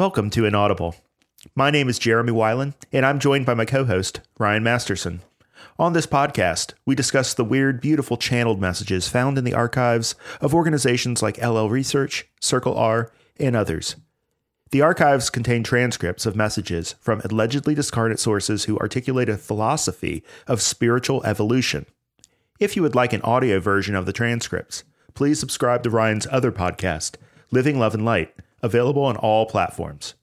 [0.00, 0.96] Welcome to Inaudible.
[1.54, 5.20] My name is Jeremy Weiland, and I'm joined by my co host, Ryan Masterson.
[5.78, 10.54] On this podcast, we discuss the weird, beautiful channeled messages found in the archives of
[10.54, 13.96] organizations like LL Research, Circle R, and others.
[14.70, 20.62] The archives contain transcripts of messages from allegedly discarnate sources who articulate a philosophy of
[20.62, 21.84] spiritual evolution.
[22.58, 24.82] If you would like an audio version of the transcripts,
[25.12, 27.16] please subscribe to Ryan's other podcast,
[27.50, 30.14] Living Love and Light, available on all platforms.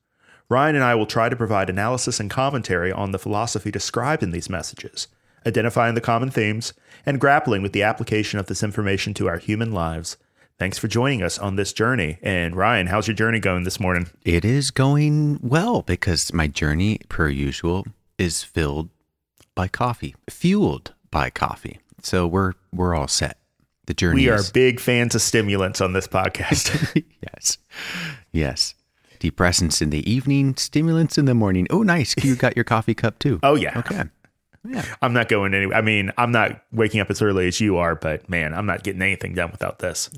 [0.50, 4.32] Ryan and I will try to provide analysis and commentary on the philosophy described in
[4.32, 5.08] these messages,
[5.46, 6.74] identifying the common themes,
[7.06, 10.18] and grappling with the application of this information to our human lives.
[10.58, 12.18] Thanks for joining us on this journey.
[12.24, 14.10] And Ryan, how's your journey going this morning?
[14.24, 17.86] It is going well because my journey, per usual,
[18.18, 18.90] is filled
[19.54, 21.80] by coffee, fueled by coffee.
[22.02, 23.38] So we're we're all set.
[23.86, 24.24] The journey.
[24.24, 27.04] We are is, big fans of stimulants on this podcast.
[27.22, 27.58] yes,
[28.38, 28.76] yes.
[29.20, 31.66] Depressants in the evening, stimulants in the morning.
[31.70, 32.14] Oh, nice.
[32.24, 33.40] You got your coffee cup too.
[33.44, 33.78] oh yeah.
[33.80, 34.04] Okay.
[34.64, 34.86] Yeah.
[35.02, 35.78] I'm not going anywhere.
[35.78, 38.84] I mean, I'm not waking up as early as you are, but man, I'm not
[38.84, 40.10] getting anything done without this.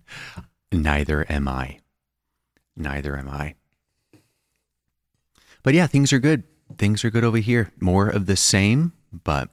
[0.72, 1.78] Neither am I.
[2.76, 3.54] Neither am I.
[5.62, 6.42] But yeah, things are good.
[6.78, 7.70] Things are good over here.
[7.80, 9.50] More of the same, but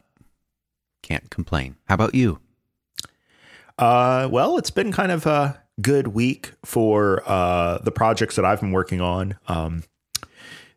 [1.03, 1.75] can't complain.
[1.87, 2.39] How about you?
[3.77, 8.59] Uh, well, it's been kind of a good week for uh, the projects that I've
[8.59, 9.37] been working on.
[9.47, 9.83] Um,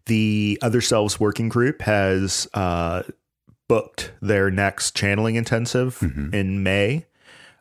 [0.06, 3.02] the Other Selves Working Group has uh,
[3.68, 5.98] booked their next channeling intensive
[6.32, 7.06] in May.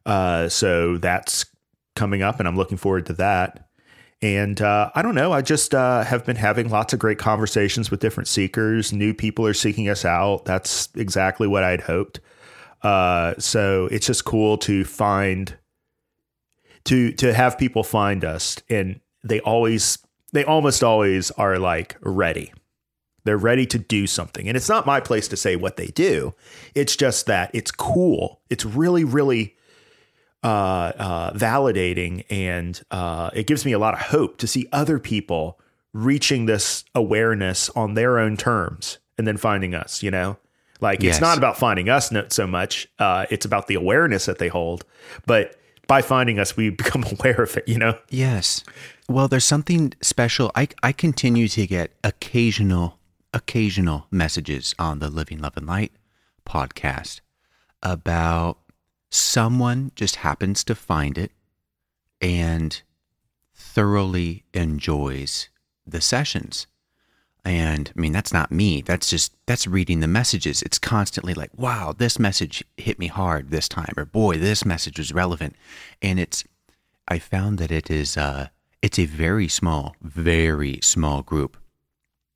[0.06, 1.46] Uh, so that's
[1.96, 3.68] coming up, and I'm looking forward to that.
[4.22, 7.92] And uh, I don't know, I just uh, have been having lots of great conversations
[7.92, 8.94] with different seekers.
[8.94, 10.46] New people are seeking us out.
[10.46, 12.22] That's exactly what I'd hoped.
[12.82, 15.58] Uh, so it's just cool to find
[16.86, 19.98] to to have people find us, and they always
[20.34, 22.54] they almost always are like ready.
[23.24, 26.36] They're ready to do something, and it's not my place to say what they do.
[26.76, 28.42] It's just that it's cool.
[28.50, 29.56] It's really really
[30.44, 35.00] uh, uh, validating, and uh, it gives me a lot of hope to see other
[35.00, 35.60] people
[35.94, 40.04] reaching this awareness on their own terms, and then finding us.
[40.04, 40.38] You know.
[40.82, 41.16] Like Yes.
[41.16, 42.90] it's not about finding us so much.
[43.00, 44.84] Uh, it's about the awareness that they hold.
[45.26, 45.56] But
[45.88, 47.68] by finding us, we become aware of it.
[47.68, 47.98] You know.
[48.10, 48.64] Yes.
[49.08, 50.52] Well, there's something special.
[50.56, 53.00] I, I continue to get occasional,
[53.34, 55.92] occasional messages on the Living Love and Light
[56.48, 57.22] podcast
[57.84, 58.58] about
[59.12, 61.32] someone just happens to find it
[62.20, 62.82] and
[63.54, 65.50] thoroughly enjoys
[65.86, 66.68] the sessions.
[67.46, 68.82] And I mean, that's not me.
[68.82, 70.64] That's just, that's reading the messages.
[70.64, 74.98] It's constantly like, wow, this message hit me hard this time, or boy, this message
[74.98, 75.56] was relevant.
[76.02, 76.44] And it's,
[77.08, 78.48] I found that it is, uh,
[78.82, 81.56] it's a very small, very small group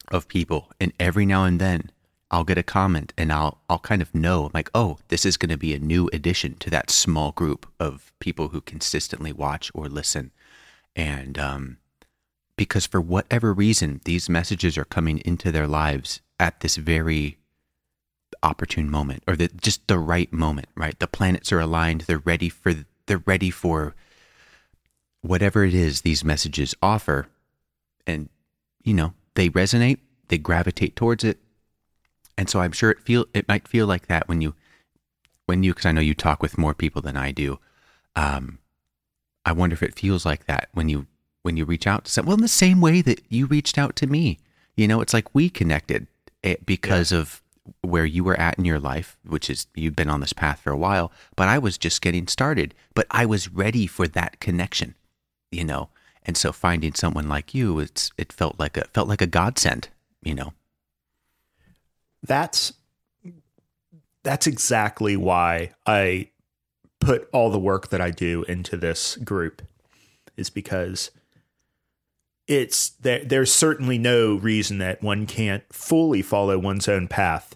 [0.09, 0.69] of people.
[0.79, 1.89] And every now and then
[2.29, 5.49] I'll get a comment and I'll, I'll kind of know like, oh, this is going
[5.49, 9.89] to be a new addition to that small group of people who consistently watch or
[9.89, 10.29] listen.
[10.95, 11.77] And, um,
[12.59, 17.37] because for whatever reason, these messages are coming into their lives at this very
[18.43, 20.99] opportune moment or the, just the right moment, right?
[20.99, 22.01] The planets are aligned.
[22.01, 22.73] They're ready for,
[23.05, 23.95] they're ready for
[25.21, 27.29] whatever it is these messages offer.
[28.05, 28.27] And,
[28.83, 31.39] you know, they resonate, they gravitate towards it.
[32.37, 34.53] And so I'm sure it feel, it might feel like that when you,
[35.45, 37.57] when you, cause I know you talk with more people than I do.
[38.17, 38.59] Um,
[39.45, 41.07] I wonder if it feels like that when you
[41.43, 42.29] when you reach out to someone.
[42.29, 44.39] Well, in the same way that you reached out to me,
[44.75, 46.07] you know, it's like we connected
[46.43, 47.41] eh, because of
[47.81, 50.71] where you were at in your life, which is you've been on this path for
[50.71, 52.73] a while, but I was just getting started.
[52.93, 54.95] But I was ready for that connection,
[55.51, 55.89] you know.
[56.23, 59.89] And so finding someone like you, it's it felt like a felt like a godsend,
[60.21, 60.53] you know.
[62.21, 62.73] That's
[64.23, 66.29] that's exactly why I
[66.99, 69.61] put all the work that I do into this group
[70.35, 71.11] is because
[72.49, 77.55] it's there, there's certainly no reason that one can't fully follow one's own path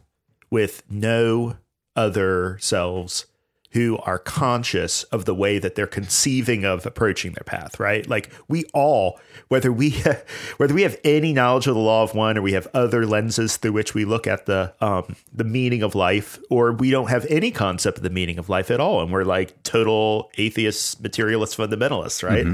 [0.51, 1.57] with no
[1.95, 3.25] other selves
[3.71, 8.07] who are conscious of the way that they're conceiving of approaching their path right?
[8.07, 9.89] Like we all whether we
[10.57, 13.57] whether we have any knowledge of the law of one or we have other lenses
[13.57, 17.25] through which we look at the um the meaning of life or we don't have
[17.31, 21.57] any concept of the meaning of life at all and we're like total atheists materialist
[21.57, 22.45] fundamentalists right?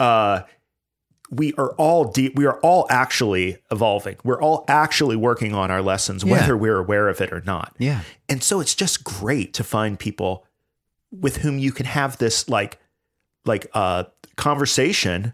[0.00, 0.42] Uh
[1.30, 5.82] we are all deep we are all actually evolving we're all actually working on our
[5.82, 6.32] lessons Yeah.
[6.32, 8.02] whether we're aware of it or not Yeah.
[8.28, 10.46] and so it's just great to find people
[11.10, 12.78] with whom you can have this like
[13.44, 14.04] like uh
[14.36, 15.32] conversation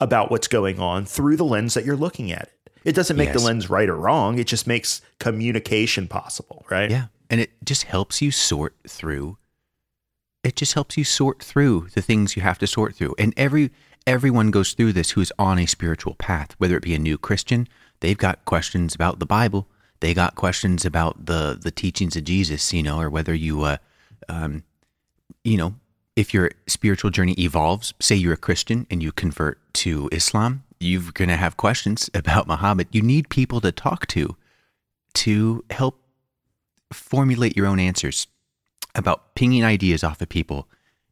[0.00, 2.70] about what's going on through the lens that you're looking at it.
[2.84, 3.38] It doesn't make Yes.
[3.40, 4.38] the lens right or wrong.
[4.38, 6.90] It just makes communication possible, right?
[6.90, 7.06] Yeah.
[7.30, 9.38] And it just helps you sort through
[10.42, 13.14] it just helps you sort through the things you have to sort through.
[13.18, 13.70] And every
[14.06, 17.68] everyone goes through this who's on a spiritual path, whether it be a new Christian,
[18.00, 19.66] they've got questions about the Bible,
[20.00, 23.76] they got questions about the the teachings of Jesus, you know, or whether you uh
[24.28, 24.64] um
[25.42, 25.74] you know,
[26.16, 31.12] if your spiritual journey evolves, say you're a Christian and you convert to Islam, you're
[31.12, 32.88] going to have questions about Muhammad.
[32.92, 34.36] You need people to talk to
[35.14, 36.00] to help
[36.92, 38.26] formulate your own answers
[38.94, 40.68] about pinging ideas off of people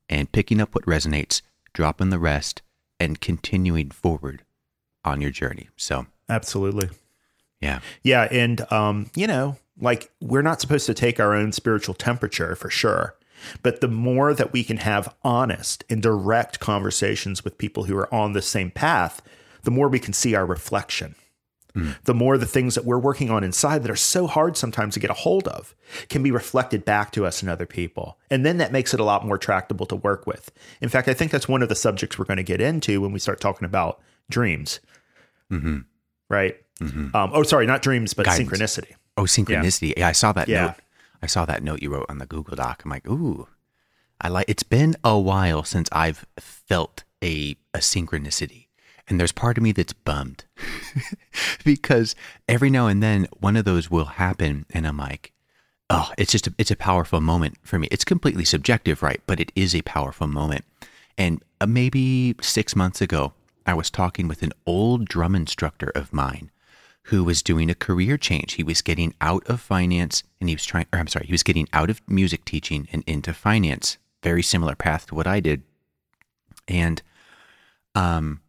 [0.08, 1.42] and picking up what resonates,
[1.72, 2.62] dropping the rest,
[3.02, 4.42] and continuing forward
[5.04, 5.68] on your journey.
[5.76, 6.88] So, Absolutely.
[7.60, 7.80] yeah.
[8.02, 12.54] Yeah, and um, you know, like we're not supposed to take our own spiritual temperature
[12.54, 13.16] for sure.
[13.64, 18.12] But the more that we can have honest and direct conversations with people who are
[18.14, 19.20] on the same path,
[19.64, 21.16] the more we can see our reflection.
[21.74, 21.96] Mm.
[22.04, 25.00] The more the things that we're working on inside that are so hard sometimes to
[25.00, 25.74] get a hold of
[26.10, 28.18] can be reflected back to us and other people.
[28.30, 30.50] And then that makes it a lot more tractable to work with.
[30.82, 33.12] In fact, I think that's one of the subjects we're going to get into when
[33.12, 34.80] we start talking about dreams.
[35.50, 35.78] Mm-hmm.
[36.28, 36.56] Right?
[36.80, 37.14] Mm-hmm.
[37.16, 38.50] Um, oh, sorry, not dreams, but Guidance.
[38.50, 38.92] synchronicity.
[39.16, 39.94] Oh, synchronicity.
[39.96, 40.66] Yeah, I saw that Yeah.
[40.66, 40.74] note.
[41.22, 42.82] I saw that note you wrote on the Google Doc.
[42.84, 43.46] I'm like, ooh,
[44.20, 44.46] I like.
[44.48, 48.66] It's been a while since I've felt a a synchronicity,
[49.08, 50.44] and there's part of me that's bummed
[51.64, 52.14] because
[52.48, 55.32] every now and then one of those will happen, and I'm like,
[55.90, 57.88] oh, it's just a, it's a powerful moment for me.
[57.90, 59.20] It's completely subjective, right?
[59.26, 60.64] But it is a powerful moment.
[61.18, 63.34] And uh, maybe six months ago,
[63.66, 66.50] I was talking with an old drum instructor of mine
[67.04, 68.54] who was doing a career change.
[68.54, 71.42] He was getting out of finance and he was trying, or I'm sorry, he was
[71.42, 73.98] getting out of music teaching and into finance.
[74.22, 75.62] Very similar path to what I did.
[76.68, 77.02] And
[77.94, 78.40] um,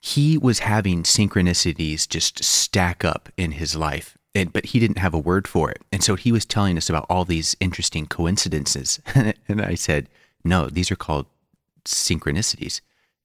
[0.00, 4.16] he was having synchronicities just stack up in his life.
[4.34, 5.82] And, but he didn't have a word for it.
[5.90, 9.00] And so he was telling us about all these interesting coincidences.
[9.14, 10.08] and I said,
[10.44, 11.26] no, these are called
[11.84, 12.80] synchronicities.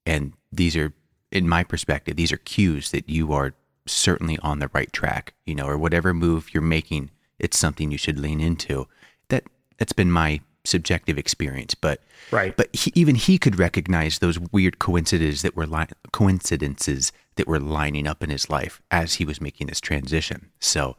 [0.06, 0.92] And these are,
[1.30, 3.54] in my perspective, these are cues that you are
[3.86, 7.98] certainly on the right track, you know, or whatever move you're making, it's something you
[7.98, 8.86] should lean into.
[9.28, 9.44] That
[9.78, 12.00] that's been my subjective experience, but
[12.30, 12.56] Right.
[12.56, 17.60] But he, even he could recognize those weird coincidences that were li- coincidences that were
[17.60, 20.50] lining up in his life as he was making this transition.
[20.58, 20.96] So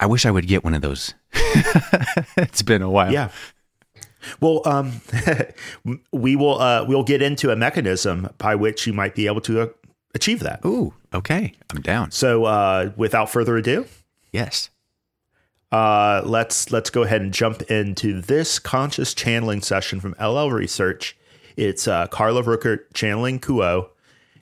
[0.00, 1.14] I wish I would get one of those.
[2.36, 3.12] it's been a while.
[3.12, 3.28] Yeah.
[4.40, 5.02] Well, um,
[6.12, 9.60] we will uh, we'll get into a mechanism by which you might be able to
[9.60, 9.66] uh,
[10.14, 10.64] achieve that.
[10.64, 11.52] Ooh, okay.
[11.70, 12.10] I'm down.
[12.10, 13.86] So, uh, without further ado,
[14.32, 14.70] Yes.
[15.74, 21.16] Uh, let's let's go ahead and jump into this conscious channeling session from LL Research.
[21.56, 23.88] It's uh, Carla Rueckert channeling Q'uo,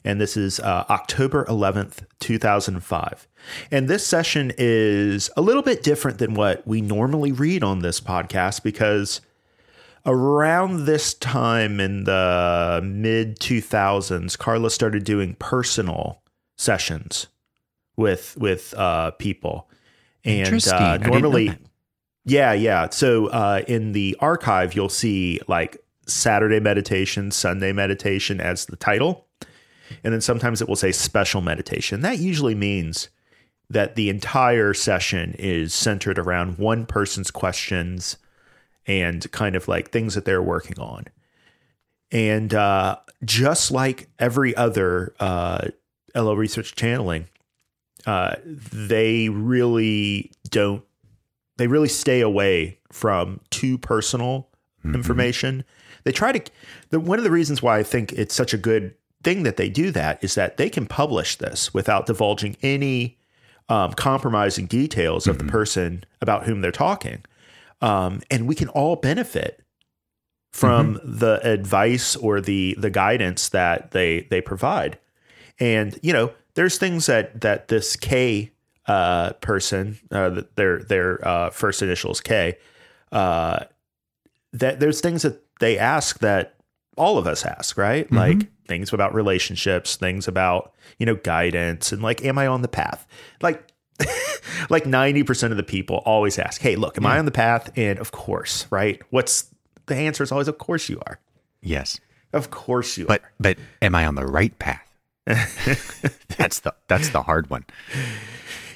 [0.05, 3.27] and this is uh, October 11th, 2005.
[3.71, 7.99] And this session is a little bit different than what we normally read on this
[7.99, 9.23] podcast because
[10.05, 16.21] around this time in the mid 2000s, Carla started doing personal
[16.59, 17.29] sessions
[17.97, 19.71] with with uh, people.
[20.25, 21.59] And uh, I didn't know normally,
[22.25, 22.89] yeah, yeah.
[22.91, 29.27] So uh, in the archive, you'll see like Saturday meditation, Sunday meditation as the title.
[30.05, 32.01] And then sometimes it will say special meditation.
[32.01, 33.09] That usually means
[33.69, 38.17] that the entire session is centered around one person's questions
[38.87, 41.07] and kind of like things that they're working on.
[42.11, 45.69] And uh, just like every other uh,
[46.15, 47.29] LL Research channeling,
[48.07, 50.85] uh, they really don't,
[51.57, 54.49] they really stay away from too personal
[54.85, 55.65] information.
[56.05, 56.51] They try to,
[56.91, 59.69] the, one of the reasons why I think it's such a good thing that they
[59.69, 63.19] do that is that they can publish this without divulging any
[63.69, 67.25] um, compromising details of the person about whom they're talking.
[67.81, 69.63] Um, and we can all benefit
[70.53, 74.99] from the advice or the the guidance that they they provide.
[75.59, 78.51] And you know, there's things that that this K
[78.87, 82.59] uh, person, uh, their their uh, first initials K,
[83.13, 83.65] uh,
[84.53, 86.55] that there's things that they ask that
[86.97, 88.11] all of us ask, right?
[88.13, 92.69] Like things about relationships, things about you know guidance, and like, am I on the
[92.69, 93.07] path?
[93.41, 93.69] Like.
[94.71, 97.71] like 90% of the people always ask, Hey, look, am I on the path?
[97.77, 99.01] And of course, right?
[99.11, 99.55] What's
[99.87, 101.21] the answer is always, Of course you are.
[101.61, 102.01] Yes.
[102.33, 103.33] Of course you But are.
[103.39, 104.92] but am I on the right path?
[106.37, 107.65] that's the that's the hard one.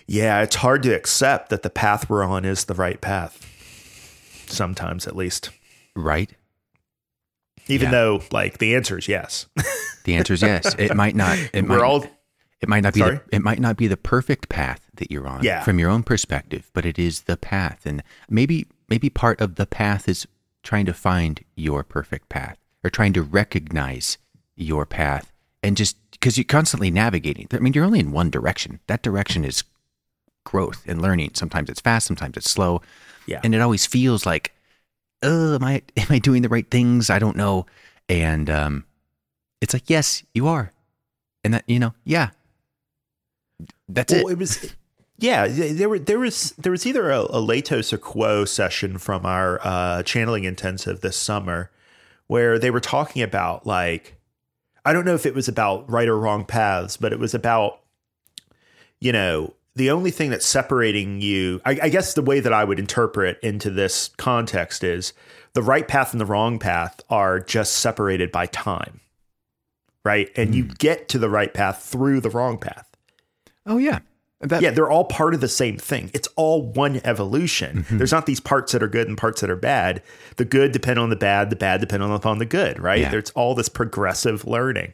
[0.06, 3.42] Yeah, it's hard to accept that the path we're on is the right path.
[4.48, 5.50] Sometimes, at least.
[5.96, 6.30] Right?
[7.66, 7.90] Even Yeah.
[7.90, 9.46] though, like, the answer is yes.
[10.04, 10.72] The answer is yes.
[10.78, 11.36] It might not.
[11.52, 12.04] It We're might, all
[12.60, 13.16] It might not be Sorry?
[13.16, 15.64] the, it might not be the perfect path that you're on Yeah.
[15.64, 17.84] from your own perspective, but it is the path.
[17.84, 20.28] And maybe maybe part of the path is
[20.62, 24.16] trying to find your perfect path or trying to recognize
[24.54, 27.46] your path and just because you're constantly navigating.
[27.52, 28.80] I mean, you're only in one direction.
[28.86, 29.64] That direction is
[30.44, 31.32] growth and learning.
[31.34, 32.82] Sometimes it's fast, sometimes it's slow.
[33.26, 33.40] Yeah.
[33.44, 34.54] And it always feels like,
[35.22, 37.10] oh, am I am I doing the right things?
[37.10, 37.66] I don't know.
[38.08, 38.84] And um
[39.60, 40.72] it's like, yes, you are.
[41.44, 42.30] And that, you know, yeah,
[43.88, 44.32] that's well, it.
[44.32, 44.74] it was
[45.18, 49.24] yeah there were there was there was either a, a Laitos or Q'uo session from
[49.24, 51.70] our uh channeling intensive this summer
[52.26, 54.15] where they were talking about like
[54.86, 57.80] i don't know if it was about right or wrong paths but it was about
[59.00, 62.64] you know the only thing that's separating you I, I guess the way that i
[62.64, 65.12] would interpret into this context is
[65.52, 69.00] the right path and the wrong path are just separated by time
[70.06, 70.30] right?
[70.36, 70.72] And you hmm.
[70.78, 72.88] get to the right path through the wrong path.
[73.66, 73.98] Oh yeah,
[74.40, 76.10] that, yeah, they're all part of the same thing.
[76.12, 77.86] It's all one evolution.
[77.90, 80.02] There's not these parts that are good and parts that are bad.
[80.36, 83.00] The good depend on the bad, the bad depend on upon the good, right?
[83.00, 83.10] Yeah.
[83.10, 84.92] There's all this progressive learning.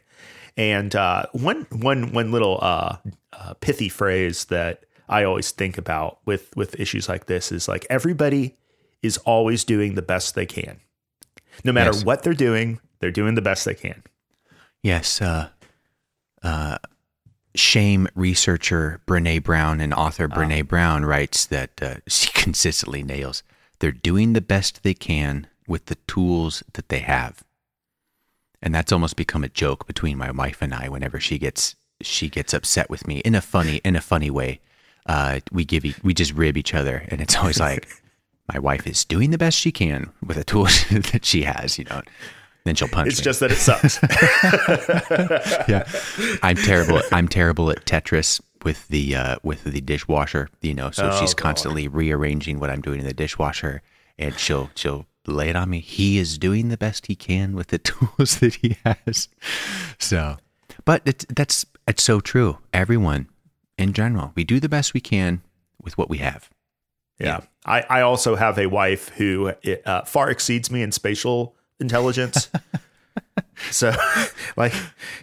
[0.55, 2.97] And uh, one one one little uh,
[3.33, 7.85] uh, pithy phrase that I always think about with with issues like this is like
[7.89, 8.55] everybody
[9.01, 10.79] is always doing the best they can.
[11.65, 12.05] No matter Yes.
[12.05, 14.03] what they're doing, they're doing the best they can.
[14.81, 15.49] Yes, uh,
[16.43, 16.77] uh,
[17.55, 23.43] shame researcher Brene Brown and author Brene Brown writes that uh, she consistently nails
[23.79, 27.43] they're doing the best they can with the tools that they have,
[28.61, 30.87] and that's almost become a joke between my wife and I.
[30.87, 34.61] Whenever she gets she gets upset with me in a funny in a funny way,
[35.05, 37.87] uh, we give e- we just rib each other, and it's always like
[38.53, 41.83] my wife is doing the best she can with the tools that she has, you
[41.85, 42.01] know.
[42.65, 43.99] Then she'll punch It's me just that it sucks.
[45.67, 45.83] yeah,
[46.41, 47.01] I'm terrible.
[47.11, 50.47] I'm terrible at Tetris with the uh, with the dishwasher.
[50.61, 51.43] You know, so Oh, she's God.
[51.43, 53.81] constantly rearranging what I'm doing in the dishwasher,
[54.17, 55.79] and she'll she'll lay it on me.
[55.79, 59.27] He is doing the best he can with the tools that he has.
[59.99, 60.37] So,
[60.85, 62.59] but it's, that's it's so true.
[62.73, 63.27] Everyone,
[63.77, 65.41] in general, we do the best we can
[65.81, 66.49] with what we have.
[67.19, 67.41] Yeah.
[67.65, 69.53] I, I also have a wife who
[69.85, 72.49] uh, far exceeds me in spatial intelligence.
[73.71, 73.93] so,
[74.55, 74.73] like,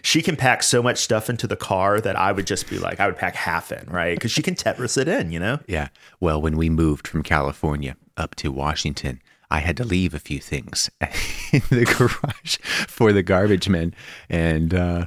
[0.01, 2.99] she can pack so much stuff into the car that I would just be like,
[2.99, 4.15] I would pack half in, right?
[4.15, 5.59] Because she can Tetris it in, you know?
[5.67, 5.89] Yeah.
[6.19, 10.39] Well, when we moved from California up to Washington, I had to leave a few
[10.39, 10.89] things
[11.51, 13.93] in the garage for the garbage men.
[14.29, 15.05] And uh,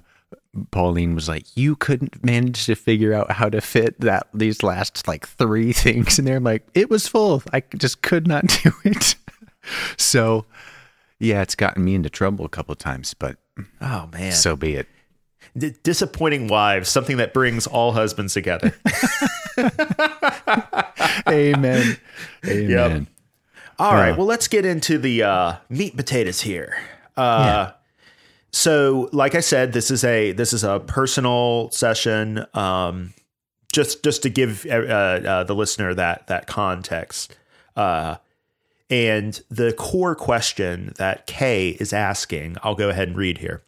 [0.70, 5.08] Pauline was like, You couldn't manage to figure out how to fit that these last
[5.08, 6.36] like three things in there.
[6.36, 7.42] I'm like, It was full.
[7.52, 9.16] I just could not do it.
[9.96, 10.44] so,
[11.24, 13.36] yeah, it's gotten me into trouble a couple of times, but
[13.80, 14.32] Oh, man.
[14.32, 14.88] so be it.
[15.56, 18.74] D- disappointing wives, something that brings all husbands together.
[21.28, 21.96] Amen.
[22.46, 23.06] Amen.
[23.78, 24.10] All right.
[24.10, 24.16] Yeah.
[24.16, 26.76] Well, let's get into the uh, meat potatoes here.
[27.16, 27.72] Uh,
[28.50, 32.46] So, like I said, this is a this is a personal session.
[32.54, 33.12] Um,
[33.72, 37.36] just just to give uh, uh, the listener that that context.
[37.74, 38.16] Uh,
[38.90, 43.62] and the core question that Kay is asking, I'll go ahead and read here.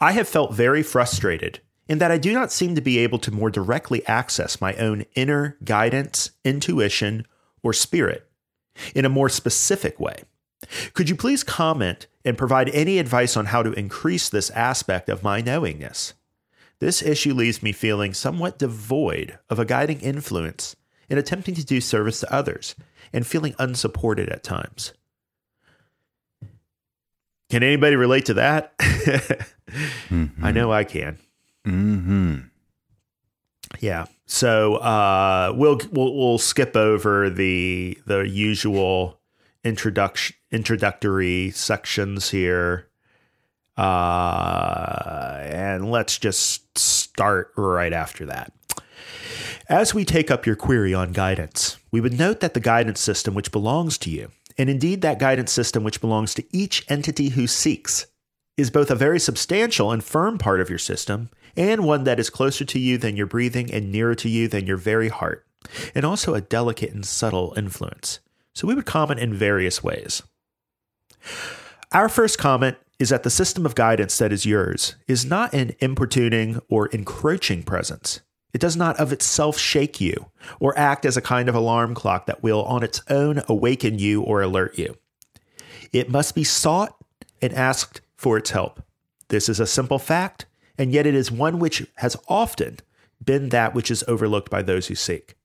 [0.00, 3.30] I have felt very frustrated in that I do not seem to be able to
[3.30, 7.26] more directly access my own inner guidance, intuition,
[7.62, 8.28] or spirit
[8.94, 10.22] in a more specific way.
[10.94, 15.22] Could you please comment and provide any advice on how to increase this aspect of
[15.22, 16.14] my knowingness?
[16.78, 20.74] This issue leaves me feeling somewhat devoid of a guiding influence
[21.08, 22.74] in attempting to do service to others
[23.12, 24.92] and feeling unsupported at times.
[27.50, 28.72] Can anybody relate to that?
[30.42, 31.18] I know I can.
[31.66, 32.38] Mm-hmm.
[33.80, 34.06] Yeah.
[34.26, 39.20] So uh, we'll, we'll we'll skip over the the usual
[39.64, 42.88] introduction introductory sections here,
[43.76, 48.52] uh, and let's just start right after that.
[49.68, 53.34] As we take up your query on guidance, we would note that the guidance system
[53.34, 57.46] which belongs to you, and indeed that guidance system which belongs to each entity who
[57.46, 58.06] seeks,
[58.56, 62.30] is both a very substantial and firm part of your system, and one that is
[62.30, 65.46] closer to you than your breathing and nearer to you than your very heart,
[65.94, 68.20] and also a delicate and subtle influence.
[68.54, 70.22] So we would comment in various ways.
[71.92, 75.74] Our first comment is that the system of guidance that is yours is not an
[75.80, 78.20] importuning or encroaching presence.
[78.52, 80.26] It does not of itself shake you
[80.60, 84.22] or act as a kind of alarm clock that will on its own awaken you
[84.22, 84.96] or alert you.
[85.92, 86.96] It must be sought
[87.40, 88.82] and asked for its help.
[89.28, 92.78] This is a simple fact, and yet it is one which has often
[93.24, 95.36] been that which is overlooked by those who seek.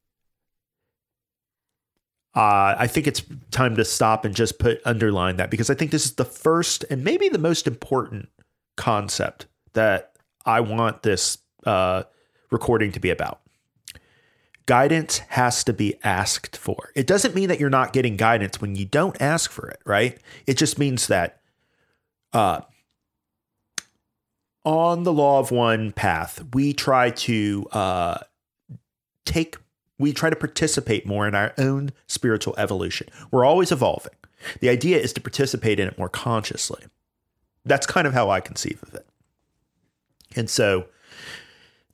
[2.35, 5.91] Uh, I think it's time to stop and just put underline that because I think
[5.91, 8.29] this is the first and maybe the most important
[8.75, 10.13] concept that
[10.45, 12.03] I want this uh,
[12.49, 13.41] recording to be about.
[14.65, 16.91] Guidance has to be asked for.
[16.93, 20.17] It doesn't mean that you're not getting guidance when you don't ask for it, right?
[20.45, 21.39] It just means that
[22.33, 22.61] uh,
[24.65, 28.17] on the law of one path, we try to uh,
[29.23, 29.55] take,
[29.97, 33.07] we try to participate more in our own spiritual evolution.
[33.31, 34.13] We're always evolving.
[34.59, 36.83] The idea is to participate in it more consciously.
[37.65, 39.07] That's kind of how I conceive of it.
[40.35, 40.87] And so,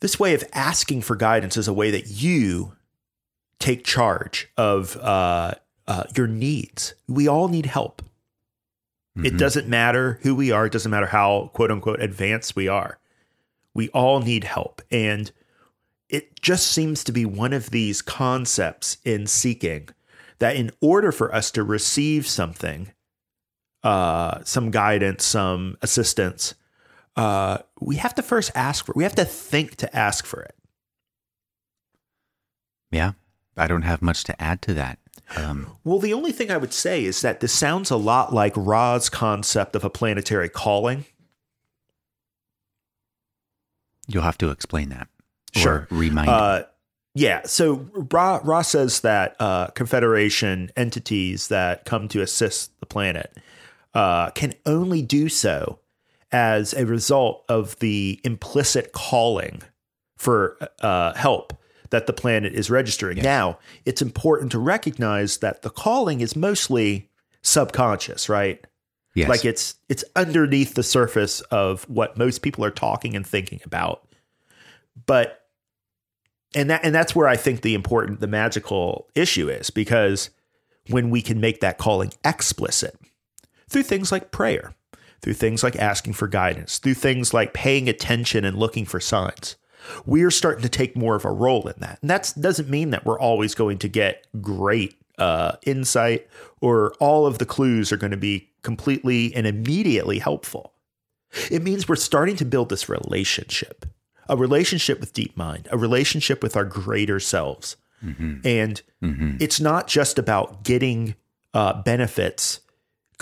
[0.04, 2.74] this way of asking for guidance is a way that you
[3.58, 5.54] take charge of uh,
[5.88, 6.94] uh, your needs.
[7.08, 8.02] We all need help.
[9.18, 9.28] Mm-hmm.
[9.28, 13.00] It doesn't matter who we are, it doesn't matter how quote unquote advanced we are.
[13.74, 14.82] We all need help.
[14.92, 15.32] And
[16.10, 19.88] it just seems to be one of these concepts in seeking
[20.40, 22.92] that in order for us to receive something,
[23.84, 26.56] uh, some guidance, some assistance,
[27.16, 28.96] uh, we have to first ask for it.
[28.96, 30.56] We have to think to ask for it.
[32.92, 33.14] Yeah,
[33.58, 35.00] I don't have much to add to that.
[35.36, 38.54] Um, well, the only thing I would say is that this sounds a lot like
[38.56, 41.06] Ra's concept of a planetary calling.
[44.08, 45.08] You'll have to explain that.
[45.56, 45.88] Sure.
[45.92, 46.64] remind uh,
[47.14, 47.42] Yeah.
[47.46, 53.38] So Ra, Ra says that uh, Confederation entities that come to assist the planet
[53.94, 55.80] uh, can only do so
[56.34, 59.62] as a result of the implicit calling
[60.18, 61.54] for uh, help
[61.92, 63.18] that the planet is registering.
[63.18, 63.24] Yes.
[63.24, 67.10] Now, it's important to recognize that the calling is mostly
[67.44, 68.66] subconscious, right?
[69.14, 69.30] Yes.
[69.30, 74.08] Like it's it's underneath the surface of what most people are talking and thinking about.
[75.06, 75.46] But
[76.56, 80.32] and that and that's where I think the important the magical issue is because
[80.90, 83.00] when we can make that calling explicit
[83.70, 84.74] through things like prayer,
[85.24, 89.56] through things like asking for guidance, through things like paying attention and looking for signs
[90.06, 92.00] we're starting to take more of a role in that.
[92.02, 96.28] And that doesn't mean that we're always going to get great uh, insight
[96.62, 100.74] or all of the clues are going to be completely and immediately helpful.
[101.52, 103.86] It means we're starting to build this relationship,
[104.30, 107.76] a relationship with deep mind, a relationship with our greater selves.
[108.04, 108.40] Mm-hmm.
[108.46, 109.38] And mm-hmm.
[109.40, 111.16] it's not just about getting
[111.54, 112.60] uh, benefits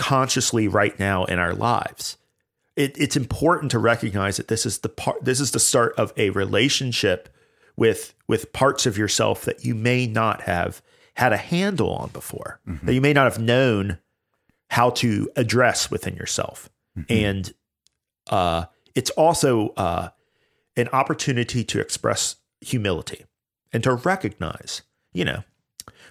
[0.02, 2.16] consciously right now in our lives
[2.74, 6.12] it, it's important to recognize that this is the part this is the start of
[6.16, 7.28] a relationship
[7.76, 10.82] with with parts of yourself that you may not have
[11.14, 12.84] had a handle on before mm-hmm.
[12.84, 13.98] that you may not have known
[14.70, 17.12] how to address within yourself mm-hmm.
[17.12, 17.54] and
[18.28, 18.64] uh,
[18.96, 20.08] it's also uh,
[20.76, 23.24] an opportunity to express humility
[23.72, 25.44] and to recognize you know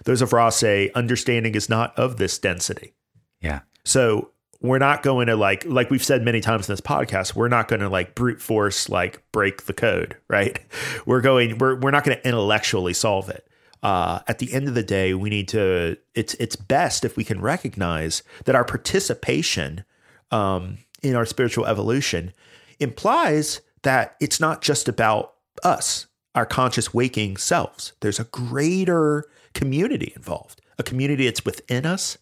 [0.04, 2.94] those of Ra say understanding is not of this density
[3.40, 4.30] yeah so
[4.62, 7.68] we're not going to like like we've said many times in this podcast we're not
[7.68, 10.58] going to like brute force like break the code right?
[11.04, 13.46] We're going we're, we're not going to intellectually solve it.
[13.82, 17.24] Uh, at the end of the day we need to it's it's best if we
[17.24, 19.84] can recognize that our participation
[20.30, 22.32] um, in our spiritual evolution
[22.78, 27.92] implies that it's not just about us our conscious waking selves.
[28.00, 32.16] There's a greater community involved a community that's within us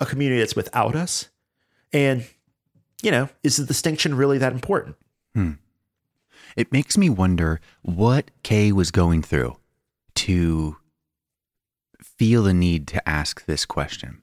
[0.00, 1.28] a community that's without us
[1.92, 2.26] and,
[3.02, 4.96] you know, is the distinction really that important?
[5.34, 5.52] Hmm.
[6.56, 9.56] It makes me wonder what Kay was going through
[10.16, 10.76] to
[12.02, 14.22] feel the need to ask this question.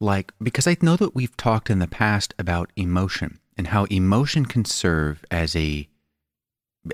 [0.00, 4.46] Like, because I know that we've talked in the past about emotion and how emotion
[4.46, 5.88] can serve as a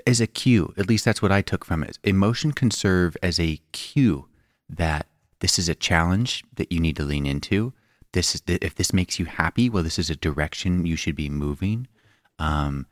[0.07, 0.73] as a cue.
[0.75, 1.99] At least that's what I took from it.
[2.03, 4.27] Emotion can serve as a cue
[4.67, 5.07] that
[5.39, 7.73] this is a challenge that you need to lean into
[8.13, 11.29] this is if this makes you happy well this is a direction you should be
[11.29, 11.87] moving.
[12.39, 12.87] Um,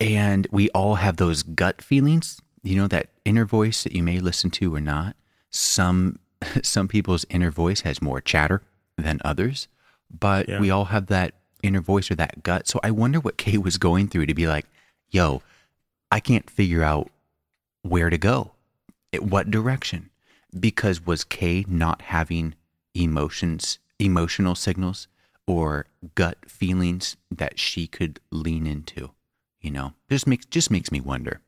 [0.00, 4.18] and we all have those gut feelings you know that inner voice that you may
[4.18, 5.16] listen to or not.
[5.50, 6.18] Some
[6.62, 8.62] some people's inner voice has more chatter
[8.96, 9.68] than others
[10.10, 10.58] but yeah.
[10.58, 12.66] we all have that inner voice or that gut.
[12.66, 14.66] So i wonder what kay was going through to be like
[15.10, 15.42] yo
[16.10, 17.10] i can't figure out
[17.82, 18.52] where to go.
[19.20, 20.10] What direction?
[20.58, 22.54] Because was kay not having
[22.94, 25.08] emotions emotional signals
[25.46, 29.10] or gut feelings that she could lean into
[29.60, 31.40] you know just makes just makes me wonder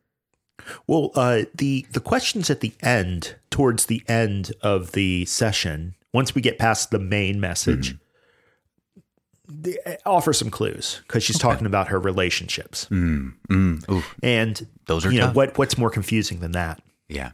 [0.86, 6.34] well uh, the the questions at the end towards the end of the session once
[6.34, 9.62] we get past the main message mm-hmm.
[9.62, 15.12] the, offer some clues because she's talking about her relationships, Mm, mm, and Those are
[15.12, 16.80] you know what what's more confusing than that.
[17.08, 17.32] Yeah.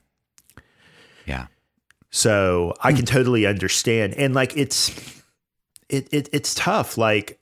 [1.26, 1.46] Yeah.
[2.10, 3.06] So I can hmm.
[3.06, 4.90] totally understand, and like it's
[5.88, 6.96] it, it it's tough.
[6.98, 7.40] Like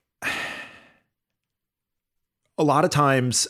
[2.58, 3.48] a lot of times,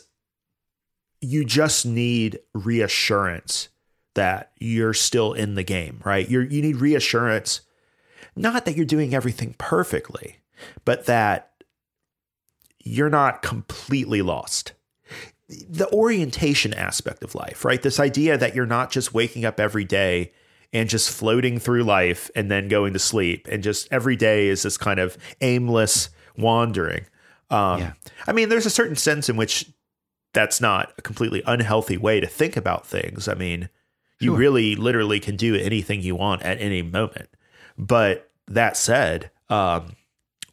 [1.21, 3.69] you just need reassurance
[4.15, 6.29] that you're still in the game, right?
[6.29, 7.61] You you need reassurance,
[8.35, 10.37] not that you're doing everything perfectly,
[10.83, 11.51] but that
[12.83, 14.73] you're not completely lost.
[15.47, 17.81] The orientation aspect of life, right?
[17.81, 20.31] This idea that you're not just waking up every day
[20.73, 24.63] and just floating through life and then going to sleep and just every day is
[24.63, 27.05] this kind of aimless wandering.
[27.49, 27.93] Um, Yeah.
[28.27, 29.65] I mean, there's a certain sense in which
[30.33, 33.27] that's not a completely unhealthy way to think about things.
[33.27, 33.69] I mean,
[34.19, 34.37] you Sure.
[34.37, 37.29] really literally can do anything you want at any moment.
[37.77, 39.93] But that said, um,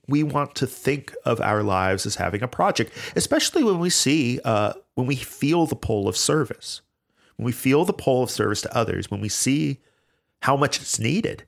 [0.08, 4.40] we want to think of our lives as having a project, especially when we see,
[4.44, 6.82] uh, when we feel the pull of service,
[7.36, 9.78] when we feel the pull of service to others, when we see
[10.42, 11.44] how much it's needed.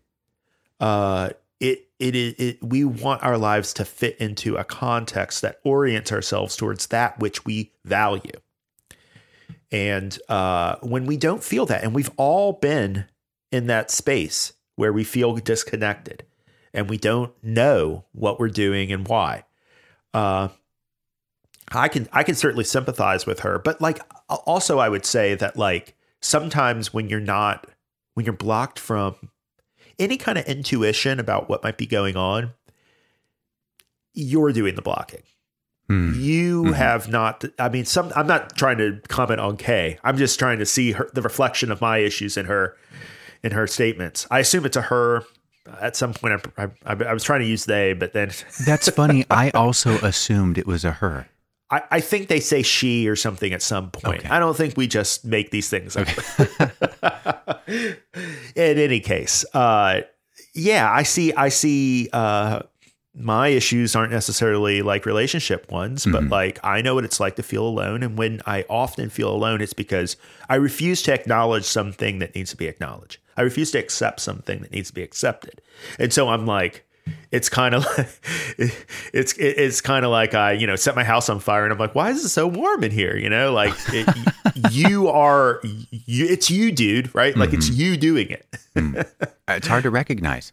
[0.81, 1.31] Uh,
[1.61, 6.13] it, it, it, it, we want our lives to fit into a context that orients
[6.13, 8.33] ourselves towards that which we value.
[9.71, 13.07] And uh, when we don't feel that, and we've all been
[13.51, 16.25] in that space where we feel disconnected
[16.73, 19.45] and we don't know what we're doing and why.
[20.13, 20.49] Uh,
[21.73, 25.57] I can I can certainly sympathize with her, but like also I would say that
[25.57, 27.67] like sometimes when you're not
[28.15, 29.17] when you're blocked from
[29.99, 32.53] any kind of intuition about what might be going on,
[34.13, 35.23] you're doing the blocking.
[35.91, 36.17] Mm.
[36.17, 37.45] You have not.
[37.59, 38.11] I mean, some.
[38.17, 39.99] I'm not trying to comment on Kay.
[40.03, 42.77] I'm just trying to see her, the reflection of my issues in her,
[43.43, 44.27] in her statements.
[44.31, 45.25] I assume it's a her.
[45.81, 48.31] At some point, I, I, I was trying to use they, but then
[48.67, 49.25] That's funny.
[49.31, 51.27] I also assumed it was a her.
[51.75, 54.21] I, I think they say she or something at some point.
[54.21, 54.29] Okay.
[54.29, 56.07] I don't think we just make these things up.
[57.69, 60.03] in any case, uh,
[60.55, 61.33] yeah, I see.
[61.33, 62.09] I see.
[62.13, 62.63] Uh,
[63.17, 67.45] my issues aren't necessarily like relationship ones, but like I know what it's like to
[67.45, 68.03] feel alone.
[68.03, 70.17] And when I often feel alone, it's because
[70.49, 73.19] I refuse to acknowledge something that needs to be acknowledged.
[73.37, 75.61] I refuse to accept something that needs to be accepted.
[75.99, 76.85] And so I'm like,
[77.31, 78.09] it's kind of like
[79.13, 81.79] it's it's kind of like I you know set my house on fire and I'm
[81.79, 83.17] like why is it so warm in here?
[83.17, 84.09] You know like it,
[84.71, 87.37] you are you it's you dude right?
[87.37, 87.81] Like it's mm-hmm.
[87.81, 88.47] you doing it.
[88.75, 89.07] Mm.
[89.21, 90.53] Uh, it's hard to recognize.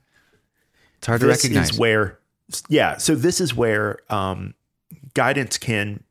[0.98, 1.72] It's hard to recognize.
[1.72, 2.20] is where
[2.68, 4.54] yeah so this is where um
[5.14, 6.04] guidance can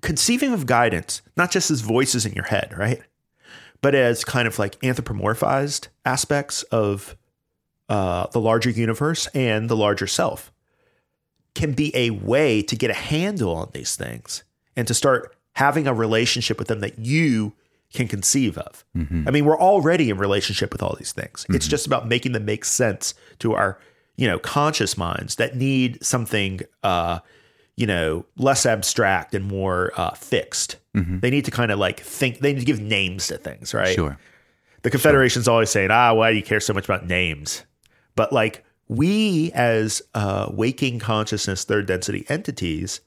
[0.00, 3.02] conceiving of guidance not just as voices in your head right?
[3.80, 7.16] But as kind of like anthropomorphized aspects of
[7.88, 10.52] uh, the larger universe and the larger self
[11.54, 14.44] can be a way to get a handle on these things
[14.76, 17.52] and to start having a relationship with them that you
[17.92, 18.84] can conceive of.
[19.26, 21.46] I mean, we're already in relationship with all these things.
[21.48, 23.78] It's just about making them make sense to our,
[24.16, 27.20] you know, conscious minds that need something, uh,
[27.76, 30.76] you know, less abstract and more uh, fixed.
[31.20, 32.40] They need to kind of like think.
[32.40, 33.94] They need to give names to things, right?
[33.94, 34.18] Sure.
[34.82, 37.64] The Confederation's always saying, ah, why do you care so much about names?
[38.18, 43.00] But like we as uh, waking consciousness third density entities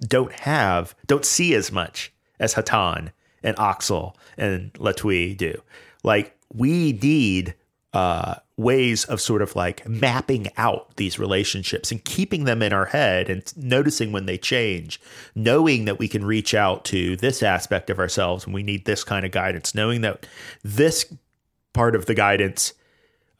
[0.00, 3.10] don't have, don't see as much as Hatonn
[3.42, 5.60] and Oxal and Latwii do.
[6.02, 7.54] Like we need
[7.92, 12.86] uh, ways of sort of like mapping out these relationships and keeping them in our
[12.86, 14.98] head and noticing when they change,
[15.34, 19.04] knowing that we can reach out to this aspect of ourselves and we need this
[19.04, 20.26] kind of guidance, knowing that
[20.62, 21.14] this
[21.74, 22.72] part of the guidance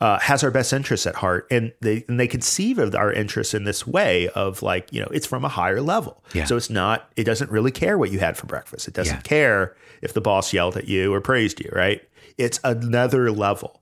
[0.03, 3.55] uh, has our best interests at heart, and they and they conceive of our interests
[3.55, 6.25] in this way of like you know it's from a higher level.
[6.35, 6.45] Yeah.
[6.47, 7.11] So it's not.
[7.15, 8.89] It doesn't really care what you had for breakfast.
[8.89, 9.23] It doesn't Yeah.
[9.23, 11.71] care if the boss yelled at you or praised you.
[11.73, 12.01] Right?
[12.37, 13.81] It's another level.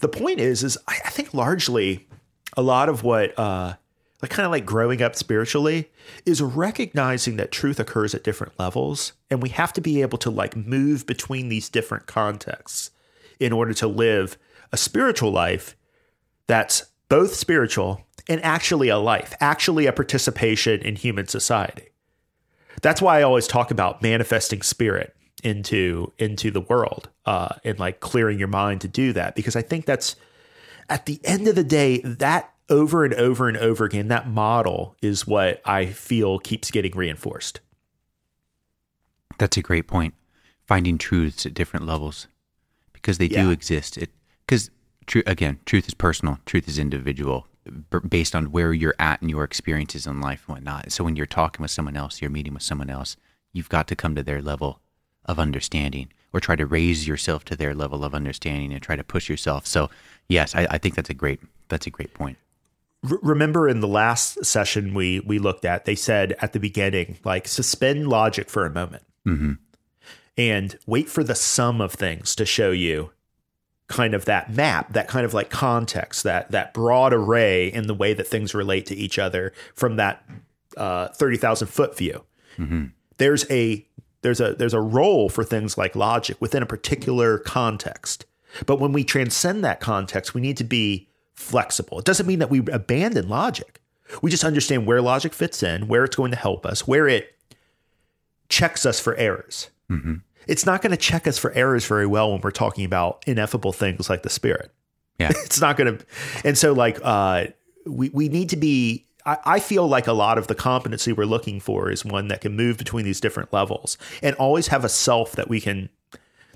[0.00, 2.06] The point is, is I, I think largely
[2.56, 3.74] a lot of what uh,
[4.20, 5.88] like kind of like growing up spiritually
[6.26, 10.30] is recognizing that truth occurs at different levels, and we have to be able to
[10.30, 12.90] like move between these different contexts
[13.40, 14.36] in order to live
[14.72, 15.76] a spiritual life
[16.46, 21.88] that's both spiritual and actually a life, actually a participation in human society.
[22.82, 28.00] That's why I always talk about manifesting spirit into into the world uh, and like
[28.00, 30.16] clearing your mind to do that because I think that's
[30.88, 34.96] at the end of the day that over and over and over again that model
[35.00, 37.60] is what I feel keeps getting reinforced.
[39.38, 40.14] That's a great point.
[40.66, 42.26] Finding truths at different levels
[42.92, 43.96] because they do exist.
[43.96, 44.10] It
[44.48, 44.70] because
[45.06, 46.38] true again, truth is personal.
[46.46, 47.46] Truth is individual.
[47.90, 50.90] b- based on where you're at and your experiences in life and whatnot.
[50.92, 53.16] So when you're talking with someone else, you're meeting with someone else,
[53.52, 54.80] you've got to come to their level
[55.24, 59.04] of understanding or try to raise yourself to their level of understanding and try to
[59.04, 59.66] push yourself.
[59.66, 59.90] So
[60.28, 62.38] yes, I, I think that's a great that's a great point.
[63.02, 67.46] Remember in the last session we we looked at, they said at the beginning, like
[67.46, 69.52] suspend logic for a moment mm-hmm.
[70.36, 73.10] and wait for the sum of things to show you
[73.88, 77.94] kind of that map, that kind of like context, that that broad array in the
[77.94, 80.22] way that things relate to each other from that
[80.76, 82.24] uh, thirty thousand foot view.
[83.16, 83.84] There's a
[84.22, 88.26] there's a there's a role for things like logic within a particular context,
[88.66, 91.98] but when we transcend that context, we need to be flexible.
[91.98, 93.80] It doesn't mean that we abandon logic.
[94.22, 97.34] We just understand where logic fits in, where it's going to help us, where it
[98.48, 99.70] checks us for errors.
[100.48, 103.72] It's not going to check us for errors very well when we're talking about ineffable
[103.72, 104.72] things like the spirit.
[105.18, 105.30] Yeah.
[105.44, 106.04] It's not going to,
[106.44, 107.46] and so like uh,
[107.86, 109.04] we we need to be.
[109.26, 112.40] I, I feel like a lot of the competency we're looking for is one that
[112.40, 115.88] can move between these different levels and always have a self that we can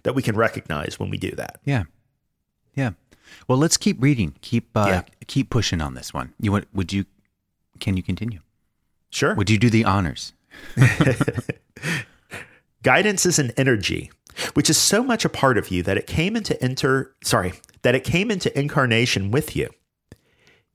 [0.04, 1.60] that we can recognize when we do that.
[1.64, 1.84] Yeah.
[2.74, 2.92] Yeah.
[3.48, 4.34] Well, let's keep reading.
[4.40, 5.02] Keep uh, Yeah.
[5.26, 6.32] keep pushing on this one.
[6.40, 7.04] You want would you
[7.80, 8.40] can you continue?
[9.10, 9.34] Sure.
[9.34, 10.32] Would you do the honors?
[12.82, 14.10] Guidance is an energy,
[14.54, 17.94] which is so much a part of you that it came into enter sorry, that
[17.94, 19.70] it came into incarnation with you.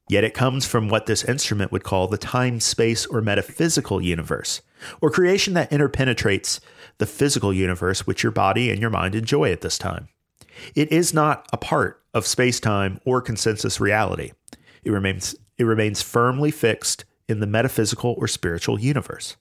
[0.09, 4.61] Yet it comes from what this instrument would call the time, space, or metaphysical universe,
[5.01, 6.61] or creation that interpenetrates
[6.97, 10.07] the physical universe which your body and your mind enjoy at this time.
[10.75, 14.31] It is not a part of space time or consensus reality.
[14.85, 19.35] It remains, it remains firmly fixed in the metaphysical or spiritual universe.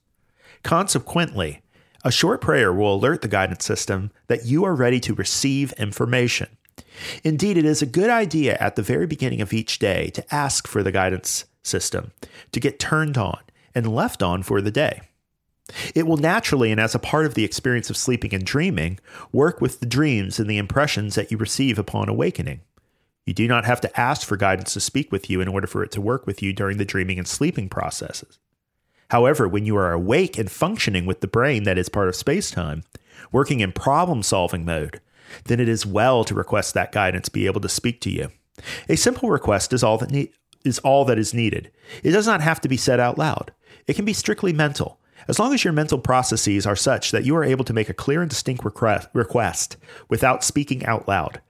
[0.63, 1.61] Consequently,
[2.07, 6.47] a short prayer will alert the guidance system that you are ready to receive information.
[7.21, 10.69] Indeed, it is a good idea at the very beginning of each day to ask
[10.69, 12.13] for the guidance system
[12.53, 13.41] to get turned on
[13.75, 15.01] and left on for the day.
[15.93, 18.99] It will naturally, and as a part of the experience of sleeping and dreaming,
[19.33, 22.61] work with the dreams and the impressions that you receive upon awakening.
[23.25, 25.83] You do not have to ask for guidance to speak with you in order for
[25.83, 28.39] it to work with you during the dreaming and sleeping processes.
[29.09, 32.51] However, when you are awake and functioning with the brain that is part of space
[32.51, 32.83] time,
[33.31, 35.01] working in problem solving mode,
[35.45, 38.29] then it is well to request that guidance be able to speak to you.
[38.89, 40.29] A simple request is all that
[40.65, 41.71] is all that is needed.
[42.03, 43.53] It does not have to be said out loud.
[43.85, 44.99] It can be strictly mental.
[45.27, 47.93] As long as your mental processes are such that you are able to make a
[47.93, 49.77] clear and distinct request,
[50.09, 51.41] without speaking out loud.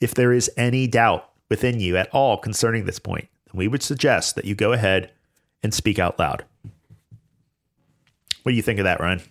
[0.00, 4.36] If there is any doubt within you at all concerning this point, we would suggest
[4.36, 5.12] that you go ahead
[5.62, 6.44] and speak out loud.
[8.46, 9.22] What do you think of that, Ryan?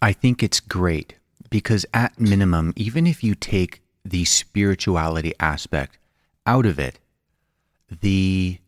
[0.00, 1.16] I think it's great
[1.50, 5.98] because, at minimum, even if you take the spirituality aspect
[6.46, 6.98] out of it,
[7.90, 8.60] the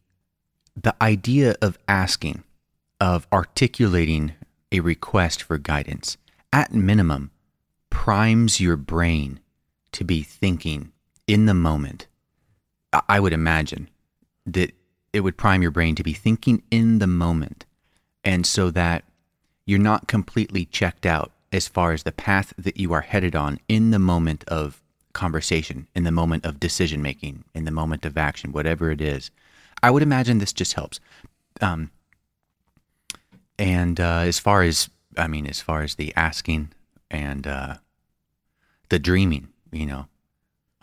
[0.77, 2.45] the idea of asking,
[3.01, 4.35] of articulating
[4.71, 6.19] a request for guidance,
[6.53, 7.31] at minimum,
[7.89, 9.41] primes your brain
[9.93, 10.93] to be thinking
[11.27, 12.09] in the moment.
[12.93, 13.89] I- I would imagine
[14.45, 14.75] that
[15.15, 17.65] it would prime your brain to be thinking in the moment.
[18.27, 19.05] And so that
[19.67, 23.61] you're not completely checked out as far as the path that you are headed on
[23.69, 28.19] in the moment of conversation, in the moment of decision making, in the moment of
[28.19, 29.31] action, whatever it is.
[29.81, 30.99] I would imagine this just helps.
[31.61, 31.91] Um,
[33.59, 36.73] and uh, as far as, I mean, as far as the asking
[37.09, 37.75] and uh,
[38.89, 40.07] the dreaming, you know,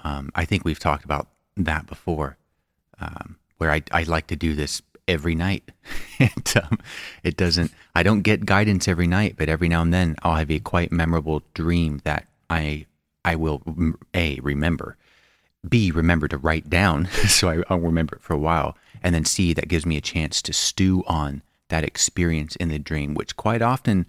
[0.05, 1.27] um, I think we've talked about
[1.57, 2.37] that before,
[2.99, 5.71] um, where I, I like to do this every night.
[6.19, 6.79] and um,
[7.23, 10.51] it doesn't, I don't get guidance every night, but every now and then I'll have
[10.51, 12.85] a quite memorable dream that I,
[13.25, 13.61] I will,
[14.13, 14.97] A, remember,
[15.67, 19.25] B, remember to write down so I, I'll remember it for a while, and then
[19.25, 23.35] C, that gives me a chance to stew on that experience in the dream, which
[23.35, 24.05] quite often,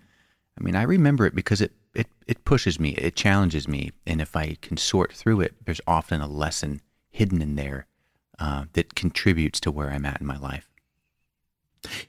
[0.58, 3.92] I mean, I remember it because it, it, it pushes me, it challenges me.
[4.06, 6.80] And if I can sort through it, there's often a lesson
[7.10, 7.86] hidden in there
[8.38, 10.68] uh, that contributes to where I'm at in my life.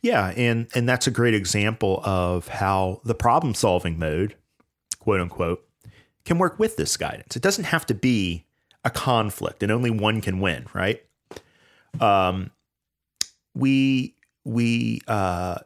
[0.02, 4.36] Yeah, and and that's a great example of how the problem solving mode,
[5.00, 5.68] quote unquote,
[6.24, 7.36] can work with this guidance.
[7.36, 8.46] It doesn't have to be
[8.84, 11.04] a conflict and only one can win, right?
[12.00, 12.52] Um
[13.54, 15.58] we we uh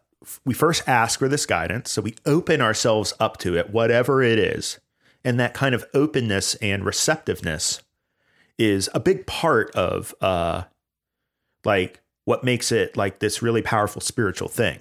[0.46, 4.38] we first ask for this guidance, so we open ourselves up to it, whatever it
[4.38, 4.80] is.
[5.24, 7.82] And that kind of openness and receptiveness
[8.58, 10.64] is a big part of uh
[11.66, 14.78] like what makes it like this really powerful spiritual thing.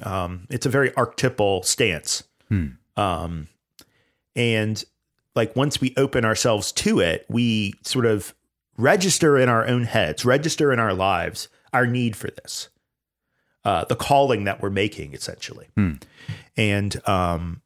[0.00, 2.22] Um, it's a very archetypal stance.
[2.96, 3.48] Um,
[4.36, 4.84] and
[5.34, 8.32] like once we open ourselves to it, we sort of
[8.78, 12.68] register in our own heads, register in our lives our need for this,
[13.64, 15.66] uh, the calling that we're making, essentially.
[16.56, 17.60] And um,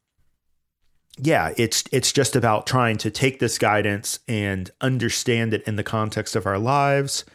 [1.19, 5.83] yeah, it's it's just about trying to take this guidance and understand it in the
[5.83, 7.25] context of our lives,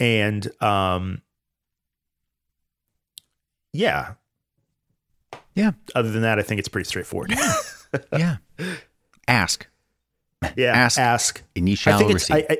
[0.00, 1.22] and um,
[3.72, 4.14] yeah.
[5.54, 5.72] Yeah.
[5.94, 7.34] Other than that, I think it's pretty straightforward.
[8.12, 8.36] Yeah.
[9.28, 9.66] Ask,
[10.56, 10.72] yeah.
[10.72, 10.98] Ask.
[10.98, 11.42] ask.
[11.56, 12.44] and ye I shall think it's receive.
[12.50, 12.58] I, I,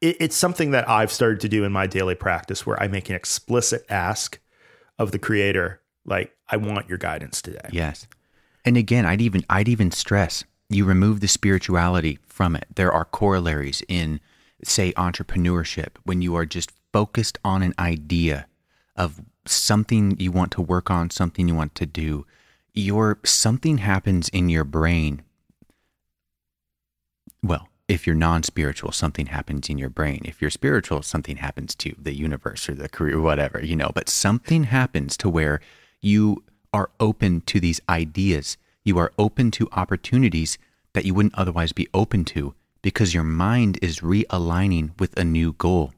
[0.00, 3.10] it, it's something that I've started to do in my daily practice where I make
[3.10, 4.38] an explicit ask
[4.98, 7.68] of the Creator, like I want your guidance today.
[7.70, 8.06] Yes.
[8.64, 12.66] And again, I'd even I'd even stress you remove the spirituality from it.
[12.74, 14.20] There are corollaries in
[14.64, 18.46] say entrepreneurship when you are just focused on an idea
[18.94, 22.26] of something you want to work on, something you want to do.
[22.74, 25.22] Your something happens in your brain.
[27.42, 30.22] Well, if you're non-spiritual, something happens in your brain.
[30.24, 33.92] If you're spiritual, something happens to the universe or the career, whatever, you know.
[33.94, 35.60] But something happens to where
[36.00, 36.42] you
[36.72, 38.56] are open to these ideas.
[38.84, 40.58] You are open to opportunities
[40.94, 42.54] that you wouldn't otherwise be open to
[42.86, 45.92] because your mind is realigning with a new goal.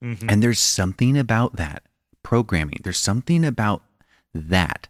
[0.00, 0.30] Mm-hmm.
[0.30, 1.82] And there's something about that
[2.22, 2.78] programming.
[2.84, 3.82] There's something about
[4.32, 4.86] that,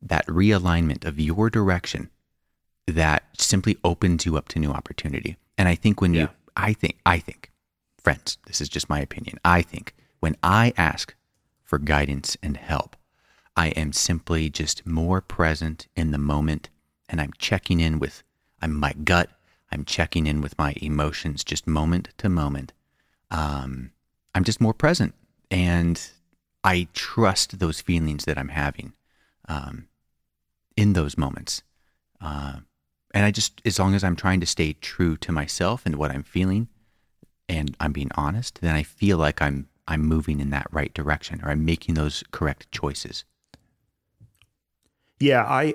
[0.00, 2.08] that realignment of your direction
[2.86, 5.36] that simply opens you up to new opportunity.
[5.58, 6.22] And I think when Yeah.
[6.22, 7.50] you, I think, I think,
[7.98, 9.36] friends, this is just my opinion.
[9.44, 11.14] I think when I ask
[11.64, 12.96] for guidance and help,
[13.54, 16.70] I am simply just more present in the moment
[17.10, 18.22] and I'm checking in with
[18.62, 19.28] I'm my gut.
[19.72, 22.72] I'm checking in with my emotions just moment to moment.
[23.30, 23.92] Um,
[24.34, 25.14] I'm just more present
[25.50, 26.00] and
[26.62, 28.92] I trust those feelings that I'm having
[29.48, 29.88] um,
[30.76, 31.62] in those moments.
[32.20, 32.58] Uh,
[33.14, 36.10] and I just, as long as I'm trying to stay true to myself and what
[36.10, 36.68] I'm feeling,
[37.48, 41.40] and I'm being honest, then I feel like I'm I'm moving in that right direction,
[41.42, 43.24] or I'm making those correct choices.
[45.18, 45.74] Yeah, I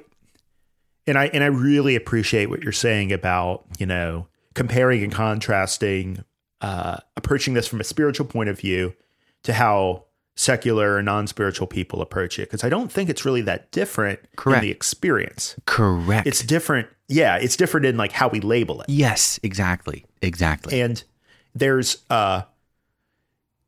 [1.07, 6.23] and I and I really appreciate what you're saying about, you know, comparing and contrasting
[6.61, 8.93] uh approaching this from a spiritual point of view
[9.43, 10.03] to how
[10.35, 14.63] secular or non-spiritual people approach it because I don't think it's really that different Correct.
[14.63, 15.55] in the experience.
[15.65, 16.27] Correct.
[16.27, 16.87] It's different.
[17.07, 18.89] Yeah, it's different in like how we label it.
[18.89, 20.81] yes, exactly, exactly.
[20.81, 21.03] And
[21.55, 22.43] there's uh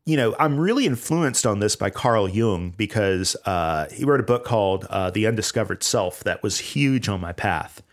[0.09, 4.23] you know, I'm really influenced on this by Carl Jung because uh, he wrote a
[4.23, 7.83] book called uh, The Undiscovered Self that was huge on my path.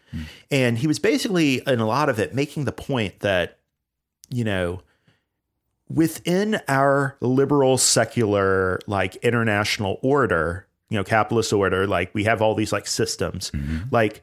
[0.51, 3.59] And he was basically, in a lot of it, making the point that,
[4.31, 4.81] you know,
[5.91, 12.55] within our liberal, secular, like international order, you know, capitalist order, like we have all
[12.55, 13.53] these like systems,
[13.91, 14.23] like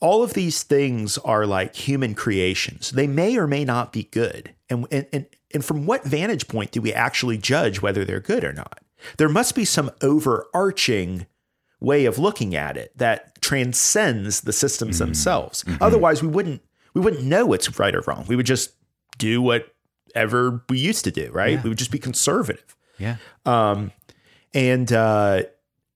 [0.00, 2.92] all of these things are like human creations.
[2.92, 4.54] They may or may not be good.
[4.70, 8.44] And, and, and, and from what vantage point do we actually judge whether they're good
[8.44, 8.80] or not?
[9.16, 11.26] There must be some overarching
[11.80, 15.64] way of looking at it that transcends the systems themselves.
[15.80, 16.60] Otherwise, we wouldn't
[16.94, 18.24] we wouldn't know what's right or wrong.
[18.28, 18.72] We would just
[19.18, 21.52] do whatever we used to do, right?
[21.54, 21.62] Yeah.
[21.62, 22.76] We would just be conservative.
[22.98, 23.92] yeah, Um,
[24.54, 25.42] and uh,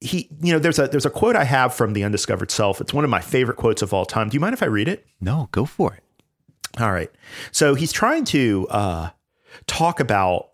[0.00, 2.80] he, you know, there's a there's a quote I have from the Undiscovered Self.
[2.80, 4.28] It's one of my favorite quotes of all time.
[4.28, 5.06] Do you mind if I read it?
[5.20, 6.02] no, go for it.
[6.80, 7.10] All right.
[7.50, 9.10] So he's trying to uh,
[9.66, 10.50] talk about,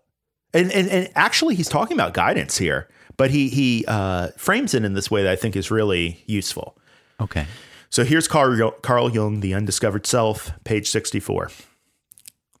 [0.53, 4.83] and, and and actually he's talking about guidance here, but he he uh, frames it
[4.83, 6.77] in this way that I think is really useful.
[7.21, 7.45] Okay,
[7.89, 11.51] So here's Carl, Carl Jung, The Undiscovered Self, page 64.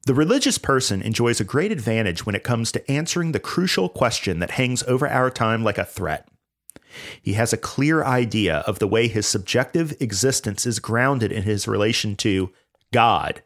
[0.05, 4.39] The religious person enjoys a great advantage when it comes to answering the crucial question
[4.39, 6.27] that hangs over our time like a threat.
[7.21, 11.67] He has a clear idea of the way his subjective existence is grounded in his
[11.67, 12.51] relation to
[12.91, 13.43] God.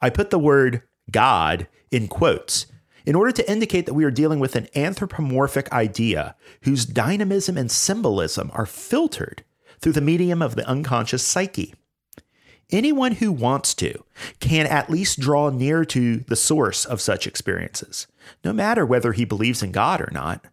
[0.00, 2.66] I put the word God in quotes
[3.06, 7.70] in order to indicate that we are dealing with an anthropomorphic idea whose dynamism and
[7.70, 9.44] symbolism are filtered
[9.80, 11.74] through the medium of the unconscious psyche.
[12.70, 14.04] Anyone who wants to
[14.40, 18.06] can at least draw near to the source of such experiences,
[18.44, 20.44] no matter whether he believes in God or not.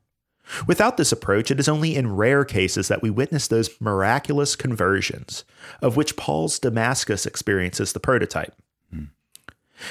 [0.65, 5.43] Without this approach, it is only in rare cases that we witness those miraculous conversions,
[5.81, 8.53] of which Paul's Damascus experience is the prototype.
[8.91, 9.05] Hmm.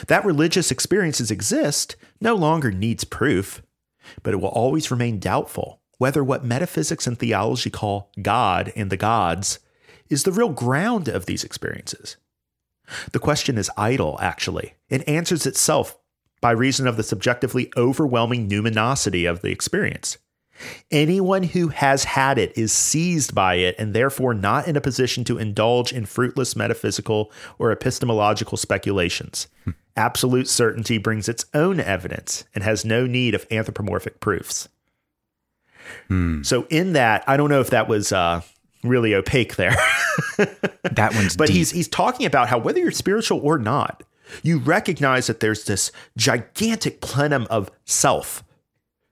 [0.07, 3.62] That religious experiences exist no longer needs proof,
[4.22, 8.97] but it will always remain doubtful whether what metaphysics and theology call God and the
[8.97, 9.61] gods
[10.11, 12.16] is the real ground of these experiences.
[13.12, 14.74] The question is idle, actually.
[14.89, 15.97] It answers itself
[16.41, 20.18] by reason of the subjectively overwhelming numinosity of the experience.
[20.90, 25.24] Anyone who has had it is seized by it and therefore not in a position
[25.24, 29.48] to indulge in fruitless metaphysical or epistemological speculations.
[29.96, 34.68] Absolute certainty brings its own evidence and has no need of anthropomorphic proofs.
[36.42, 38.40] So, in that, I don't know if that was uh,
[38.82, 39.76] really opaque there.
[40.92, 41.57] That one's but deep.
[41.57, 44.05] he's he's talking about how whether you're spiritual or not,
[44.44, 48.44] you recognize that there's this gigantic plenum of self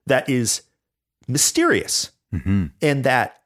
[0.05, 0.61] that is
[1.27, 2.11] mysterious,
[2.81, 3.41] and that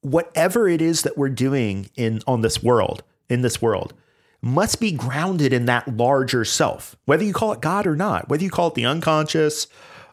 [0.00, 3.94] whatever it is that we're doing in on this world in this world
[4.42, 8.42] must be grounded in that larger self, whether you call it God or not, whether
[8.42, 9.66] you call it the unconscious,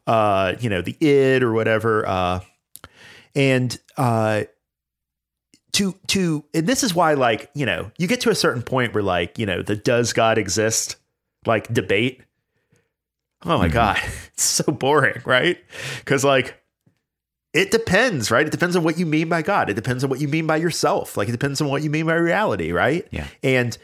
[0.07, 2.39] uh, you know, the id or whatever, uh,
[3.35, 4.43] and uh,
[5.73, 8.93] to to and this is why like you know you get to a certain point
[8.93, 10.95] where like you know the does god exist
[11.45, 12.21] like debate?
[13.43, 13.97] Oh my god
[14.33, 15.57] it's so boring right?
[15.99, 16.60] Because like
[17.53, 20.19] it depends right it depends on what you mean by god it depends on what
[20.21, 23.27] you mean by yourself like it depends on what you mean by reality right Yeah.
[23.43, 23.77] and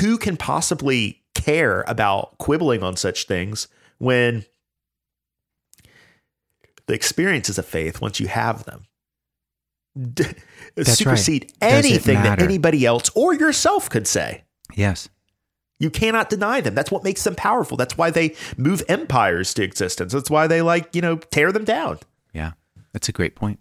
[0.00, 4.44] who can possibly care about quibbling on such things when
[6.86, 8.86] the experiences of faith once you have them
[10.12, 10.24] d-
[10.82, 14.44] supersede it anything that anybody else or yourself could say.
[14.74, 15.08] yes.
[15.78, 16.74] You cannot deny them.
[16.74, 17.76] That's what makes them powerful.
[17.76, 20.10] That's why they move empires to existence.
[20.14, 21.98] That's why they like, you know, tear them down.
[22.36, 22.52] Yeah.
[22.92, 23.58] That's a great point.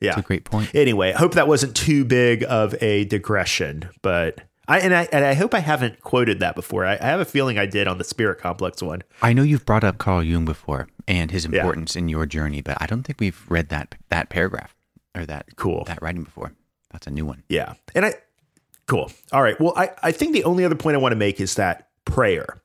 [0.00, 0.12] Yeah.
[0.14, 0.74] That's a great point.
[0.74, 5.24] Anyway, I hope that wasn't too big of a digression, but I and I and
[5.24, 6.84] I hope I haven't quoted that before.
[6.86, 9.02] I, I have a feeling I did on the spirit complex one.
[9.22, 12.76] I know you've brought up Carl Jung before and his importance in your journey, but
[12.80, 14.74] I don't think we've read that that paragraph
[15.16, 15.84] or that Cool.
[15.84, 16.52] that writing before.
[16.92, 17.42] That's a new one.
[17.48, 17.74] Yeah.
[17.94, 18.14] And I,
[18.86, 19.10] cool.
[19.32, 19.60] All right.
[19.60, 22.62] Well, I, I think the only other point I want to make is that prayer.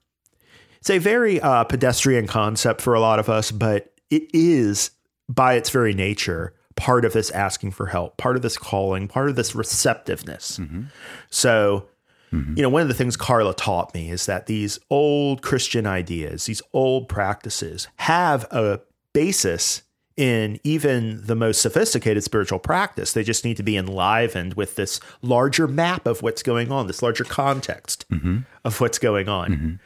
[0.80, 4.92] It's a very uh, pedestrian concept for a lot of us, but it is
[5.30, 9.30] by its very nature part of this asking for help, part of this calling, part
[9.30, 10.58] of this receptiveness.
[10.58, 10.84] Mm-hmm.
[11.30, 11.88] So,
[12.32, 12.56] mm-hmm.
[12.56, 16.46] you know, one of the things Carla taught me is that these old Christian ideas,
[16.46, 18.82] these old practices have a
[19.14, 19.84] basis
[20.16, 23.14] in even the most sophisticated spiritual practice.
[23.14, 27.02] They just need to be enlivened with this larger map of what's going on, this
[27.02, 28.40] larger context mm-hmm.
[28.64, 29.80] of what's going on.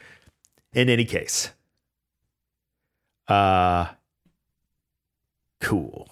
[0.74, 1.50] In any case,
[3.26, 3.86] uh,
[5.60, 6.08] cool.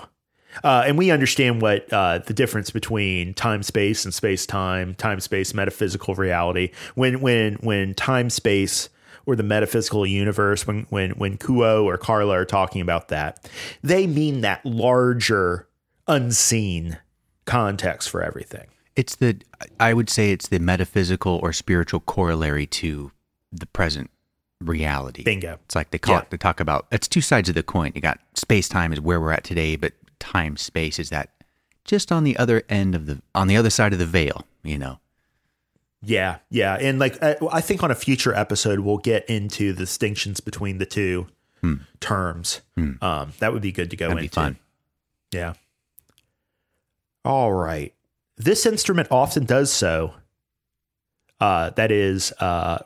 [0.64, 5.20] Uh, and we understand what uh, the difference between time space and space time, time
[5.20, 6.70] space metaphysical reality.
[6.94, 8.88] When when when time space
[9.26, 13.50] or the metaphysical universe, when when when Q'uo or Carla are talking about that,
[13.82, 15.68] they mean that larger,
[16.06, 16.98] unseen
[17.44, 18.68] context for everything.
[18.94, 19.40] It's the
[19.78, 23.12] I would say it's the metaphysical or spiritual corollary to
[23.52, 24.10] the present
[24.60, 25.22] reality.
[25.22, 25.58] Bingo.
[25.66, 26.20] It's like they call Yeah.
[26.22, 27.92] it, they talk about it's two sides of the coin.
[27.94, 31.30] You got space time is where we're at today, but time space is that
[31.84, 34.78] just on the other end of the on the other side of the veil, you
[34.78, 34.98] know.
[36.02, 39.80] Yeah, yeah, and like I, I think on a future episode we'll get into the
[39.80, 41.26] distinctions between the two
[41.98, 42.60] terms.
[42.76, 44.30] Um, that would be good to go That'd into.
[44.30, 44.56] be fun.
[45.32, 45.54] Yeah.
[47.24, 47.92] All right.
[48.36, 50.14] This instrument often does so.
[51.40, 52.78] Uh, that is uh,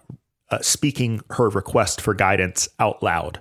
[0.51, 3.41] uh, speaking her request for guidance out loud.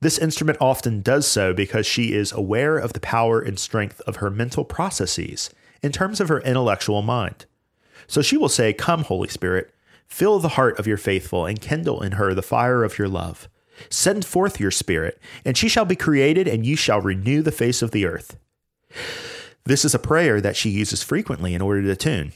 [0.00, 4.16] This instrument often does so because she is aware of the power and strength of
[4.16, 5.50] her mental processes
[5.82, 7.46] in terms of her intellectual mind.
[8.06, 9.72] So she will say, Come, Holy Spirit,
[10.06, 13.48] fill the heart of your faithful and kindle in her the fire of your love.
[13.90, 17.82] Send forth your spirit, and she shall be created, and you shall renew the face
[17.82, 18.38] of the earth.
[19.64, 22.32] This is a prayer that she uses frequently in order to tune.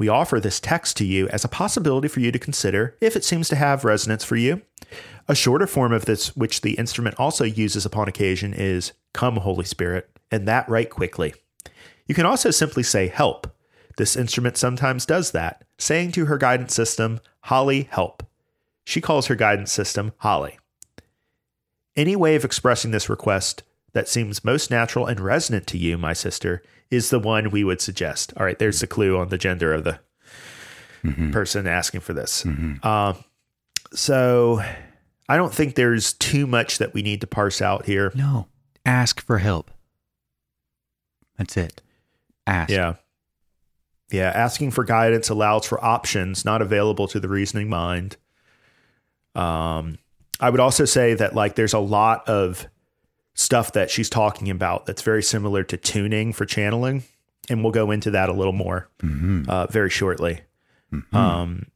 [0.00, 3.22] We offer this text to you as a possibility for you to consider if it
[3.22, 4.62] seems to have resonance for you.
[5.28, 9.66] A shorter form of this, which the instrument also uses upon occasion, is Come, Holy
[9.66, 11.34] Spirit, and that right quickly.
[12.06, 13.54] You can also simply say help.
[13.98, 18.22] This instrument sometimes does that, saying to her guidance system, Holly, help.
[18.86, 20.58] She calls her guidance system Holly.
[21.94, 26.12] Any way of expressing this request that seems most natural and resonant to you, my
[26.12, 28.32] sister, is the one we would suggest.
[28.36, 30.00] All right, there's the clue on the gender of the
[31.32, 32.44] person asking for this.
[32.82, 33.14] Uh,
[33.92, 34.62] so
[35.28, 38.12] I don't think there's too much that we need to parse out here.
[38.14, 38.48] No.
[38.84, 39.70] Ask for help.
[41.38, 41.82] That's it.
[42.46, 42.70] Ask.
[42.70, 42.94] Yeah.
[44.10, 44.30] Yeah.
[44.34, 48.16] Asking for guidance allows for options not available to the reasoning mind.
[49.34, 49.98] Um,
[50.40, 52.66] I would also say that like there's a lot of
[53.40, 57.04] stuff that she's talking about that's very similar to tuning for channeling,
[57.48, 58.88] and we'll go into that a little more
[59.48, 60.40] uh, very shortly.
[61.12, 61.66] Um,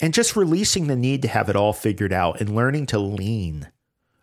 [0.00, 3.68] and just releasing the need to have it all figured out and learning to lean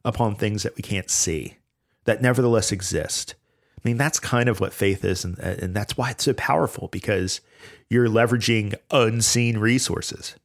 [0.04, 1.58] upon things that we can't see.
[2.06, 3.36] that nevertheless exist.
[3.78, 5.24] I mean, that's kind of what faith is.
[5.24, 7.42] And, and that's why it's so powerful because
[7.90, 10.36] you're leveraging unseen resources.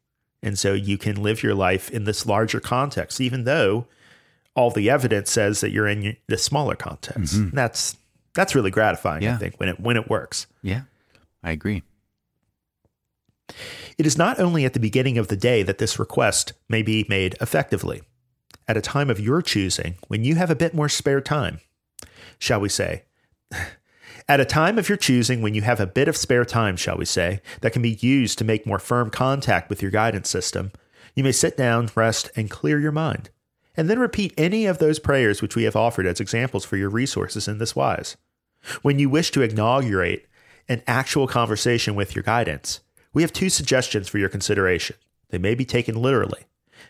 [0.43, 3.87] And so you can live your life in this larger context, even though
[4.55, 7.35] all the evidence says that you're in the smaller context.
[7.35, 7.57] Mm-hmm.
[7.57, 7.97] That's
[8.35, 9.35] that's really gratifying, yeah.
[9.35, 10.47] I think, when it when it works.
[10.63, 10.83] Yeah,
[11.43, 11.83] I agree.
[13.99, 17.05] It is not only at the beginning of the day that this request may be
[17.09, 18.03] made effectively.
[18.69, 21.61] At a time of your choosing, when you have a bit more spare time,
[22.39, 23.05] shall we say,
[24.29, 26.97] at a time of your choosing, when you have a bit of spare time, shall
[26.97, 30.73] we say, that can be used to make more firm contact with your guidance system,
[31.15, 33.31] you may sit down, rest, and clear your mind,
[33.77, 36.91] and then repeat any of those prayers which we have offered as examples for your
[36.91, 38.17] resources in this wise.
[38.83, 40.27] When you wish to inaugurate
[40.69, 42.81] an actual conversation with your guidance,
[43.13, 44.97] we have two suggestions for your consideration.
[45.31, 46.45] They may be taken literally.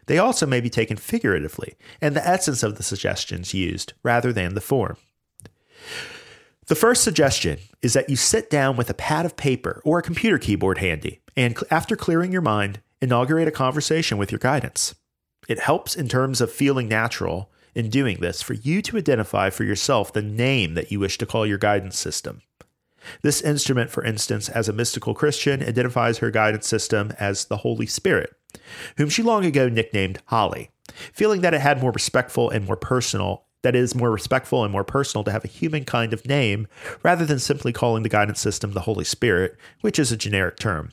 [0.07, 4.55] They also may be taken figuratively, and the essence of the suggestions used rather than
[4.55, 4.97] the form.
[6.67, 10.03] The first suggestion is that you sit down with a pad of paper or a
[10.03, 14.95] computer keyboard handy, and after clearing your mind, inaugurate a conversation with your guidance.
[15.49, 19.65] It helps in terms of feeling natural in doing this for you to identify for
[19.65, 22.43] yourself the name that you wish to call your guidance system.
[23.23, 27.87] This instrument, for instance, as a mystical Christian, identifies her guidance system as the Holy
[27.87, 28.35] Spirit,
[28.97, 30.71] whom she long ago nicknamed Holly,
[31.13, 34.85] feeling that it had more respectful and more personal that is more respectful and more
[34.85, 36.67] personal to have a human kind of name
[37.03, 40.91] rather than simply calling the guidance system the Holy Spirit, which is a generic term.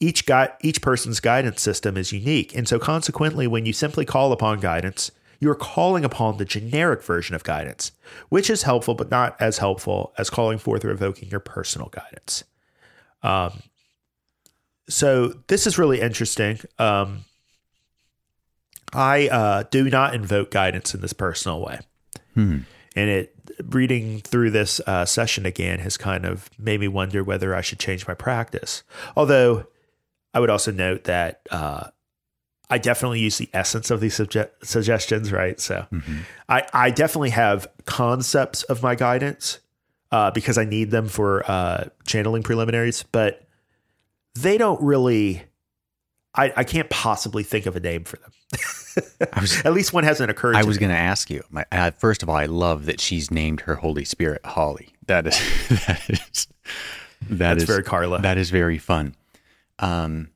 [0.00, 4.32] Each gui- each person's guidance system is unique, and so consequently when you simply call
[4.32, 5.10] upon guidance,
[5.40, 7.92] you're calling upon the generic version of guidance,
[8.28, 12.44] which is helpful but not as helpful as calling forth or evoking your personal guidance.
[13.22, 13.62] Um,
[14.88, 16.60] so this is really interesting.
[16.78, 17.24] Um,
[18.92, 21.80] I uh, do not invoke guidance in this personal way.
[22.34, 22.58] Hmm.
[22.96, 23.34] And it
[23.68, 27.78] reading through this uh, session again has kind of made me wonder whether I should
[27.78, 28.82] change my practice.
[29.16, 29.66] Although
[30.32, 31.88] I would also note that uh,
[32.70, 35.60] I definitely use the essence of these suggestions, right?
[35.60, 36.18] So mm-hmm.
[36.48, 39.60] I, I definitely have concepts of my guidance
[40.10, 43.46] uh, because I need them for uh, channeling preliminaries, but
[44.34, 45.44] they don't really
[46.34, 48.30] I, I can't possibly think of a name for them.
[49.40, 50.52] was, At least one hasn't occurred.
[50.52, 50.62] To me.
[50.62, 51.44] I was going to ask you.
[51.50, 54.94] My, uh, first of all, I love that she's named her Holy Spirit Holly.
[55.06, 56.48] That is that is
[57.28, 58.20] that That's is, very Carla.
[58.20, 59.14] That is very fun.
[59.78, 60.30] Um,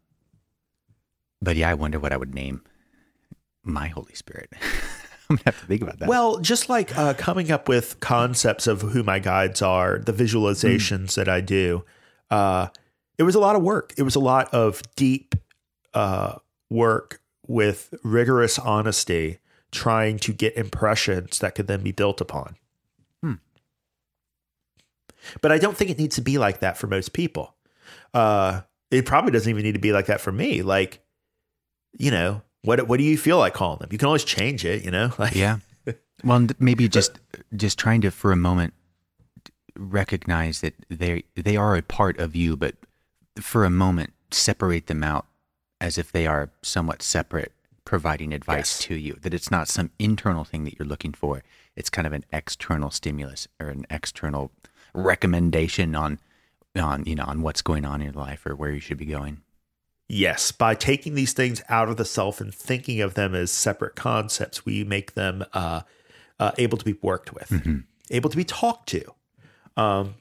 [1.43, 2.63] but yeah, I wonder what I would name
[3.65, 4.53] my Holy Spirit.
[5.31, 6.09] I'm gonna have to think about that.
[6.09, 11.05] Well, just like uh, coming up with concepts of who my guides are, the visualizations
[11.05, 11.15] mm.
[11.17, 11.85] that I do.
[12.31, 12.69] Uh,
[13.19, 13.93] it was a lot of work.
[13.99, 15.35] It was a lot of deep
[15.95, 16.37] uh,
[16.71, 19.39] work with rigorous honesty,
[19.73, 22.57] trying to get impressions that could then be built upon.
[23.23, 23.35] Hmm.
[25.41, 27.55] But I don't think it needs to be like that for most people.
[28.15, 30.63] Uh, it probably doesn't even need to be like that for me.
[30.63, 31.01] Like,
[31.99, 33.89] you know, what what do you feel like calling them?
[33.91, 34.85] You can always change it.
[34.85, 35.59] You know, like yeah.
[36.25, 37.19] Well, maybe just
[37.55, 38.75] just trying to for a moment
[39.77, 42.75] recognize that they they are a part of you, but
[43.41, 45.27] for a moment separate them out
[45.81, 47.53] as if they are somewhat separate
[47.85, 48.87] providing advice yes.
[48.87, 51.43] to you that it's not some internal thing that you're looking for
[51.75, 54.51] it's kind of an external stimulus or an external
[54.93, 56.19] recommendation on
[56.77, 59.07] on you know on what's going on in your life or where you should be
[59.07, 59.41] going
[60.07, 63.97] yes by taking these things out of the self and thinking of them as separate
[63.97, 65.81] concepts we make them uh,
[66.39, 67.79] uh, able to be worked with mm-hmm.
[68.11, 69.03] able to be talked to
[69.79, 70.15] um,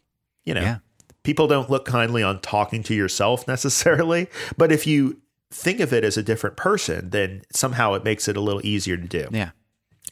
[0.45, 0.77] you know yeah.
[1.23, 5.19] people don't look kindly on talking to yourself necessarily but if you
[5.51, 8.97] think of it as a different person, then somehow it makes it a little easier
[8.97, 9.27] to do.
[9.31, 9.51] Yeah.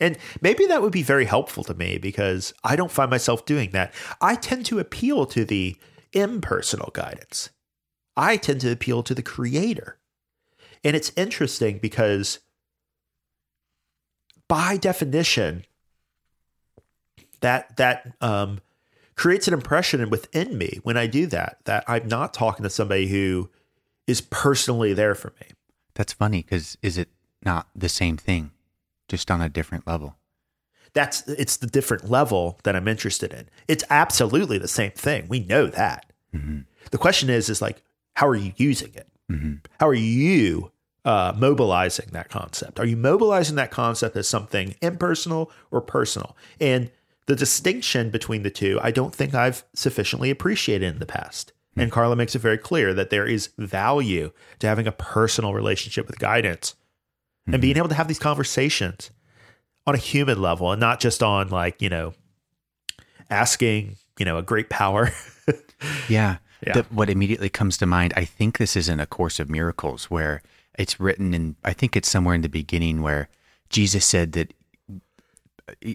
[0.02, 3.72] And maybe that would be very helpful to me because I don't find myself doing
[3.72, 3.94] that.
[4.22, 5.78] I tend to appeal to the
[6.14, 7.50] impersonal guidance.
[8.18, 10.00] I tend to appeal to the creator.
[10.84, 12.40] And it's interesting because
[14.48, 15.66] by definition,
[17.42, 18.60] that that um,
[19.16, 23.08] creates an impression within me when I do that, that I'm not talking to somebody
[23.08, 23.50] who
[24.08, 25.48] is personally there for me.
[25.94, 27.10] That's funny because is it
[27.44, 28.52] not the same thing,
[29.08, 30.16] just on a different level?
[30.94, 33.50] That's it's the different level that I'm interested in.
[33.68, 35.28] It's absolutely the same thing.
[35.28, 36.12] We know that.
[36.34, 36.60] Mm-hmm.
[36.92, 37.82] The question is, is like,
[38.16, 39.08] how are you using it?
[39.32, 39.56] Mm-hmm.
[39.80, 40.72] How are you
[41.04, 42.80] uh, mobilizing that concept?
[42.80, 46.36] Are you mobilizing that concept as something impersonal or personal?
[46.60, 46.92] And
[47.26, 51.54] the distinction between the two, I don't think I've sufficiently appreciated in the past.
[51.76, 51.82] Mm-hmm.
[51.82, 56.08] And Carla makes it very clear that there is value to having a personal relationship
[56.08, 56.76] with guidance
[57.46, 57.80] and being mm-hmm.
[57.80, 59.12] able to have these conversations
[59.86, 62.14] on a human level and not just on like, you know,
[63.30, 65.12] asking, you know, a great power.
[66.10, 66.38] Yeah.
[66.66, 66.74] Yeah.
[66.74, 70.06] The, what immediately comes to mind, I think this is in A Course of Miracles
[70.06, 70.42] where
[70.80, 73.30] it's written in, I think it's somewhere in the beginning where
[73.70, 74.54] Jesus said that,
[75.68, 75.92] uh,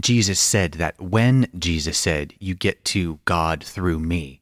[0.00, 4.40] Jesus said that when Jesus said, you get to God through me,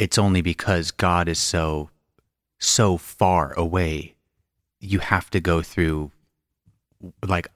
[0.00, 1.90] it's only because God is so,
[2.58, 4.14] so far away.
[4.80, 6.10] You have to go through
[7.24, 7.48] like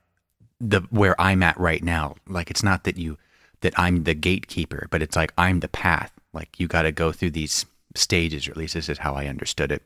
[0.61, 2.17] the where I'm at right now.
[2.29, 3.17] Like it's not that you
[3.63, 6.13] that I'm the gatekeeper, but it's like I'm the path.
[6.35, 7.65] Like you got to go through these
[7.95, 9.83] stages, or at least this is how I understood it.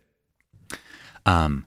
[1.25, 1.65] Um,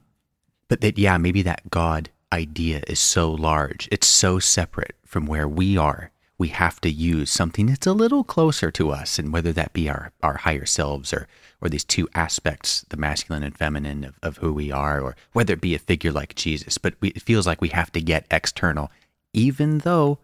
[0.67, 5.47] but that yeah, maybe that God idea is so large, it's so separate from where
[5.47, 6.11] we are.
[6.41, 9.87] We have to use something that's a little closer to us, and whether that be
[9.87, 11.27] our our higher selves or
[11.61, 15.53] or these two aspects, the masculine and feminine of, of who we are, or whether
[15.53, 16.79] it be a figure like Jesus.
[16.79, 18.89] But we, it feels like we have to get external,
[19.33, 20.17] even though,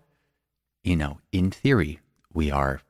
[0.83, 1.99] you know, in theory,
[2.33, 2.81] we are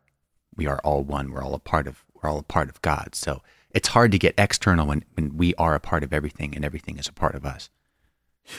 [0.56, 1.30] we are all one.
[1.34, 3.14] We're all a part of we're all a part of God.
[3.14, 6.64] So it's hard to get external when, when we are a part of everything and
[6.64, 7.70] everything is a part of us.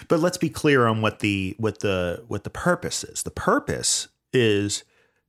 [0.09, 3.23] But let's be clear on what the what the what the purpose is.
[3.23, 4.85] The purpose is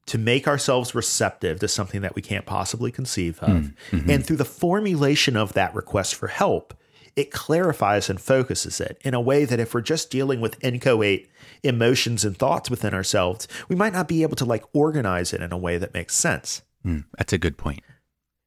[0.08, 3.72] to make ourselves receptive to something that we can't possibly conceive of.
[4.10, 6.74] And through the formulation of that request for help,
[7.16, 11.30] it clarifies and focuses it in a way that if we're just dealing with inchoate
[11.64, 15.52] emotions and thoughts within ourselves, we might not be able to like organize it in
[15.52, 16.64] a way that makes sense.
[16.86, 17.84] Mm, that's a good point.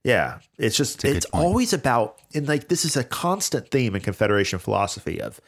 [0.05, 4.59] Yeah, it's just it's always about and like this is a constant theme in Confederation
[4.59, 5.41] philosophy of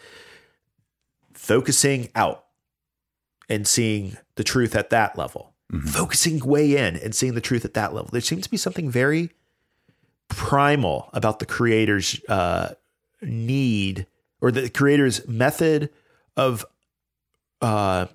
[1.32, 2.44] focusing out
[3.48, 5.52] and seeing the truth at that level.
[5.86, 8.08] Focusing way in and seeing the truth at that level.
[8.12, 9.30] There seems to be something very
[10.28, 12.74] primal about the creator's uh,
[13.22, 14.06] need
[14.40, 15.90] or the creator's method
[16.36, 16.64] of
[17.60, 18.06] uh,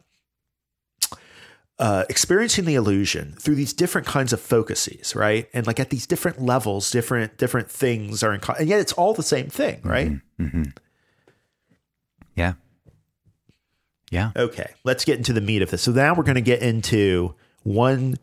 [1.80, 5.49] uh, experiencing the illusion through these different kinds of focuses, right?
[5.53, 8.93] And like at these different levels, different different things are in, co- and yet it's
[8.93, 10.11] all the same thing, right?
[10.38, 10.63] hmm
[12.36, 12.53] Yeah.
[14.12, 14.32] Yeah.
[14.36, 15.84] Okay, let's get into the meat of this.
[15.84, 18.18] So now we're going to get into one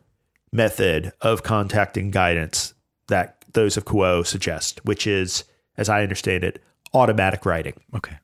[0.52, 2.74] method of contacting guidance
[3.08, 5.44] that those of Q'uo suggest, which is,
[5.76, 6.62] as I understand it,
[6.92, 7.74] automatic writing.
[7.94, 8.16] Okay.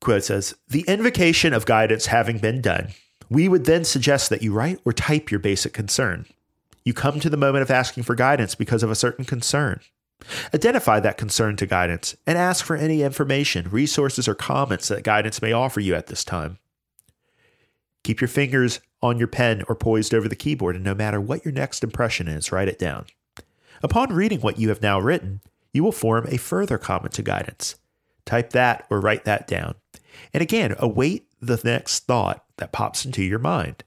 [0.00, 2.88] Quote says, The invocation of guidance having been done,
[3.30, 6.26] we would then suggest that you write or type your basic concern.
[6.84, 9.80] You come to the moment of asking for guidance because of a certain concern.
[10.54, 15.42] Identify that concern to guidance and ask for any information, resources, or comments that guidance
[15.42, 16.58] may offer you at this time.
[18.02, 21.44] Keep your fingers on your pen or poised over the keyboard, and no matter what
[21.44, 23.06] your next impression is, write it down.
[23.82, 25.40] Upon reading what you have now written,
[25.72, 27.76] you will form a further comment to guidance.
[28.24, 29.74] Type that or write that down.
[30.32, 33.84] And again, await the next thought that pops into your mind.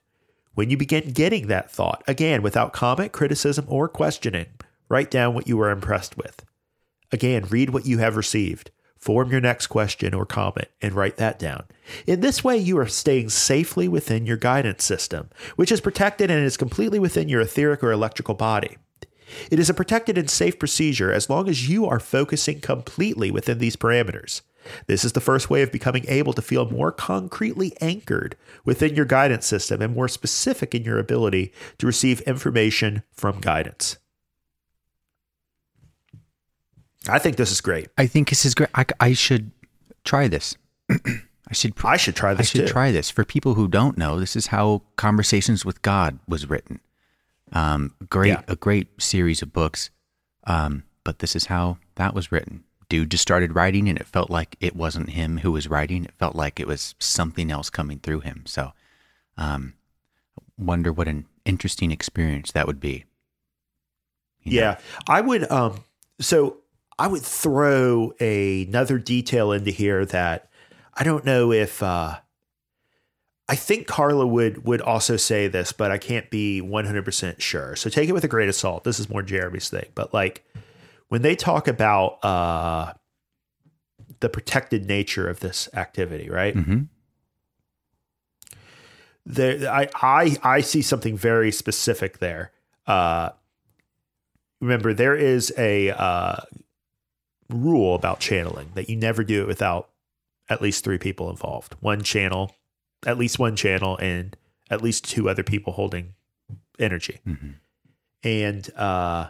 [0.53, 4.47] When you begin getting that thought, again, without comment, criticism, or questioning,
[4.89, 6.43] write down what you were impressed with.
[7.11, 8.71] Again, read what you have received.
[8.97, 11.63] Form your next question or comment and write that down.
[12.05, 16.43] In this way, you are staying safely within your guidance system, which is protected and
[16.43, 18.77] is completely within your etheric or electrical body.
[19.49, 23.59] It is a protected and safe procedure as long as you are focusing completely within
[23.59, 24.41] these parameters.
[24.87, 28.35] This is the first way of becoming able to feel more concretely anchored
[28.65, 33.97] within your guidance system and more specific in your ability to receive information from guidance.
[37.07, 37.87] I think this is great.
[37.97, 38.69] I think this is great.
[38.75, 39.51] I, I should
[40.03, 40.55] try this.
[40.89, 41.73] I should.
[41.83, 42.73] I should try I this should too.
[42.73, 43.09] try this.
[43.09, 46.79] For people who don't know, this is how Conversations with God was written.
[47.53, 48.41] Um, great, Yeah.
[48.47, 49.89] a great series of books.
[50.43, 52.63] Um, but this is how that was written.
[52.89, 56.05] Dude just started writing, and it felt like it wasn't him who was writing.
[56.05, 58.43] It felt like it was something else coming through him.
[58.45, 58.73] So,
[59.37, 59.73] um,
[60.57, 63.05] wonder what an interesting experience that would be.
[64.43, 64.61] You know?
[64.61, 64.77] Yeah,
[65.07, 65.49] I would.
[65.51, 65.83] Um,
[66.19, 66.57] so
[66.99, 70.49] I would throw a, another detail into here that
[70.93, 71.81] I don't know if.
[71.81, 72.17] Uh,
[73.47, 77.41] I think Carla would would also say this, but I can't be one hundred percent
[77.41, 77.75] sure.
[77.75, 78.83] So take it with a grain of salt.
[78.83, 80.45] This is more Jeremy's thing, but like
[81.07, 82.93] when they talk about uh,
[84.19, 86.53] the protected nature of this activity, right?
[86.53, 86.81] hmm
[89.25, 92.51] there I, I I see something very specific there.
[92.85, 93.29] Uh,
[94.61, 96.37] remember, there is a uh,
[97.49, 99.89] rule about channeling that you never do it without
[100.49, 101.75] at least three people involved.
[101.79, 102.55] One channel,
[103.05, 104.35] at least one channel, and
[104.69, 106.13] at least two other people holding
[106.79, 107.19] energy.
[107.23, 107.51] hmm
[108.23, 109.29] And uh,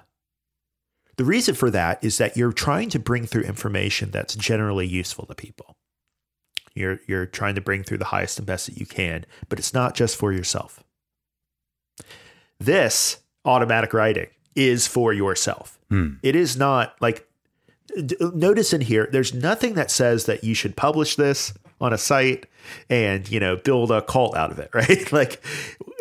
[1.17, 5.26] the reason for that is that you're trying to bring through information that's generally useful
[5.26, 5.76] to people.
[6.74, 9.74] You're you're trying to bring through the highest and best that you can, but it's
[9.74, 10.84] not just for yourself.
[12.59, 15.80] This automatic writing is for yourself.
[16.22, 17.28] It is not like
[18.05, 21.97] d- notice in here there's nothing that says that you should publish this on a
[21.97, 22.45] site
[22.89, 25.43] and you know build a cult out of it right like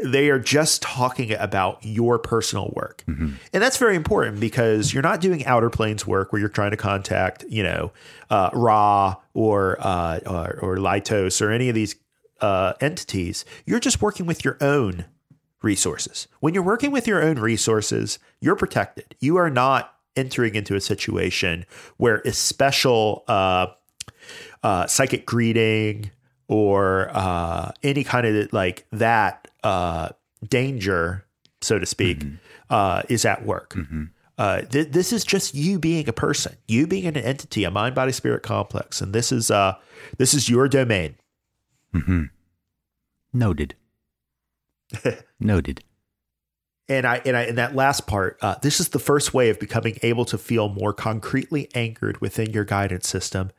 [0.02, 3.04] they are just talking about your personal work
[3.52, 6.76] and that's very important because you're not doing outer planes work where you're trying to
[6.76, 7.92] contact you know
[8.30, 11.96] uh, ra or, uh, or or Laitos or any of these
[12.40, 15.04] uh, entities you're just working with your own
[15.62, 16.28] resources.
[16.40, 19.14] When you're working with your own resources, you're protected.
[19.20, 21.64] You are not entering into a situation
[21.96, 23.66] where a special uh,
[24.62, 26.10] uh, psychic greeting
[26.48, 30.08] or uh, any kind of like that uh,
[30.48, 31.24] danger,
[31.60, 32.22] so to speak,
[32.70, 33.76] uh, is at work.
[34.38, 37.94] Uh, th- this is just you being a person, you being an entity, a mind,
[37.94, 39.74] body, spirit complex, and this is uh,
[40.16, 41.16] this is your domain.
[43.32, 43.74] Noted.
[45.40, 45.82] Noted.
[46.88, 49.60] And I and I in that last part, uh, this is the first way of
[49.60, 53.50] becoming able to feel more concretely anchored within your guidance system,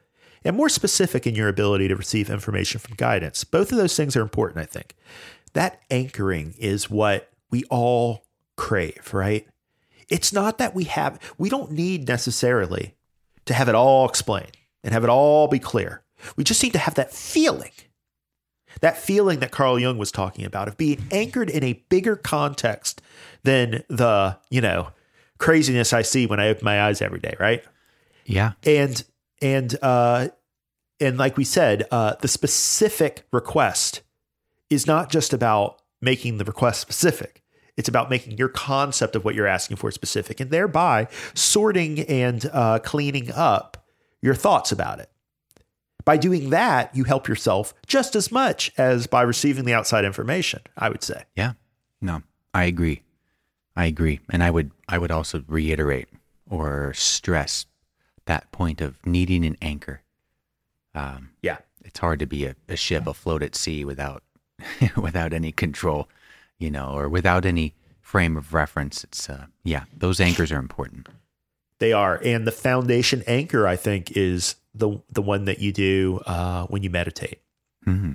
[0.43, 3.43] and more specific in your ability to receive information from guidance.
[3.43, 4.95] Both of those things are important, I think.
[5.53, 8.25] That anchoring is what we all
[8.55, 9.47] crave, right?
[10.07, 12.95] It's not that we have we don't need necessarily
[13.45, 16.03] to have it all explained and have it all be clear.
[16.35, 17.71] We just need to have that feeling
[18.81, 23.01] that feeling that Carl Jung was talking about of being anchored in a bigger context
[23.43, 24.89] than the, you know,
[25.37, 27.63] craziness I see when I open my eyes every day, right?
[28.25, 28.53] Yeah.
[28.63, 29.03] And
[29.41, 30.29] and uh
[30.99, 34.01] and like we said, uh the specific request
[34.69, 37.41] is not just about making the request specific.
[37.77, 42.45] It's about making your concept of what you're asking for specific and thereby sorting and
[42.51, 43.85] uh, cleaning up
[44.21, 45.09] your thoughts about it.
[46.09, 50.61] By doing that, you help yourself just as much as by receiving the outside information,
[50.75, 51.25] I would say.
[51.35, 51.53] Yeah.
[52.01, 53.03] No, I agree.
[53.75, 54.19] I agree.
[54.31, 56.09] And I would I would also reiterate
[56.49, 57.67] or stress
[58.25, 60.01] that point of needing an anchor.
[60.95, 61.59] Um, Yeah.
[61.85, 64.23] it's hard to be a, a ship afloat at sea without
[64.97, 66.09] without any control,
[66.57, 69.03] you know, or without any frame of reference.
[69.03, 71.07] It's uh, yeah, those anchors are important.
[71.79, 72.19] They are.
[72.23, 76.83] And the foundation anchor, I think, is the the one that you do uh, when
[76.83, 77.41] you meditate.
[77.85, 78.13] hmm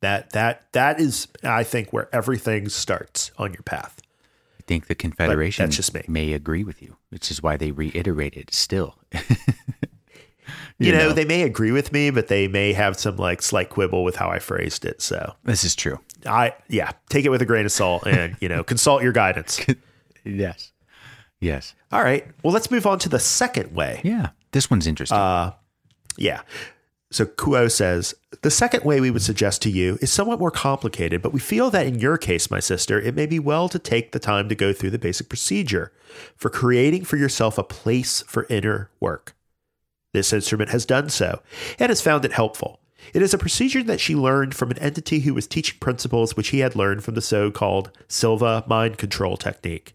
[0.00, 4.00] That that that is, I think, where everything starts on your path.
[4.58, 5.70] I think the Confederation
[6.08, 8.96] may agree with you, which is why they reiterate it still.
[10.78, 11.12] You, You know, know.
[11.12, 14.30] they may agree with me, but they may have some like slight quibble with how
[14.30, 15.00] I phrased it.
[15.00, 16.00] So this is true.
[16.26, 19.60] I, yeah, take it with a grain of salt, and you know, consult your guidance.
[20.24, 20.71] Yes.
[21.42, 21.74] Yes.
[21.90, 22.24] All right.
[22.42, 24.00] Well, let's move on to the second way.
[24.04, 24.28] Yeah.
[24.52, 25.18] This one's interesting.
[25.18, 25.52] Uh,
[26.16, 26.42] Yeah.
[27.10, 31.20] So Q'uo says the second way we would suggest to you is somewhat more complicated,
[31.20, 34.12] but we feel that in your case, my sister, it may be well to take
[34.12, 35.92] the time to go through the basic procedure
[36.36, 39.34] for creating for yourself a place for inner work.
[40.14, 41.42] This instrument has done so
[41.78, 42.80] and has found it helpful.
[43.12, 46.48] It is a procedure that she learned from an entity who was teaching principles which
[46.48, 49.94] he had learned from the so called Silva mind control technique.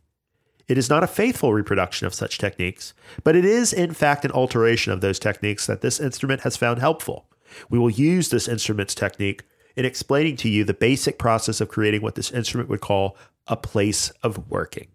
[0.68, 2.93] It is not a faithful reproduction of such techniques,
[3.24, 6.80] but it is, in fact, an alteration of those techniques that this instrument has found
[6.80, 7.26] helpful.
[7.70, 9.43] We will use this instrument's technique
[9.78, 13.15] in explaining to you the basic process of creating what this instrument would call
[13.47, 14.88] a place of working.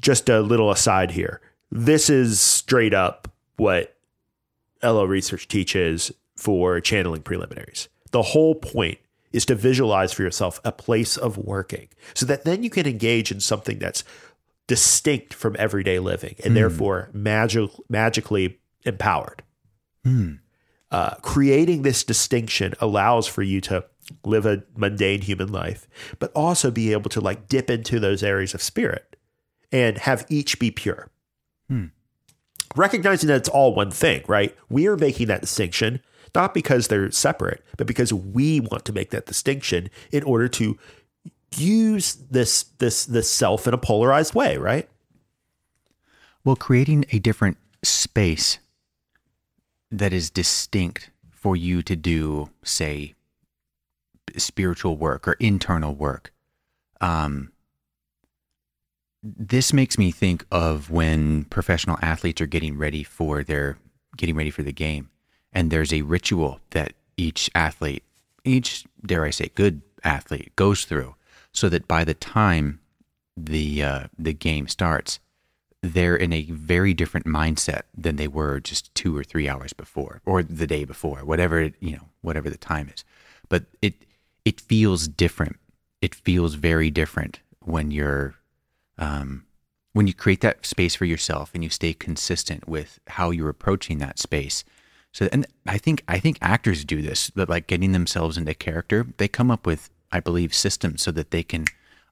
[0.00, 1.40] Just a little aside here.
[1.70, 3.96] This is straight up what
[4.82, 7.88] LL Research teaches for channeling preliminaries.
[8.12, 8.98] The whole point
[9.32, 13.30] is to visualize for yourself a place of working so that then you can engage
[13.30, 14.04] in something that's
[14.66, 16.54] distinct from everyday living and hmm.
[16.54, 19.42] therefore magic, magically empowered.
[20.04, 20.34] Hmm.
[20.90, 23.84] Uh, creating this distinction allows for you to
[24.24, 25.86] live a mundane human life,
[26.18, 29.16] but also be able to like dip into those areas of spirit
[29.70, 31.10] and have each be pure
[31.68, 31.86] hmm.
[32.74, 34.56] recognizing that it's all one thing, right?
[34.70, 36.00] We are making that distinction
[36.34, 40.78] not because they're separate, but because we want to make that distinction in order to
[41.56, 44.88] use this this this self in a polarized way, right?
[46.48, 48.58] well, creating a different space
[49.90, 53.14] that is distinct for you to do, say,
[54.38, 56.32] spiritual work or internal work.
[57.02, 57.52] Um,
[59.22, 63.76] this makes me think of when professional athletes are getting ready for their
[64.16, 65.10] getting ready for the game
[65.52, 68.04] and there's a ritual that each athlete
[68.44, 71.14] each dare i say good athlete goes through
[71.52, 72.80] so that by the time
[73.36, 75.18] the uh, the game starts
[75.82, 80.20] they're in a very different mindset than they were just two or three hours before
[80.24, 83.04] or the day before, whatever you know, whatever the time is.
[83.48, 83.94] But it
[84.44, 85.58] it feels different.
[86.00, 88.34] It feels very different when you're
[88.98, 89.44] um,
[89.92, 93.98] when you create that space for yourself and you stay consistent with how you're approaching
[93.98, 94.64] that space.
[95.12, 99.06] So, and I think I think actors do this, but like getting themselves into character,
[99.16, 101.64] they come up with, I believe, systems so that they can,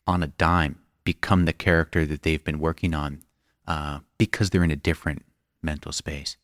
[0.06, 3.22] on a dime, become the character that they've been working on,
[3.66, 5.24] uh, because they're in a different
[5.62, 6.36] mental space.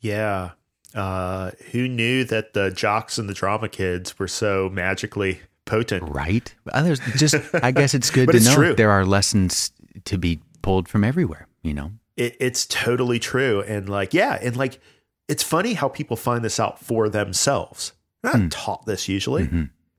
[0.00, 0.50] Yeah.
[0.94, 6.02] Uh, who knew that the jocks and the drama kids were so magically potent?
[6.02, 6.54] Right.
[6.72, 8.74] Others just, I guess it's good to it's know true.
[8.74, 9.72] there are lessons
[10.04, 11.48] to be pulled from everywhere.
[11.62, 11.92] You know.
[12.16, 14.80] It, it's totally true, and like, yeah, and like,
[15.28, 17.92] it's funny how people find this out for themselves.
[18.22, 19.48] They're not taught this usually;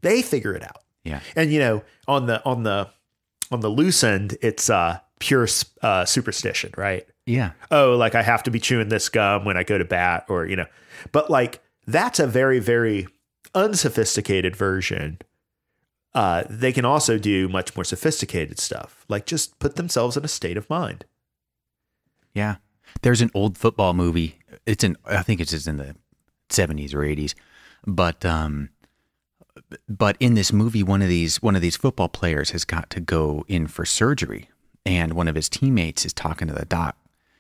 [0.02, 0.84] they figure it out.
[1.04, 1.22] Yeah.
[1.36, 2.90] And you know, on the on the
[3.52, 5.48] on the loose end, it's uh, pure
[5.82, 7.08] uh, superstition, right?
[7.26, 7.52] Yeah.
[7.72, 10.46] oh, like I have to be chewing this gum when I go to bat, or,
[10.46, 10.66] you know,
[11.12, 13.08] but like that's a very, very
[13.54, 15.20] unsophisticated version.
[16.14, 20.30] Uh, they can also do much more sophisticated stuff, like just put themselves in a
[20.30, 21.06] state of mind.
[22.34, 22.56] Yeah.
[23.02, 24.40] There's an old football movie.
[24.68, 25.96] It's in I think it's in the
[26.50, 27.34] 70s or 80s.
[27.88, 28.70] But um
[29.90, 33.00] but in this movie one of these one of these football players has got to
[33.00, 34.50] go in for surgery
[34.86, 36.96] and one of his teammates is talking to the doc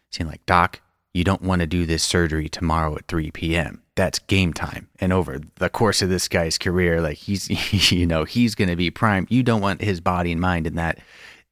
[0.09, 0.81] saying like doc
[1.17, 3.81] you don't want to do this surgery tomorrow at 3 p.m.
[3.95, 4.87] That's game time.
[4.99, 8.75] And over the course of this guy's career, like he's, you know, he's going to
[8.75, 9.25] be prime.
[9.27, 10.99] You don't want his body and mind in that.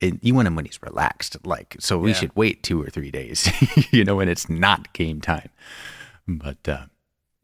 [0.02, 1.38] It, you want him when he's relaxed.
[1.46, 2.16] Like, so we Yeah.
[2.16, 3.50] should wait two or three days,
[3.92, 5.50] you know, when it's not game time.
[6.28, 6.86] But, uh,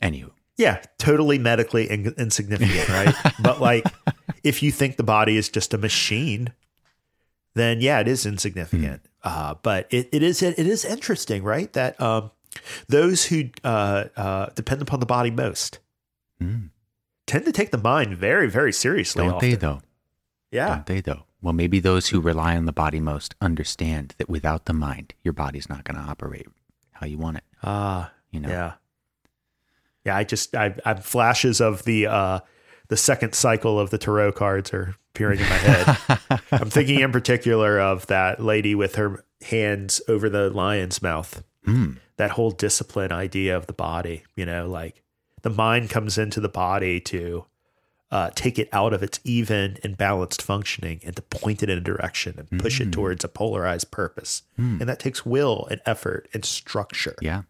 [0.02, 3.16] anywho, Yeah, totally medically in- insignificant, right?
[3.41, 3.86] but like,
[4.43, 6.52] if you think the body is just a machine,
[7.56, 9.02] then yeah, it is insignificant.
[9.24, 11.72] Uh, but it, it is it is interesting, right?
[11.74, 12.32] That um,
[12.88, 15.80] those who uh, uh, depend upon the body most
[16.41, 16.70] Mm.
[17.28, 19.24] tend to take the mind very, very seriously.
[19.28, 19.82] don't they though?
[20.52, 21.24] Yeah, Don't they though?
[21.42, 25.34] Well, maybe those who rely on the body most understand that without the mind, your
[25.34, 26.48] body's not going to operate
[26.92, 27.44] how you want it.
[27.64, 28.50] Ah, You know?
[28.50, 28.74] yeah,
[30.06, 30.16] yeah.
[30.18, 32.39] I just I, I flashes of the uh,
[32.89, 36.42] the second cycle of the tarot cards are appearing in my head.
[36.52, 41.44] I'm thinking in particular of that lady with her hands over the lion's mouth.
[41.68, 41.98] Mm.
[42.18, 45.02] That whole discipline idea of the body, you know, like
[45.42, 47.46] the mind comes into the body to
[48.12, 51.78] uh, take it out of its even and balanced functioning and to point it in
[51.78, 54.43] a direction and push it towards a polarized purpose.
[54.57, 57.16] And that takes will and effort and structure.
[57.22, 57.43] Yeah.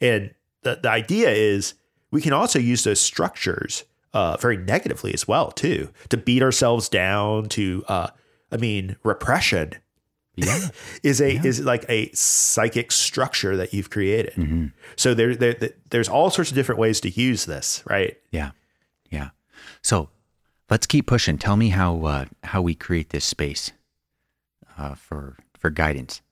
[0.00, 1.74] And the, the idea is
[2.10, 3.84] we can also use those structures
[4.14, 7.48] uh, very negatively as well, too, to beat ourselves down.
[7.50, 8.08] To, uh,
[8.50, 9.74] I mean, repression
[10.36, 10.68] Yeah.
[11.02, 14.34] is a is like a psychic structure that you've created.
[14.34, 14.66] Mm-hmm.
[14.96, 15.54] So there, there,
[15.90, 18.16] there's all sorts of different ways to use this, right?
[18.30, 18.50] Yeah,
[19.10, 19.30] yeah.
[19.82, 20.08] So
[20.70, 21.38] let's keep pushing.
[21.38, 23.72] Tell me how uh, how we create this space
[24.78, 26.22] uh, for for guidance.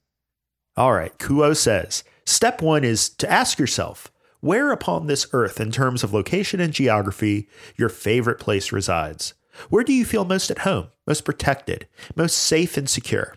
[0.77, 1.17] All right.
[1.19, 6.15] Q'uo says step one is to ask yourself where upon this earth, in terms of
[6.15, 9.35] location and geography, your favorite place resides.
[9.69, 11.87] Where do you feel most at home, most protected,
[12.17, 13.37] most safe and secure?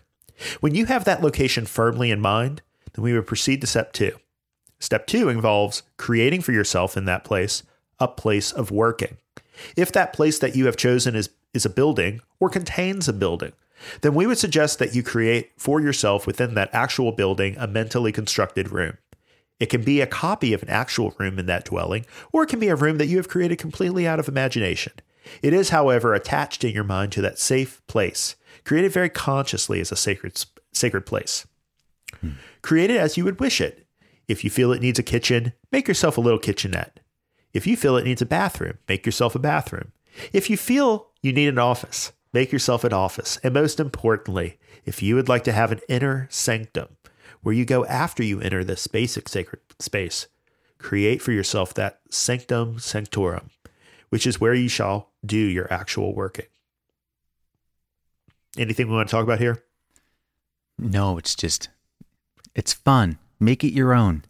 [0.60, 2.62] When you have that location firmly in mind,
[2.92, 4.18] then we would proceed to step two.
[4.78, 7.62] Step two involves creating for yourself in that place
[7.98, 9.18] a place of working.
[9.76, 13.52] If that place that you have chosen is, is a building or contains a building,
[14.00, 18.12] then we would suggest that you create for yourself within that actual building a mentally
[18.12, 18.98] constructed room.
[19.60, 22.58] It can be a copy of an actual room in that dwelling, or it can
[22.58, 24.92] be a room that you have created completely out of imagination.
[25.42, 29.92] It is, however, attached in your mind to that safe place, created very consciously as
[29.92, 31.46] a sacred, sacred place.
[32.20, 32.32] Hmm.
[32.62, 33.86] Create it as you would wish it.
[34.26, 37.00] If you feel it needs a kitchen, make yourself a little kitchenette.
[37.54, 39.92] If you feel it needs a bathroom, make yourself a bathroom.
[40.32, 43.38] If you feel you need an office, make yourself an office.
[43.42, 46.96] And most importantly, if you would like to have an inner sanctum
[47.42, 50.26] where you go after you enter this basic sacred space,
[50.78, 53.50] create for yourself that sanctum sanctorum,
[54.08, 56.46] which is where you shall do your actual working.
[58.58, 59.64] Anything we want to talk about here?
[60.78, 61.68] No, it's just
[62.54, 63.18] it's fun.
[63.40, 64.24] Make it your own.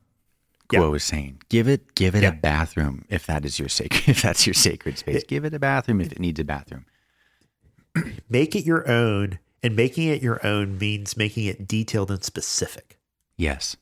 [0.73, 0.81] Yeah.
[0.81, 2.31] Was saying, give it give it Yeah.
[2.31, 5.23] a bathroom if that is your sacred if that's your sacred space.
[5.25, 6.87] give it a bathroom if it needs a bathroom.
[8.29, 12.99] Make it your own, and making it your own means making it detailed and specific.
[13.37, 13.77] Yes.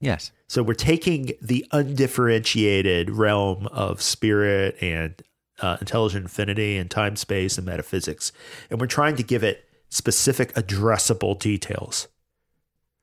[0.00, 0.30] Yes.
[0.46, 5.20] So we're taking the undifferentiated realm of spirit and
[5.60, 8.30] uh, intelligent infinity and time, space, and metaphysics,
[8.70, 12.06] and we're trying to give it specific, addressable details.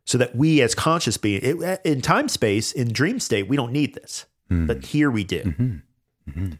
[0.05, 3.71] So that we as conscious being it, in time space in dream state we don't
[3.71, 4.25] need this.
[4.49, 4.67] Hmm.
[4.67, 5.41] But here we do.
[5.41, 5.75] Mm-hmm.
[6.29, 6.51] Mm-hmm.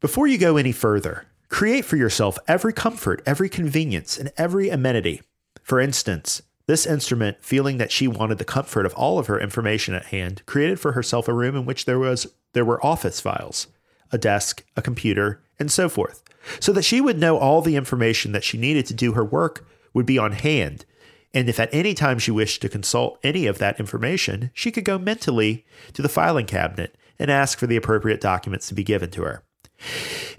[0.00, 5.22] Before you go any further create for yourself every comfort every convenience and every amenity.
[5.62, 9.92] For instance this instrument feeling that she wanted the comfort of all of her information
[9.94, 13.66] at hand created for herself a room in which there was there were office files
[14.12, 16.22] a desk a computer and so forth.
[16.58, 19.66] So that she would know all the information that she needed to do her work
[19.92, 20.86] would be on hand
[21.32, 24.84] and if at any time she wished to consult any of that information, she could
[24.84, 29.10] go mentally to the filing cabinet and ask for the appropriate documents to be given
[29.10, 29.44] to her.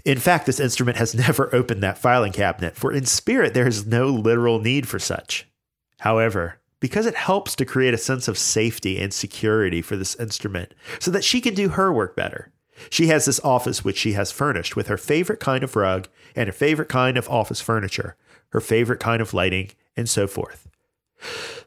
[0.04, 3.86] In fact, this instrument has never opened that filing cabinet, for in spirit there is
[3.86, 5.48] no literal need for such.
[6.00, 10.74] However, because it helps to create a sense of safety and security for this instrument
[11.00, 12.52] so that she can do her work better.
[12.90, 16.48] She has this office which she has furnished with her favorite kind of rug and
[16.48, 18.18] her favorite kind of office furniture,
[18.50, 20.68] her favorite kind of lighting, and so forth.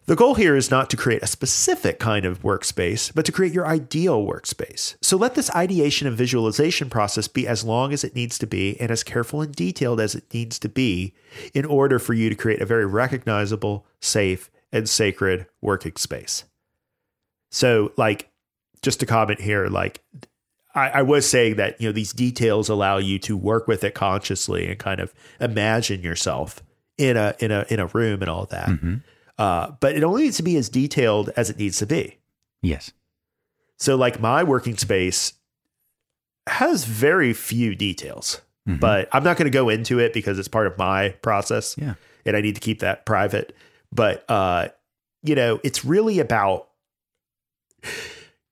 [0.07, 3.55] The goal here is not to create a specific kind of workspace, but to create
[3.55, 4.97] your ideal workspace.
[5.01, 8.79] So let this ideation and visualization process be as long as it needs to be
[8.81, 11.15] and as careful and detailed as it needs to be
[11.55, 16.45] in order for you to create a very recognizable, safe, and sacred working space.
[17.51, 18.31] So, like,
[18.83, 20.03] just a comment here, like,
[20.75, 23.95] I, I was saying that, you know, these details allow you to work with it
[23.95, 26.63] consciously and kind of imagine yourself
[26.99, 28.69] in a in a in a room and all that.
[28.69, 28.97] Mm-hmm.
[29.39, 32.19] Uh, but it only needs to be as detailed as it needs to be.
[32.63, 32.93] Yes.
[33.79, 35.33] So, like my working space
[36.47, 40.67] has very few details, but I'm not going to go into it because it's part
[40.67, 41.95] of my process, Yeah.
[42.25, 43.55] and I need to keep that private.
[43.93, 44.69] But uh,
[45.23, 46.69] you know, it's really about.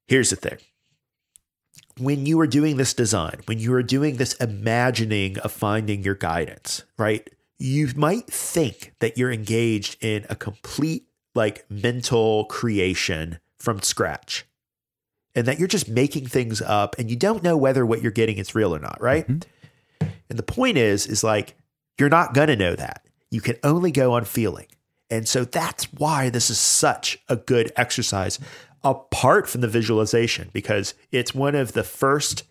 [0.09, 0.59] Here's the thing.
[1.99, 6.15] When you are doing this design, when you are doing this imagining of finding your
[6.15, 7.29] guidance, right?
[7.63, 14.45] You might think that you're engaged in a complete like mental creation from scratch
[15.37, 18.39] and that you're just making things up and you don't know whether what you're getting
[18.39, 19.29] is real or not, right?
[19.29, 20.09] Mm-hmm.
[20.29, 21.55] And the point is is like
[22.01, 23.07] you're not going to know that.
[23.31, 24.67] You can only go on feeling.
[25.09, 28.41] And so that's why this is such a good exercise
[28.83, 32.43] apart from the visualization because it's one of the first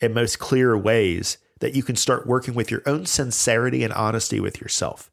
[0.00, 4.40] and most clear ways that you can start working with your own sincerity and honesty
[4.40, 5.10] with yourself.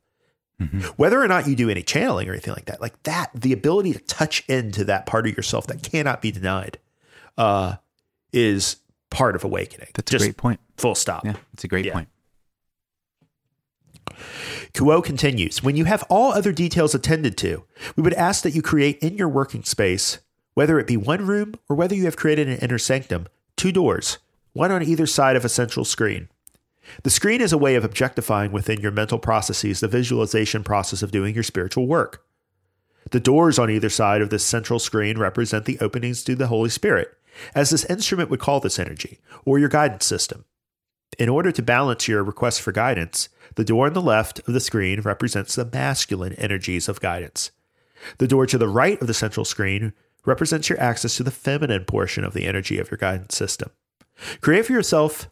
[0.96, 3.92] Whether or not you do any channeling or anything like that, like that, the ability
[3.94, 6.78] to touch into that part of yourself that cannot be denied,
[7.38, 7.76] uh,
[8.32, 8.78] is
[9.10, 9.90] part of awakening.
[9.94, 10.62] That's Just a great point.
[10.78, 11.26] Full stop.
[11.26, 11.36] Yeah.
[11.54, 11.94] it's a great Yeah.
[11.94, 12.08] point.
[14.74, 17.64] Q'uo continues When you have all other details attended to,
[17.98, 20.20] we would ask that you create in your working space,
[20.54, 23.28] whether it be one room or whether you have created an inner sanctum,
[23.58, 24.18] two doors,
[24.54, 26.30] one on either side of a central screen.
[27.02, 31.12] The screen is a way of objectifying within your mental processes the visualization process of
[31.12, 32.24] doing your spiritual work.
[33.12, 36.70] The doors on either side of this central screen represent the openings to the Holy
[36.70, 37.10] Spirit,
[37.56, 40.46] as this instrument would call this energy, or your guidance system.
[41.20, 44.60] In order to balance your request for guidance, the door on the left of the
[44.60, 47.52] screen represents the masculine energies of guidance.
[48.18, 49.94] The door to the right of the central screen
[50.26, 53.70] represents your access to the feminine portion of the energy of your guidance system.
[54.42, 55.30] Create for yourself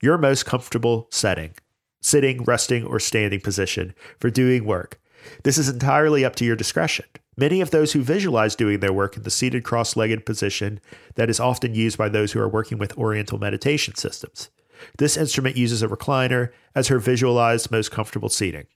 [0.00, 1.54] your most comfortable setting,
[2.00, 5.00] sitting, resting, or standing position for doing work.
[5.44, 7.06] This is entirely up to your discretion.
[7.36, 10.80] Many of those who visualize doing their work in the seated cross legged position
[11.14, 14.50] that is often used by those who are working with Oriental meditation systems.
[14.98, 18.66] This instrument uses a recliner as her visualized most comfortable seating.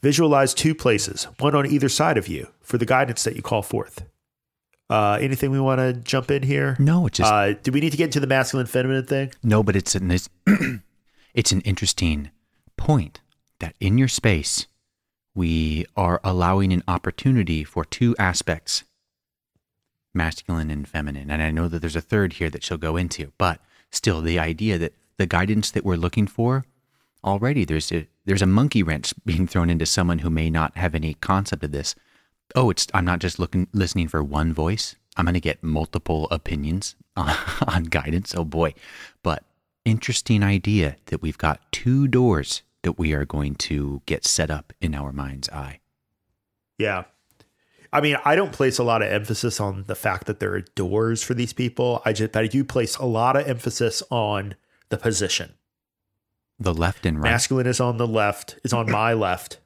[0.00, 3.62] Visualize two places, one on either side of you, for the guidance that you call
[3.62, 4.04] forth.
[4.90, 6.76] Uh, anything we want to jump in here?
[6.78, 9.32] No, it's just Uh, do we need to get into the masculine feminine thing?
[9.42, 10.28] no, but it's an it's,
[11.34, 12.30] it's an interesting
[12.76, 13.20] point
[13.60, 14.66] that in your space
[15.34, 18.84] we are allowing an opportunity for two aspects,
[20.12, 21.30] masculine and feminine.
[21.30, 23.60] And I know that there's a third here that she'll go into, but
[23.90, 26.64] still the idea that the guidance that we're looking for
[27.24, 30.94] already there's a there's a monkey wrench being thrown into someone who may not have
[30.94, 31.94] any concept of this.
[32.54, 34.96] Oh, it's I'm not just looking listening for one voice.
[35.16, 37.34] I'm going to get multiple opinions on,
[37.66, 38.34] on guidance.
[38.34, 38.74] Oh boy.
[39.22, 39.44] But
[39.84, 44.72] interesting idea that we've got two doors that we are going to get set up
[44.80, 45.80] in our mind's eye.
[46.78, 47.04] Yeah.
[47.92, 50.62] I mean, I don't place a lot of emphasis on the fact that there are
[50.62, 52.00] doors for these people.
[52.04, 54.54] I just, but I do place a lot of emphasis on
[54.88, 55.54] the position.
[56.58, 57.30] The left and right.
[57.30, 59.58] Masculine is on the left, is on my left,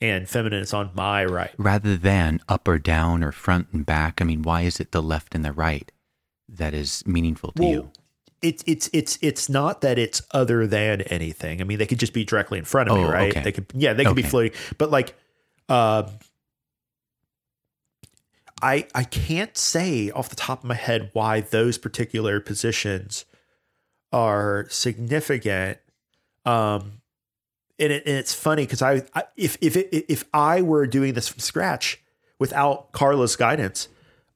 [0.00, 1.50] and feminine is on my right.
[1.58, 4.20] rather than up or down or front and back.
[4.20, 5.90] I mean, why is it the left and the right
[6.48, 7.90] that is meaningful to you?
[8.40, 11.60] It's it's it's it's not that it's other than anything.
[11.60, 13.30] I mean, they could just be directly in front of me, Oh, right?
[13.32, 13.42] okay.
[13.42, 14.52] They could, yeah, they could be floating.
[14.78, 15.16] But like,
[15.68, 16.06] Um,
[18.62, 23.24] I I can't say off the top of my head why those particular positions
[24.12, 25.78] are significant.
[26.44, 26.97] Um,
[27.78, 31.14] and, it, and it's funny because I, I if if it, if I were doing
[31.14, 32.02] this from scratch
[32.38, 33.88] without Carla's guidance,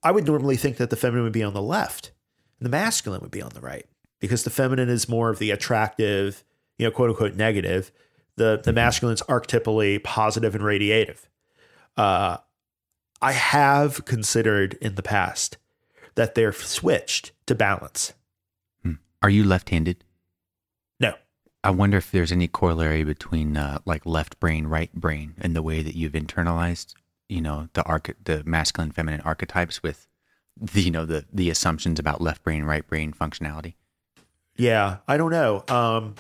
[0.03, 2.13] I would normally think that the feminine would be on the left
[2.59, 3.87] and the masculine would be on the right
[4.21, 6.45] because the feminine is more of the attractive,
[6.79, 7.91] you know, quote unquote negative.
[8.37, 11.27] The the masculine's archetypally positive and radiative.
[11.97, 12.39] Uh,
[13.21, 15.59] I have considered in the past
[16.15, 18.15] that they're switched to balance.
[18.83, 18.95] Hmm.
[19.21, 20.05] Are you left-handed?
[21.65, 25.63] I wonder if there's any corollary between uh, like left brain, right brain, and the
[25.63, 26.95] way that you've internalized,
[27.29, 30.09] you know, the arch- the masculine, feminine archetypes with
[30.61, 33.75] the, you know, the the assumptions about left brain, right brain functionality.
[34.57, 35.65] Yeah, I don't know.
[35.69, 36.15] Um,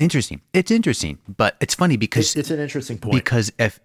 [0.00, 0.40] Interesting.
[0.54, 3.14] It's interesting, but it's funny because it's, it's an interesting point.
[3.14, 3.78] because if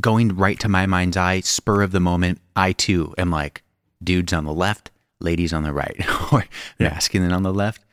[0.00, 3.62] going right to my mind's eye, spur of the moment, I too am like
[4.02, 4.90] dudes on the left,
[5.20, 6.02] ladies on the right,
[6.32, 6.44] or
[6.80, 7.83] masculine on the left,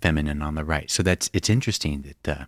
[0.00, 0.90] feminine on the right.
[0.90, 2.44] So that's it's interesting that uh,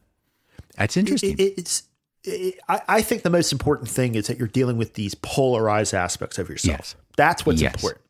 [0.77, 1.33] that's interesting.
[1.35, 1.83] It- it- it's
[2.25, 5.95] it, I, I think the most important thing is that you're dealing with these polarized
[5.95, 6.79] aspects of yourself.
[6.81, 6.95] Yes.
[7.17, 7.75] That's what's Yes.
[7.75, 8.03] important.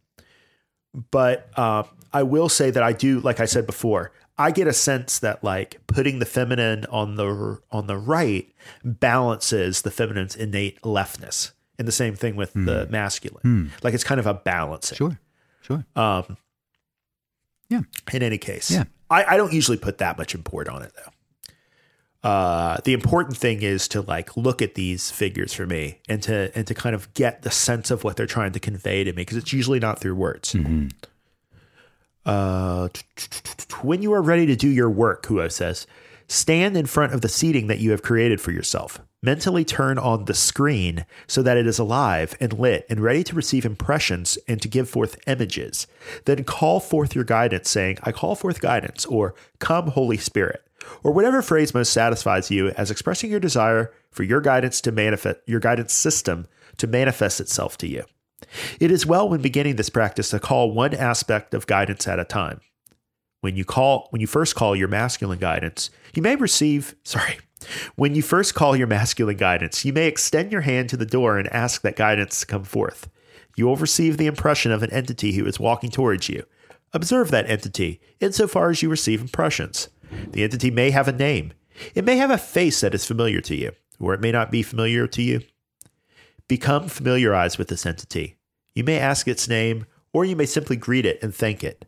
[1.10, 4.72] But uh, I will say that I do, like I said before, I get a
[4.72, 8.50] sense that like putting the feminine on the on the right
[8.82, 13.72] balances the feminine's innate leftness, and the same thing with the masculine.
[13.82, 14.96] Like it's kind of a balancing.
[14.96, 15.18] sure,
[15.60, 15.84] sure.
[15.94, 16.36] Um,
[17.68, 17.82] Yeah.
[18.12, 18.84] In any case, Yeah.
[19.10, 21.12] I, I don't usually put that much import on it though.
[22.28, 26.50] Uh, the important thing is to like look at these figures for me and to
[26.54, 29.22] and to kind of get the sense of what they're trying to convey to me
[29.22, 30.54] because it's usually not through words.
[32.26, 32.88] Uh,
[33.82, 35.86] when you are ready to do your work, Q'uo says,
[36.26, 39.00] stand in front of the seating that you have created for yourself.
[39.20, 43.34] Mentally turn on the screen so that it is alive and lit and ready to
[43.34, 45.88] receive impressions and to give forth images.
[46.24, 50.62] Then call forth your guidance, saying, I call forth guidance, or Come, Holy Spirit,
[51.02, 55.40] or whatever phrase most satisfies you as expressing your desire for your guidance to manifest,
[55.46, 56.46] your guidance system
[56.76, 58.04] to manifest itself to you.
[58.78, 62.24] It is well when beginning this practice to call one aspect of guidance at a
[62.24, 62.60] time.
[63.40, 67.38] When you call when you first call your masculine guidance, you may receive sorry.
[67.96, 71.38] When you first call your masculine guidance, you may extend your hand to the door
[71.38, 73.08] and ask that guidance to come forth.
[73.56, 76.44] You will receive the impression of an entity who is walking towards you.
[76.92, 79.88] Observe that entity insofar as you receive impressions.
[80.30, 81.52] The entity may have a name.
[81.94, 84.62] It may have a face that is familiar to you, or it may not be
[84.62, 85.42] familiar to you.
[86.46, 88.36] Become familiarized with this entity.
[88.74, 91.84] You may ask its name, or you may simply greet it and thank it.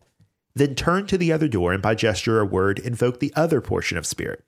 [0.55, 3.97] Then turn to the other door and by gesture or word invoke the other portion
[3.97, 4.45] of spirit.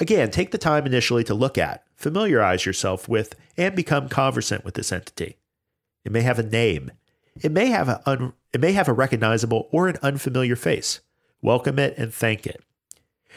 [0.00, 4.74] Again, take the time initially to look at, familiarize yourself with, and become conversant with
[4.74, 5.36] this entity.
[6.04, 6.92] It may have a name.
[7.42, 11.00] It may have a un, it may have a recognizable or an unfamiliar face.
[11.42, 12.62] Welcome it and thank it.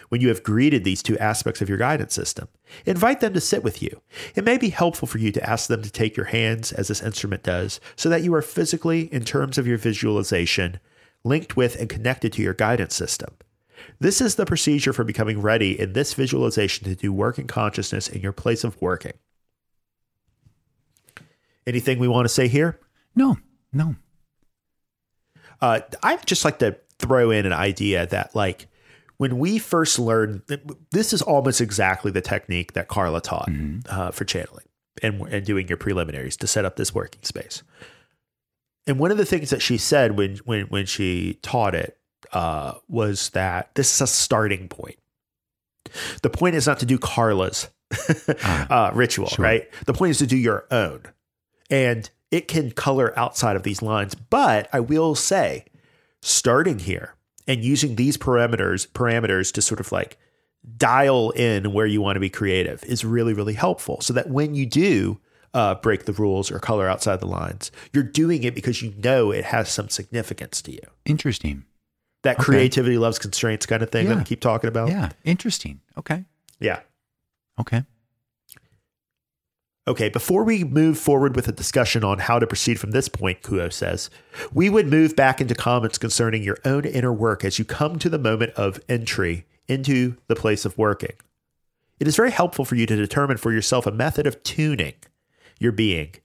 [0.09, 2.47] When you have greeted these two aspects of your guidance system,
[2.85, 4.01] invite them to sit with you.
[4.35, 7.01] It may be helpful for you to ask them to take your hands, as this
[7.01, 10.79] instrument does, so that you are physically, in terms of your visualization,
[11.27, 13.35] linked with and connected to your guidance system.
[13.99, 18.07] This is the procedure for becoming ready in this visualization to do work in consciousness
[18.07, 19.13] in your place of working.
[21.65, 22.79] Anything we want to say here?
[23.15, 23.37] No,
[23.73, 23.95] no.
[25.61, 28.67] Uh, I'd just like to throw in an idea that, like,
[29.17, 30.43] when we first learned,
[30.91, 33.49] this is almost exactly the technique that Carla taught
[33.89, 34.65] uh, for channeling
[35.01, 37.63] and, and doing your preliminaries to set up this working space.
[38.87, 41.97] And one of the things that she said when when when she taught it
[42.31, 44.97] uh, was that this is a starting point.
[46.21, 47.69] The point is not to do Carla's
[48.43, 49.43] uh, ritual, sure.
[49.43, 49.69] right?
[49.85, 51.03] The point is to do your own,
[51.69, 54.15] and it can color outside of these lines.
[54.15, 55.65] But I will say,
[56.21, 57.15] starting here
[57.47, 60.17] and using these parameters parameters to sort of like
[60.77, 64.01] dial in where you want to be creative is really really helpful.
[64.01, 65.19] So that when you do
[65.57, 69.31] uh, break the rules or color outside the lines, you're doing it because you know
[69.31, 70.79] it has some significance to you.
[71.05, 71.65] Interesting.
[72.23, 72.43] That Okay.
[72.45, 74.19] creativity loves constraints kind of thing that Yeah.
[74.19, 74.89] we keep talking about.
[74.89, 75.79] Yeah, interesting.
[75.97, 76.25] Okay.
[76.59, 76.81] Yeah.
[77.59, 77.83] Okay.
[79.87, 83.41] Okay, before we move forward with a discussion on how to proceed from this point,
[83.41, 84.09] Q'uo says,
[84.53, 88.09] we would move back into comments concerning your own inner work as you come to
[88.09, 91.13] the moment of entry into the place of working.
[92.01, 94.93] It is very helpful for you to determine for yourself a method of tuning
[95.59, 96.15] your being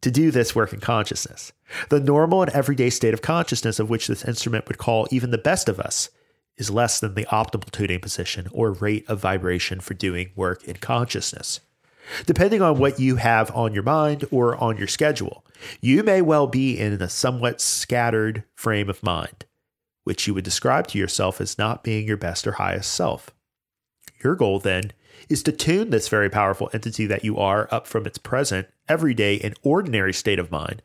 [0.00, 1.52] to do this work in consciousness.
[1.88, 5.38] The normal and everyday state of consciousness of which this instrument would call even the
[5.38, 6.10] best of us
[6.56, 10.76] is less than the optimal tuning position or rate of vibration for doing work in
[10.76, 11.60] consciousness.
[12.26, 15.44] depending on what you have on your mind or on your schedule.
[15.80, 19.44] You may well be in a somewhat scattered frame of mind,
[20.04, 23.30] which you would describe to yourself as not being your best or highest self.
[24.22, 24.92] Your goal then
[25.28, 29.38] is to tune this very powerful entity that you are up from its present, everyday,
[29.40, 30.82] and ordinary state of mind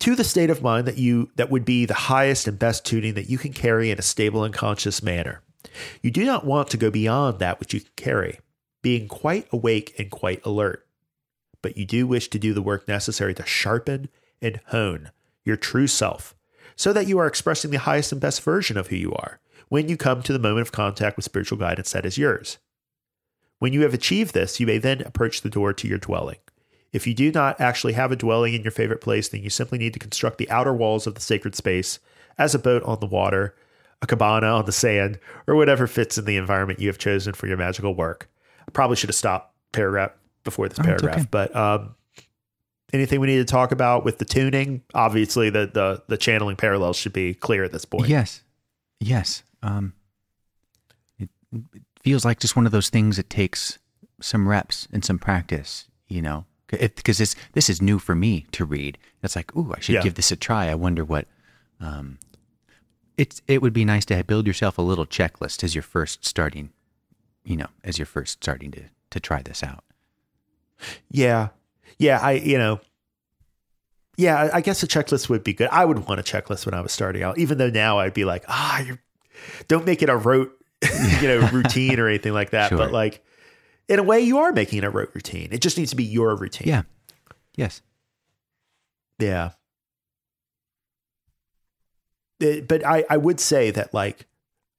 [0.00, 3.14] to the state of mind that you that would be the highest and best tuning
[3.14, 5.42] that you can carry in a stable and conscious manner.
[6.02, 8.38] You do not want to go beyond that which you can carry,
[8.82, 10.86] being quite awake and quite alert.
[11.62, 14.08] But you do wish to do the work necessary to sharpen
[14.40, 15.10] and hone
[15.44, 16.36] your true self
[16.76, 19.88] so that you are expressing the highest and best version of who you are when
[19.88, 22.58] you come to the moment of contact with spiritual guidance that is yours.
[23.58, 26.38] When you have achieved this, you may then approach the door to your dwelling.
[26.92, 29.78] If you do not actually have a dwelling in your favorite place, then you simply
[29.78, 31.98] need to construct the outer walls of the sacred space
[32.38, 33.54] as a boat on the water,
[34.00, 37.46] a cabana on the sand, or whatever fits in the environment you have chosen for
[37.46, 38.30] your magical work.
[38.66, 40.12] I probably should have stopped paragraph
[40.44, 41.28] before this Oh, paragraph, okay.
[41.30, 41.94] but um,
[42.92, 44.82] anything we need to talk about with the tuning?
[44.94, 48.08] Obviously, the the the channeling parallels should be clear at this point.
[48.08, 48.42] Yes.
[49.00, 49.42] Yes.
[49.62, 49.92] Um,
[51.18, 53.78] it, it feels like just one of those things that takes
[54.20, 58.64] some reps and some practice, you know, because this this is new for me to
[58.64, 58.96] read.
[59.22, 60.02] It's like, ooh, I should Yeah.
[60.02, 60.68] give this a try.
[60.68, 61.26] I wonder what.
[61.80, 62.18] Um,
[63.16, 66.70] it's it would be nice to build yourself a little checklist as you're first starting,
[67.44, 69.84] you know, as you're first starting to to try this out.
[71.10, 71.48] Yeah.
[71.98, 72.18] Yeah.
[72.22, 72.80] I, you know,
[74.16, 75.68] yeah, I- I guess a checklist would be good.
[75.70, 78.24] I would want a checklist when I was starting out, even though now I'd be
[78.24, 78.98] like, ah, you
[79.68, 80.52] don't make it a rote,
[81.20, 82.68] you know, routine or anything like that.
[82.68, 82.78] Sure.
[82.78, 83.24] But like,
[83.88, 85.48] in a way, you are making a rote routine.
[85.50, 86.68] It just needs to be your routine.
[86.68, 86.82] Yeah.
[87.56, 87.82] Yes.
[89.18, 89.50] Yeah.
[92.40, 94.26] It- but I, I would say that like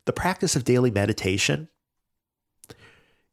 [0.05, 1.67] the practice of daily meditation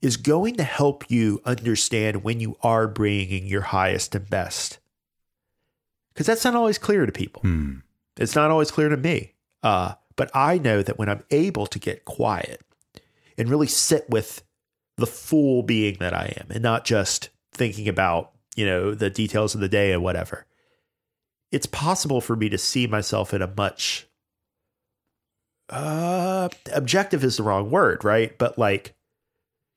[0.02, 4.78] is going to help you understand when you are bringing your highest and best.
[6.12, 7.42] Because that's not always clear to people.
[7.42, 7.76] Hmm.
[8.16, 9.34] It's not always clear to me.
[9.62, 12.62] Uh, but I know that when I'm able to get quiet
[13.38, 14.42] and really sit with
[14.96, 19.54] the full being that I am and not just thinking about, you know, the details
[19.54, 20.46] of the day and whatever,
[21.52, 24.06] it's possible for me to see myself in a much
[25.68, 28.36] uh objective is the wrong word, right?
[28.38, 28.94] But like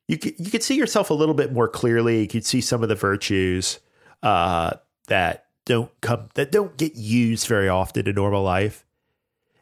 [0.07, 2.21] you could you could see yourself a little bit more clearly.
[2.21, 3.79] You could see some of the virtues
[4.23, 4.75] uh
[5.07, 8.85] that don't come that don't get used very often in normal life.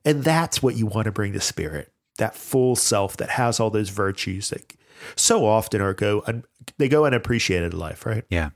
[0.08, 1.92] And that's what you want to bring to spirit.
[2.18, 4.74] That full self that has all those virtues that
[5.18, 6.46] so often are go un,
[6.78, 8.24] they go unappreciated in life, right?
[8.30, 8.52] Yeah.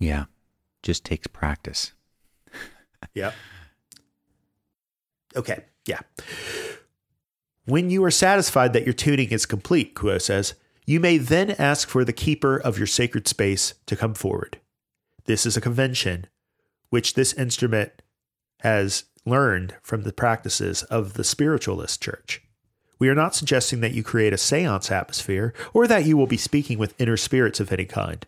[0.00, 0.24] Yeah.
[0.82, 1.92] Just takes practice.
[3.14, 3.34] Yep.
[5.34, 5.64] Okay.
[5.86, 5.98] Yeah.
[7.64, 10.54] When you are satisfied that your tuning is complete, Q'uo says,
[10.86, 14.60] you may then ask for the keeper of your sacred space to come forward.
[15.24, 16.28] This is a convention
[16.90, 18.02] which this instrument
[18.60, 22.42] has learned from the practices of the spiritualist church.
[22.98, 26.36] We are not suggesting that you create a seance atmosphere or that you will be
[26.36, 28.24] speaking with inner spirits of any kind.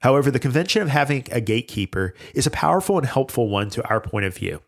[0.00, 4.00] However, the convention of having a gatekeeper is a powerful and helpful one to our
[4.00, 4.60] point of view.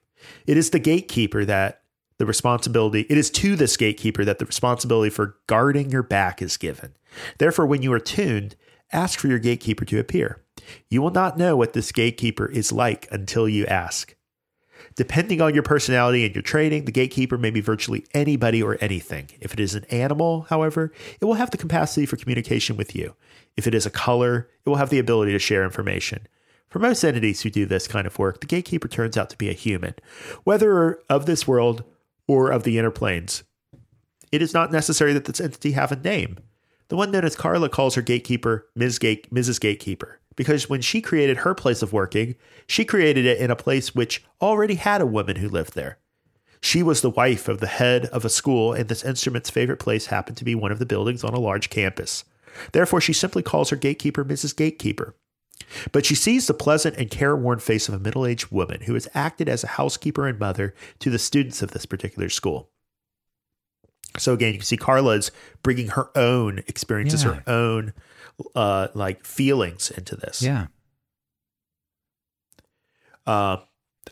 [0.46, 1.82] It is the gatekeeper that
[2.18, 6.56] the responsibility, it is to this gatekeeper that the responsibility for guarding your back is
[6.56, 6.94] given.
[7.38, 8.56] Therefore, when you are tuned,
[8.92, 10.42] ask for your gatekeeper to appear.
[10.88, 14.14] You will not know what this gatekeeper is like until you ask.
[14.96, 19.28] Depending on your personality and your training, the gatekeeper may be virtually anybody or anything.
[19.40, 23.14] If it is an animal, however, it will have the capacity for communication with you.
[23.56, 26.26] If it is a color, it will have the ability to share information.
[26.68, 29.48] For most entities who do this kind of work, the gatekeeper turns out to be
[29.48, 29.94] a human,
[30.44, 31.82] whether of this world
[32.28, 33.42] or of the inner planes.
[34.30, 36.38] It is not necessary that this entity have a name.
[36.88, 39.00] The one known as Carla calls her gatekeeper Ms.
[39.00, 39.60] Gate, Mrs.
[39.60, 42.34] Gatekeeper because when she created her place of working,
[42.66, 45.98] she created it in a place which already had a woman who lived there.
[46.62, 50.06] She was the wife of the head of a school, and this instrument's favorite place
[50.06, 52.24] happened to be one of the buildings on a large campus.
[52.72, 54.54] Therefore, she simply calls her gatekeeper Mrs.
[54.54, 55.14] Gatekeeper.
[55.92, 59.08] But she sees the pleasant and careworn face of a middle aged woman who has
[59.14, 62.70] acted as a housekeeper and mother to the students of this particular school.
[64.18, 65.30] So again, you can see Carla's
[65.62, 67.34] bringing her own experiences, Yeah.
[67.34, 67.92] her own
[68.54, 70.42] uh, like feelings into this.
[70.42, 70.66] Yeah.
[73.26, 73.58] Uh,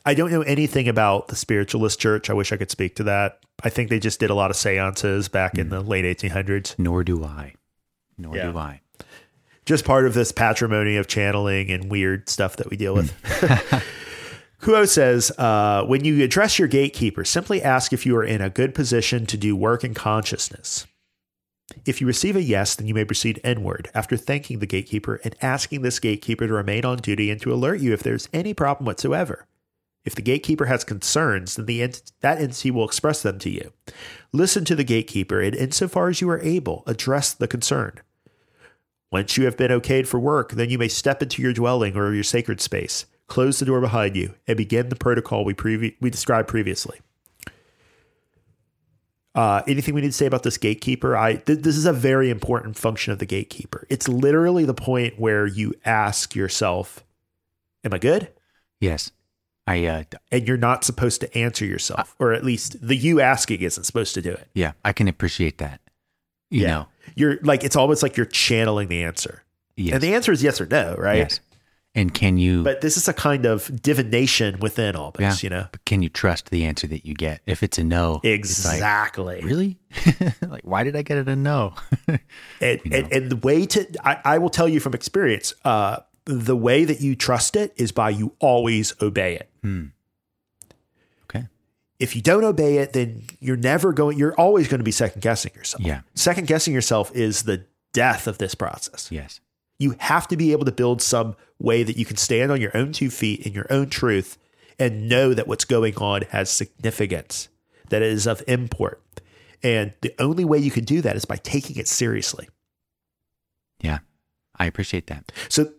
[0.04, 2.30] I don't know anything about the spiritualist church.
[2.30, 3.40] I wish I could speak to that.
[3.62, 6.78] I think they just did a lot of seances back in the late 1800s.
[6.78, 7.54] Nor do I.
[8.16, 8.52] Nor Yeah.
[8.52, 8.80] do I.
[9.64, 13.12] Just part of this patrimony of channeling and weird stuff that we deal with.
[14.62, 18.50] Q'uo says, uh, when you address your gatekeeper, simply ask if you are in a
[18.50, 20.86] good position to do work in consciousness.
[21.84, 25.34] If you receive a yes, then you may proceed inward after thanking the gatekeeper and
[25.42, 28.86] asking this gatekeeper to remain on duty and to alert you if there's any problem
[28.86, 29.46] whatsoever.
[30.04, 33.72] If the gatekeeper has concerns, then the ent- that entity will express them to you.
[34.32, 38.00] Listen to the gatekeeper and, insofar as you are able, address the concern.
[39.10, 42.14] Once you have been okayed for work, then you may step into your dwelling or
[42.14, 46.08] your sacred space, close the door behind you, and begin the protocol we, previ- we
[46.08, 47.00] described previously.
[49.34, 51.16] Uh, anything we need to say about this gatekeeper?
[51.16, 53.86] I th- this is a very important function of the gatekeeper.
[53.88, 57.04] It's literally the point where you ask yourself,
[57.84, 58.28] "Am I good?"
[58.80, 59.10] Yes.
[59.66, 63.60] I uh And you're not supposed to answer yourself, or at least the you asking
[63.60, 64.48] isn't supposed to do it.
[64.54, 65.80] yeah, I can appreciate that.
[66.50, 66.88] You know.
[67.14, 69.44] you're like it's almost like you're channeling the answer,
[69.76, 69.92] Yes.
[69.94, 71.18] and the answer is yes or no, right?
[71.18, 71.40] Yes.
[71.98, 75.50] And can you But this is a kind of divination within all yeah, this, you
[75.50, 75.66] know.
[75.72, 77.40] But can you trust the answer that you get?
[77.44, 79.40] If it's a no, it's like, Exactly.
[79.42, 79.78] really?
[80.42, 81.74] like why did I get it a no?
[82.08, 82.20] and,
[82.60, 86.84] and and the way to I, I will tell you from experience uh the way
[86.84, 89.48] that you trust it is by you always obey it
[91.24, 91.46] okay.
[91.98, 95.22] if you don't obey it then you're never going you're always going to be second
[95.22, 96.02] guessing yourself Yeah.
[96.14, 97.64] second guessing yourself is the
[97.94, 99.40] death of this process Yes.
[99.78, 102.76] You have to be able to build some way that you can stand on your
[102.76, 104.38] own two feet in your own truth
[104.78, 107.48] and know that what's going on has significance
[107.90, 109.02] that it is of import
[109.62, 112.48] and the only way you can do that is by taking it seriously
[113.80, 113.98] Yeah.
[114.60, 115.30] I appreciate that.
[115.48, 115.72] So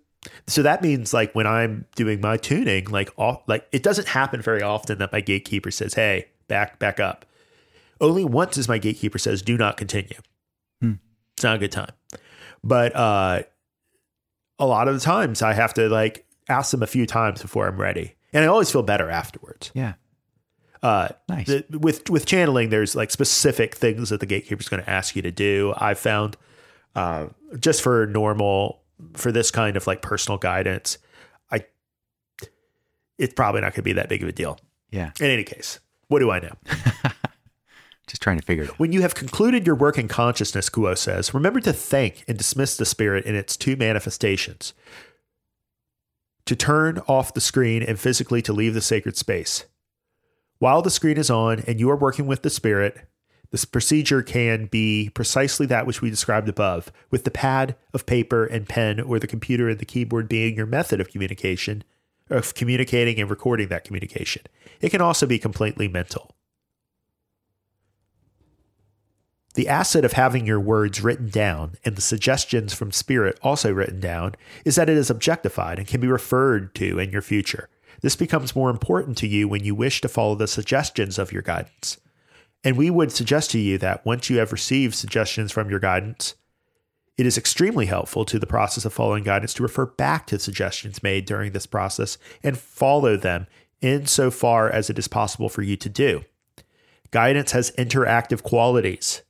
[0.47, 4.41] so that means like when I'm doing my tuning, like all like it doesn't happen
[4.41, 7.25] very often that my gatekeeper says, "Hey, back back up."
[8.01, 10.17] Only once is my gatekeeper says, "Do not continue."
[10.81, 10.93] Hmm.
[11.35, 11.91] It's not a good time.
[12.63, 13.43] But uh
[14.59, 17.67] a lot of the times I have to like ask them a few times before
[17.67, 18.15] I'm ready.
[18.33, 19.71] And I always feel better afterwards.
[19.73, 19.93] Yeah.
[20.83, 21.47] Uh Nice.
[21.47, 25.15] the, with with channeling, there's like specific things that the gatekeeper is going to ask
[25.15, 25.73] you to do.
[25.77, 26.37] I found
[26.95, 27.27] uh,
[27.59, 28.81] just for normal
[29.13, 30.97] for this kind of like personal guidance,
[31.51, 31.65] I
[33.17, 34.59] it's probably not going to be that big of a deal.
[34.91, 35.11] yeah.
[35.19, 36.53] In any case, what do I know?
[38.09, 38.79] Just trying to figure it out.
[38.79, 42.75] When you have concluded your work in consciousness, Q'uo says, remember to thank and dismiss
[42.75, 44.73] the spirit in its two manifestations.
[46.47, 49.65] To turn off the screen and physically to leave the sacred space.
[50.57, 52.97] While the screen is on and you are working with the spirit,
[53.51, 58.43] this procedure can be precisely that which we described above, with the pad of paper
[58.43, 61.83] and pen or the computer and the keyboard being your method of communication,
[62.31, 64.41] of communicating and recording that communication.
[64.81, 66.35] It can also be completely mental.
[69.55, 73.99] The asset of having your words written down and the suggestions from spirit also written
[73.99, 77.67] down is that it is objectified and can be referred to in your future.
[78.01, 81.41] This becomes more important to you when you wish to follow the suggestions of your
[81.41, 81.97] guidance.
[82.63, 86.35] And we would suggest to you that once you have received suggestions from your guidance,
[87.17, 91.03] it is extremely helpful to the process of following guidance to refer back to suggestions
[91.03, 93.47] made during this process and follow them
[93.81, 96.23] insofar as it is possible for you to do.
[97.11, 99.23] Guidance has interactive qualities,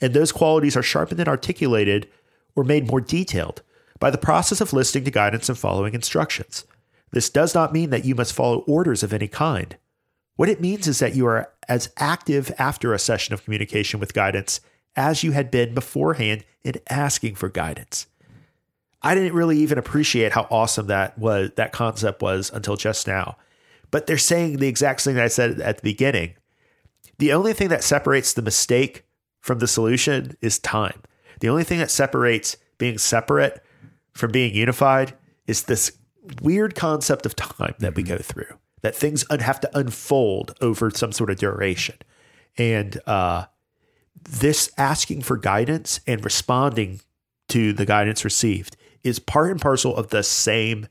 [0.00, 2.08] and those qualities are sharpened and articulated
[2.54, 3.62] or made more detailed
[3.98, 6.64] by the process of listening to guidance and following instructions.
[7.12, 9.76] This does not mean that you must follow orders of any kind.
[10.36, 14.14] What it means is that you are as active after a session of communication with
[14.14, 14.60] guidance
[14.94, 18.06] as you had been beforehand in asking for guidance.
[19.02, 23.36] I didn't really even appreciate how awesome that was that concept was until just now.
[23.90, 26.34] But they're saying the exact thing that I said at the beginning.
[27.18, 29.05] The only thing that separates the mistake
[29.46, 31.00] from the solution is time.
[31.38, 33.62] The only thing that separates being separate
[34.12, 35.14] from being unified
[35.46, 35.96] is this
[36.42, 40.90] weird concept of time that we go through, that things un- have to unfold over
[40.90, 41.94] some sort of duration.
[42.58, 43.44] And uh,
[44.20, 47.00] this asking for guidance and responding
[47.50, 50.88] to the guidance received is part and parcel of the same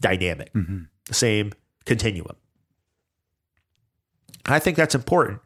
[0.00, 0.52] dynamic,
[1.04, 1.52] the same
[1.84, 2.34] continuum.
[4.46, 5.40] I think that's important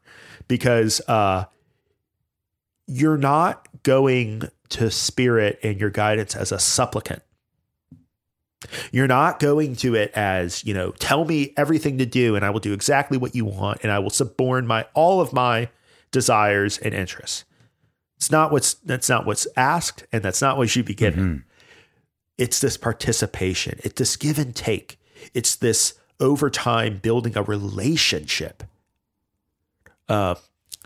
[0.48, 1.44] because uh,
[2.86, 7.22] you're not going to spirit and your guidance as a supplicant.
[8.90, 12.50] You're not going to it as, you know, tell me everything to do and I
[12.50, 15.68] will do exactly what you want and I will suborn my all of my
[16.10, 17.44] desires and interests.
[18.16, 21.44] It's not what's that's not what's asked and that's not what you should be given.
[22.38, 23.78] It's this participation.
[23.84, 24.98] It's this give and take.
[25.34, 28.62] It's this over time building a relationship.
[30.08, 30.36] Uh,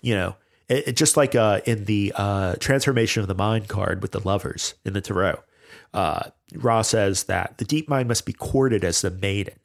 [0.03, 0.35] you know,
[0.71, 4.21] it, it- just like uh, in the uh, transformation of the mind card with the
[4.21, 5.41] lovers in the tarot,
[5.93, 9.59] uh, Ra says that the deep mind must be courted as the maiden.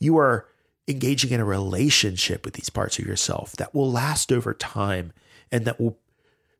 [0.00, 0.46] You are
[0.88, 5.12] engaging in a relationship with these parts of yourself that will last over time
[5.52, 5.98] and that will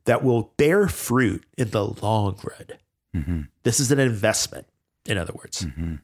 [0.05, 2.79] that will bear fruit in the long run.
[3.17, 3.41] Mm-hmm.
[3.63, 4.67] This is an investment,
[5.07, 5.63] in other words.
[5.65, 5.95] Mm-hmm.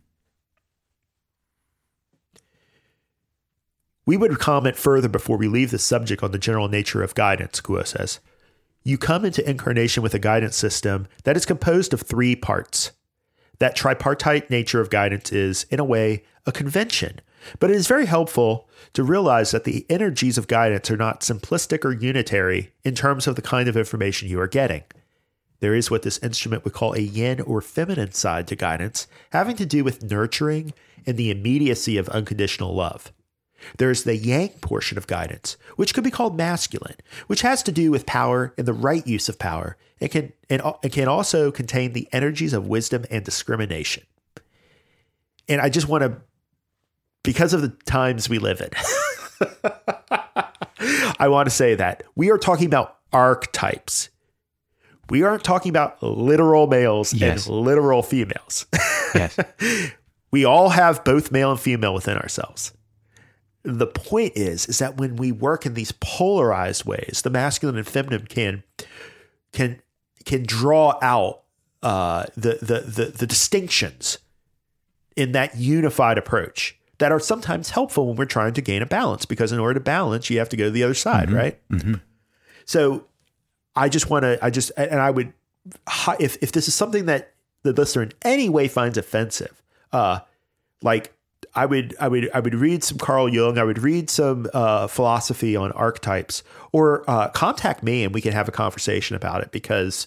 [4.11, 7.61] We would comment further before we leave the subject on the general nature of guidance,
[7.61, 8.19] Q'uo says.
[8.82, 12.91] You come into incarnation with a guidance system that is composed of three parts.
[13.61, 17.20] That tripartite nature of guidance is, in a way, a convention,
[17.61, 21.85] but it is very helpful to realize that the energies of guidance are not simplistic
[21.85, 24.82] or unitary in terms of the kind of information you are getting.
[25.61, 29.55] There is what this instrument would call a yin or feminine side to guidance, having
[29.55, 30.73] to do with nurturing
[31.07, 33.12] and the immediacy of unconditional love.
[33.78, 36.97] There is the yang portion of guidance, which could be called masculine,
[37.27, 39.77] which has to do with power and the right use of power.
[39.99, 44.05] It can and it can also contain the energies of wisdom and discrimination.
[45.49, 46.20] And I just want to
[47.23, 48.70] because of the times we live in.
[51.19, 54.09] I want to say that we are talking about archetypes.
[55.11, 57.47] We aren't talking about literal males Yes.
[57.47, 58.66] and literal females.
[59.15, 59.37] Yes.
[60.31, 62.73] we all have both male and female within ourselves.
[63.62, 67.87] The point is, is that when we work in these polarized ways, the masculine and
[67.87, 68.62] feminine can
[69.53, 69.82] can
[70.24, 71.43] can draw out
[71.82, 74.19] uh, the, the the the distinctions
[75.16, 79.27] in that unified approach that are sometimes helpful when we're trying to gain a balance.
[79.27, 81.59] Because in order to balance, you have to go to the other side, right?
[82.65, 83.05] So
[83.77, 85.32] I just want to, I just, and I would,
[86.19, 89.62] if if this is something that the listener in any way finds offensive,
[89.93, 90.20] uh,
[90.82, 91.12] like
[91.55, 94.86] I would, I would, I would read some Carl Jung, I would read some uh,
[94.86, 99.51] philosophy on archetypes, or uh, contact me and we can have a conversation about it
[99.51, 100.06] because.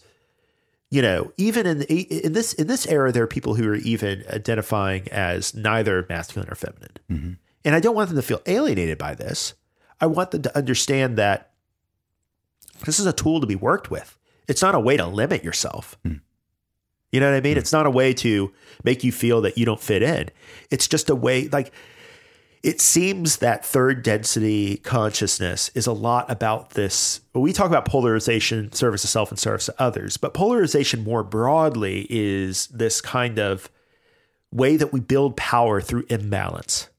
[0.90, 4.24] You know, even in in this in this era, there are people who are even
[4.30, 9.16] identifying as neither masculine or feminine, and I don't want them to feel alienated by
[9.16, 9.56] this.
[10.00, 11.50] I want them to understand that
[12.86, 14.20] this is a tool to be worked with.
[14.48, 15.98] It's not a way to limit yourself.
[17.14, 17.54] You know what I mean?
[17.54, 17.60] Hmm.
[17.60, 18.52] It's not a way to
[18.84, 20.30] make you feel that you don't fit in.
[20.70, 21.72] It's just a way, like,
[22.64, 27.22] it seems that third density consciousness is a lot about this.
[27.34, 32.08] We talk about polarization, service to self, and service to others, but polarization more broadly
[32.10, 33.70] is this kind of
[34.52, 36.90] way that we build power through imbalance,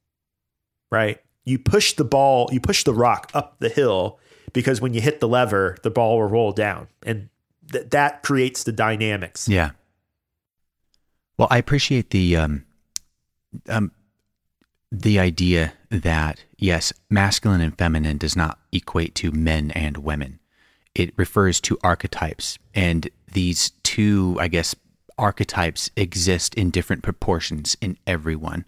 [0.92, 1.18] right?
[1.44, 4.18] You push the ball, you push the rock up the hill
[4.52, 6.88] because when you hit the lever, the ball will roll down.
[7.04, 7.30] And
[7.72, 9.48] th- that creates the dynamics.
[9.48, 9.70] Yeah.
[11.36, 12.64] Well, I appreciate the um,
[13.68, 13.92] um,
[14.90, 20.38] the idea that yes, masculine and feminine does not equate to men and women.
[20.94, 24.76] It refers to archetypes, and these two, I guess,
[25.18, 28.66] archetypes exist in different proportions in everyone.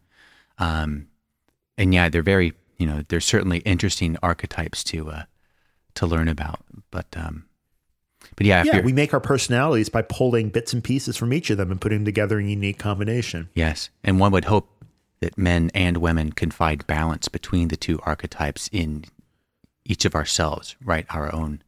[0.59, 1.07] Um,
[1.79, 5.23] and yeah, they're very, you know, they're certainly interesting archetypes to uh,
[5.95, 6.61] to learn about.
[6.91, 7.45] But um,
[8.35, 11.57] but yeah, Yeah, we make our personalities by pulling bits and pieces from each of
[11.59, 13.49] them and putting them together in a unique combination.
[13.55, 13.91] Yes.
[14.03, 14.69] And one would hope
[15.21, 19.05] that men and women can find balance between the two archetypes in
[19.85, 21.07] each of ourselves, right?
[21.11, 21.63] Our own.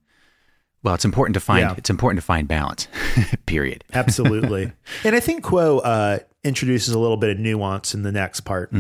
[0.82, 1.74] Well, it's important to find Yeah.
[1.76, 2.88] it's important to find balance.
[3.46, 3.84] period.
[3.94, 4.72] Absolutely.
[5.04, 8.72] and I think Q'uo uh, introduces a little bit of nuance in the next part.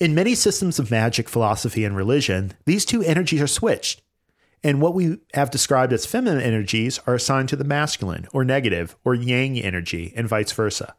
[0.00, 4.02] In many systems of magic, philosophy, and religion, these two energies are switched.
[4.62, 8.96] And what we have described as feminine energies are assigned to the masculine or negative
[9.04, 10.94] or yang energy, and vice versa.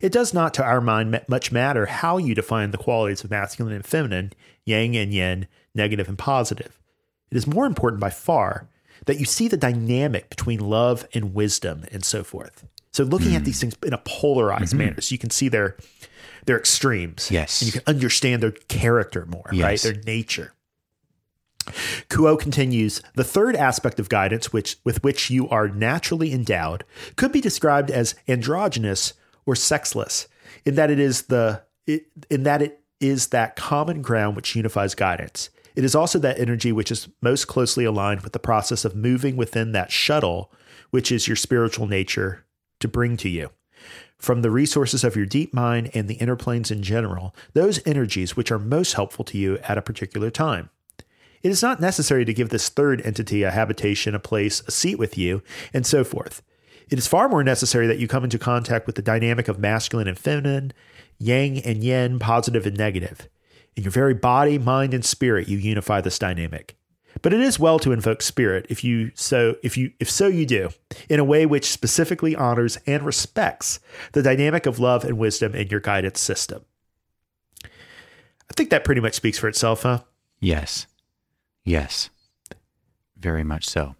[0.00, 3.74] It does not, to our mind, much matter how you define the qualities of masculine
[3.74, 4.32] and feminine,
[4.64, 6.78] yang and yin, negative and positive.
[7.30, 8.68] It is more important by far
[9.06, 12.66] that you see the dynamic between love and wisdom and so forth.
[12.92, 13.44] So looking at hmm.
[13.44, 14.78] these things in a polarized mm-hmm.
[14.78, 15.76] manner, so you can see their
[16.44, 17.30] their extremes.
[17.30, 17.62] Yes.
[17.62, 19.54] And you can understand their character more, right?
[19.54, 19.82] Yes.
[19.82, 20.52] Their nature.
[22.08, 26.84] Q'uo continues, the third aspect of guidance which with which you are naturally endowed
[27.16, 29.14] could be described as androgynous
[29.46, 30.28] or sexless,
[30.64, 34.94] in that it is the it, in that it is that common ground which unifies
[34.94, 35.50] guidance.
[35.74, 39.36] It is also that energy which is most closely aligned with the process of moving
[39.36, 40.52] within that shuttle,
[40.90, 42.44] which is your spiritual nature
[42.80, 43.50] to bring to you.
[44.18, 48.36] From the resources of your deep mind and the inner planes in general, those energies
[48.36, 50.70] which are most helpful to you at a particular time.
[51.42, 54.98] It is not necessary to give this third entity a habitation, a place, a seat
[54.98, 55.42] with you,
[55.72, 56.42] and so forth.
[56.88, 60.08] It is far more necessary that you come into contact with the dynamic of masculine
[60.08, 60.72] and feminine,
[61.18, 63.28] yang and yin, positive and negative.
[63.74, 66.76] In your very body, mind, and spirit, you unify this dynamic.
[67.20, 70.46] But it is well to invoke spirit if you so if you if so you
[70.46, 70.70] do,
[71.08, 73.80] in a way which specifically honors and respects
[74.12, 76.64] the dynamic of love and wisdom in your guidance system.
[77.64, 80.00] I think that pretty much speaks for itself, huh?
[80.40, 80.86] Yes.
[81.64, 82.10] Yes.
[83.18, 83.94] Very much so.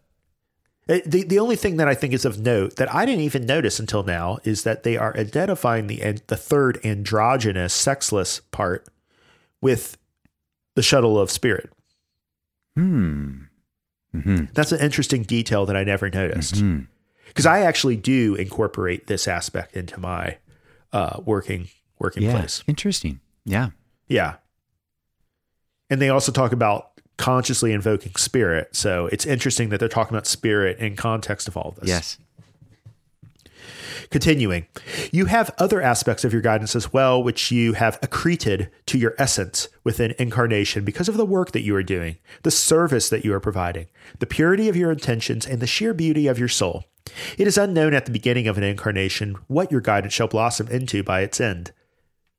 [0.89, 3.47] Uh, The, the only thing that I think is of note that I didn't even
[3.47, 8.87] notice until now is that they are identifying the the third androgynous, sexless part
[9.61, 9.97] with
[10.75, 11.71] the shuttle of spirit.
[12.75, 13.43] Hmm.
[14.15, 14.47] Mm-hmm.
[14.55, 16.63] That's an interesting detail that I never noticed.
[17.29, 20.39] Because I actually do incorporate this aspect into my
[20.93, 21.69] uh, working
[21.99, 22.33] working Yeah.
[22.39, 22.65] place.
[22.67, 23.21] Interesting.
[23.45, 23.71] Yeah.
[24.09, 24.35] Yeah,
[25.89, 28.75] and they also talk about consciously invoking spirit.
[28.75, 31.89] So it's interesting that they're talking about spirit in context of all of this.
[31.89, 32.19] Yes.
[34.11, 34.67] Continuing,
[35.11, 39.15] you have other aspects of your guidance as well, which you have accreted to your
[39.19, 43.33] essence within incarnation because of the work that you are doing, the service that you
[43.33, 43.87] are providing,
[44.19, 46.85] the purity of your intentions, and the sheer beauty of your soul.
[47.39, 51.03] It is unknown at the beginning of an incarnation what your guidance shall blossom into
[51.03, 51.73] by its end.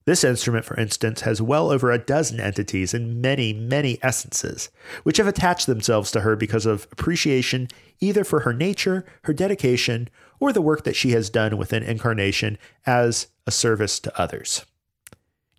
[0.06, 4.70] This instrument, for instance, has well over a dozen entities and many, many essences,
[5.04, 7.70] which have attached themselves to her because of appreciation
[8.02, 10.10] either for her nature, her dedication,
[10.40, 14.66] or the work that she has done within incarnation as a service to others.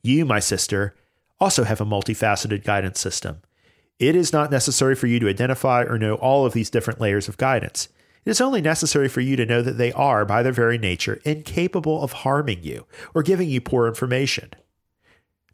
[0.03, 0.95] You, my sister,
[1.41, 3.41] also have a multifaceted guidance system.
[3.99, 7.29] It is not necessary for you to identify or know all of these different layers
[7.29, 7.89] of guidance.
[8.25, 11.21] It is only necessary for you to know that they are, by their very nature,
[11.25, 14.51] incapable of harming you or giving you poor information.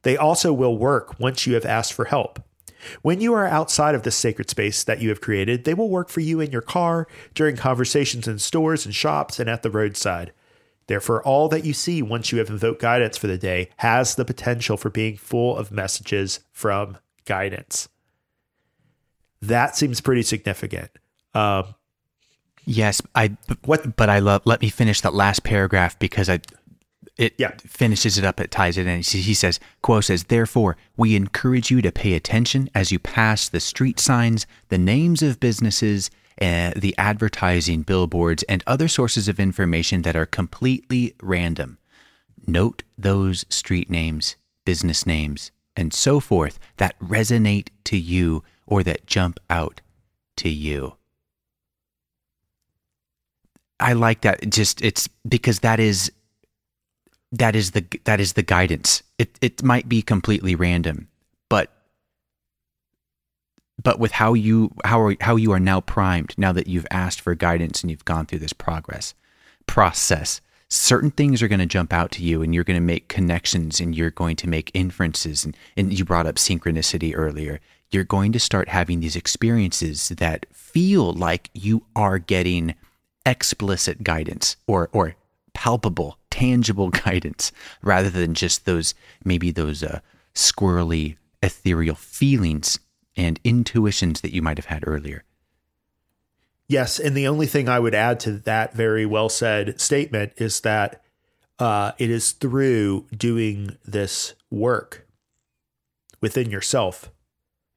[0.02, 2.42] They also will work once you have asked for help.
[3.02, 6.08] When you are outside of the sacred space that you have created, they will work
[6.08, 10.32] for you in your car, during conversations in stores and shops, and at the roadside.
[10.86, 14.24] Therefore, all that you see once you have invoked guidance for the day has the
[14.24, 17.88] potential for being full of messages from guidance.
[19.42, 20.90] That seems pretty significant.
[21.34, 21.74] Um,
[22.70, 23.02] Yes.
[23.14, 23.36] I.
[23.64, 24.42] What- But I love.
[24.44, 26.40] Let me finish that last paragraph because I.
[27.16, 27.52] It Yeah.
[27.66, 28.40] finishes it up.
[28.40, 29.02] It ties it in.
[29.02, 33.48] He he says, "Q'uo says, therefore, we encourage you to pay attention as you pass
[33.48, 36.10] the street signs, the names of businesses,
[36.40, 41.76] uh, the advertising billboards, and other sources of information that are completely random.
[42.46, 49.06] Note those street names, business names, and so forth that resonate to you or that
[49.06, 49.80] jump out
[50.36, 50.94] to you."
[53.80, 54.48] I like that.
[54.50, 56.12] Just it's because that is
[57.32, 59.02] that is the that is the guidance.
[59.18, 61.08] It it might be completely random,
[61.48, 61.70] but
[63.82, 67.20] but with how you how are, how you are now primed now that you've asked
[67.20, 69.14] for guidance and you've gone through this progress
[69.66, 73.08] process certain things are going to jump out to you and you're going to make
[73.08, 78.04] connections and you're going to make inferences and, and you brought up synchronicity earlier you're
[78.04, 82.74] going to start having these experiences that feel like you are getting
[83.26, 85.14] explicit guidance or or
[85.52, 87.52] palpable tangible guidance
[87.82, 88.94] rather than just those
[89.24, 90.00] maybe those uh,
[90.34, 92.78] squirrely ethereal feelings
[93.16, 95.24] and intuitions that you might have had earlier.
[96.68, 100.60] Yes, and the only thing I would add to that very well said statement is
[100.60, 101.02] that
[101.58, 105.06] uh, it is through doing this work
[106.20, 107.10] within yourself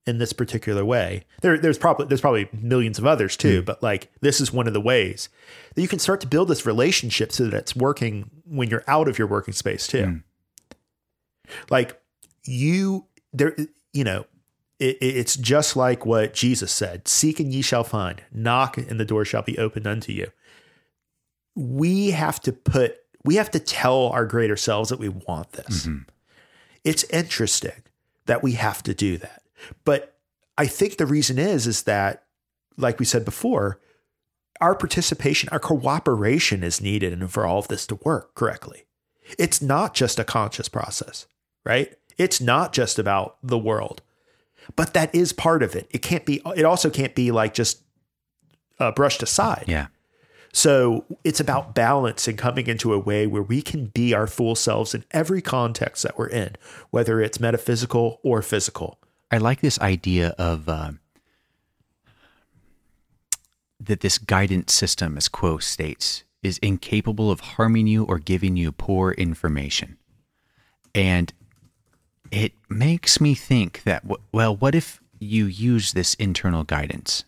[0.06, 1.24] in this particular way.
[1.42, 3.66] There, there's probably there's probably millions of others too, hmm.
[3.66, 5.30] but like this is one of the ways
[5.76, 9.08] that you can start to build this relationship so that it's working when you're out
[9.08, 10.06] of your working space too.
[10.06, 10.18] Hmm.
[11.70, 12.02] Like
[12.46, 13.56] you, there,
[13.94, 14.26] you know,
[14.80, 19.00] it, it- it's just like what Jesus said seek and ye shall find, knock and
[19.00, 20.28] the door shall be opened unto you.
[21.56, 25.86] We have to put, we have to tell our greater selves that we want this.
[25.86, 26.10] Mm-hmm.
[26.84, 27.84] It's interesting
[28.26, 29.43] that we have to do that.
[29.86, 30.18] But
[30.58, 32.24] I think the reason is, is that,
[32.78, 33.80] like we said before,
[34.62, 38.86] our participation, our cooperation is needed and for all of this to work correctly.
[39.38, 41.28] It's not just a conscious process,
[41.66, 41.96] right?
[42.18, 44.02] It's not just about the world
[44.76, 45.88] but that is part of it.
[45.92, 46.42] It can't be.
[46.56, 47.82] It also can't be like just
[48.80, 49.66] uh, brushed aside.
[49.68, 49.88] yeah
[50.52, 54.56] So it's about balance and coming into a way where we can be our full
[54.56, 56.56] selves in every context that we're in,
[56.90, 59.00] whether it's metaphysical or physical.
[59.34, 60.92] I like this idea of uh,
[63.80, 68.72] that this guidance system, as Q'uo states, is incapable of harming you or giving you
[68.72, 69.98] poor information.
[70.94, 71.34] And
[72.30, 77.24] it makes me think that, well, what if you use this internal guidance?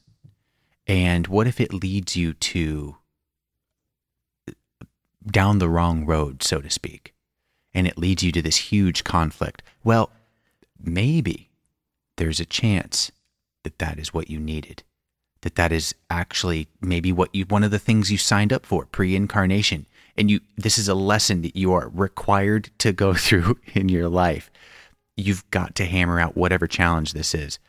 [0.85, 2.97] And what if it leads you to
[5.25, 7.15] down the wrong road, so to speak?
[7.73, 9.63] And it leads you to this huge conflict.
[9.83, 10.11] Well,
[10.79, 11.49] maybe
[12.17, 13.11] there's a chance
[13.63, 14.83] that that is what you needed
[15.45, 18.87] that that is actually maybe what you one of the things you signed up for
[18.87, 19.85] pre-incarnation.
[20.17, 24.09] And you this is a lesson that you are required to go through in your
[24.09, 24.49] life.
[25.15, 27.59] You've got to hammer out whatever challenge this is.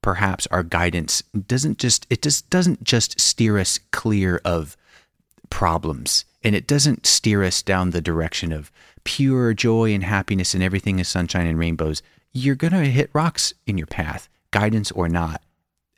[0.00, 4.74] Perhaps our guidance doesn't just it just doesn't just steer us clear of
[5.50, 6.24] problems.
[6.42, 8.72] And it doesn't steer us down the direction of
[9.04, 12.00] pure joy and happiness and everything is sunshine and rainbows
[12.32, 15.42] you're going to hit rocks in your path guidance or not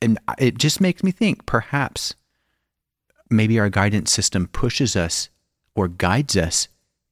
[0.03, 2.15] and it just makes me think perhaps
[3.29, 5.29] maybe our guidance system pushes us
[5.75, 6.69] or guides us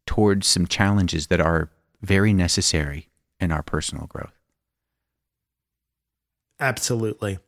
[0.06, 1.70] towards some challenges that are
[2.00, 3.08] very necessary
[3.40, 4.38] in our personal growth
[6.60, 7.38] Absolutely.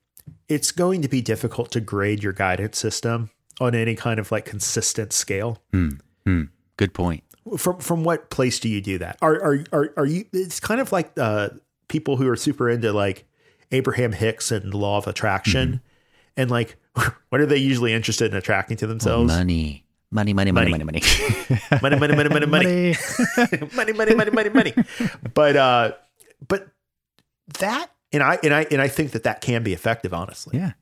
[0.48, 3.30] It's going to be difficult to grade your guidance system
[3.60, 5.62] on any kind of like consistent scale.
[5.72, 7.24] Mm, mm, good point.
[7.56, 9.18] From from what place do you do that?
[9.22, 10.24] Are are are, are you?
[10.32, 11.50] It's kind of like uh,
[11.88, 13.26] people who are super into like
[13.72, 16.40] Abraham Hicks and the law of attraction, mm-hmm.
[16.40, 16.76] and like
[17.28, 19.32] what are they usually interested in attracting to themselves?
[19.32, 19.84] money.
[20.12, 21.36] Money, money, money, money, money, money, money,
[21.82, 24.74] money, money, money, money, money, money, money, money, money.
[25.34, 25.92] But uh,
[26.48, 26.66] but
[27.60, 30.12] that and I and I and I think that that can be effective.
[30.12, 30.72] Honestly, yeah.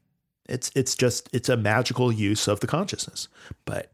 [0.49, 3.29] It's it's just it's a magical use of the consciousness,
[3.67, 3.93] but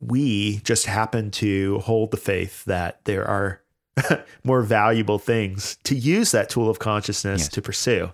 [0.00, 3.60] we just happen to hold the faith that there are
[4.44, 7.48] more valuable things to use that tool of consciousness yes.
[7.48, 8.12] to pursue.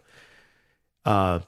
[1.04, 1.40] Uh,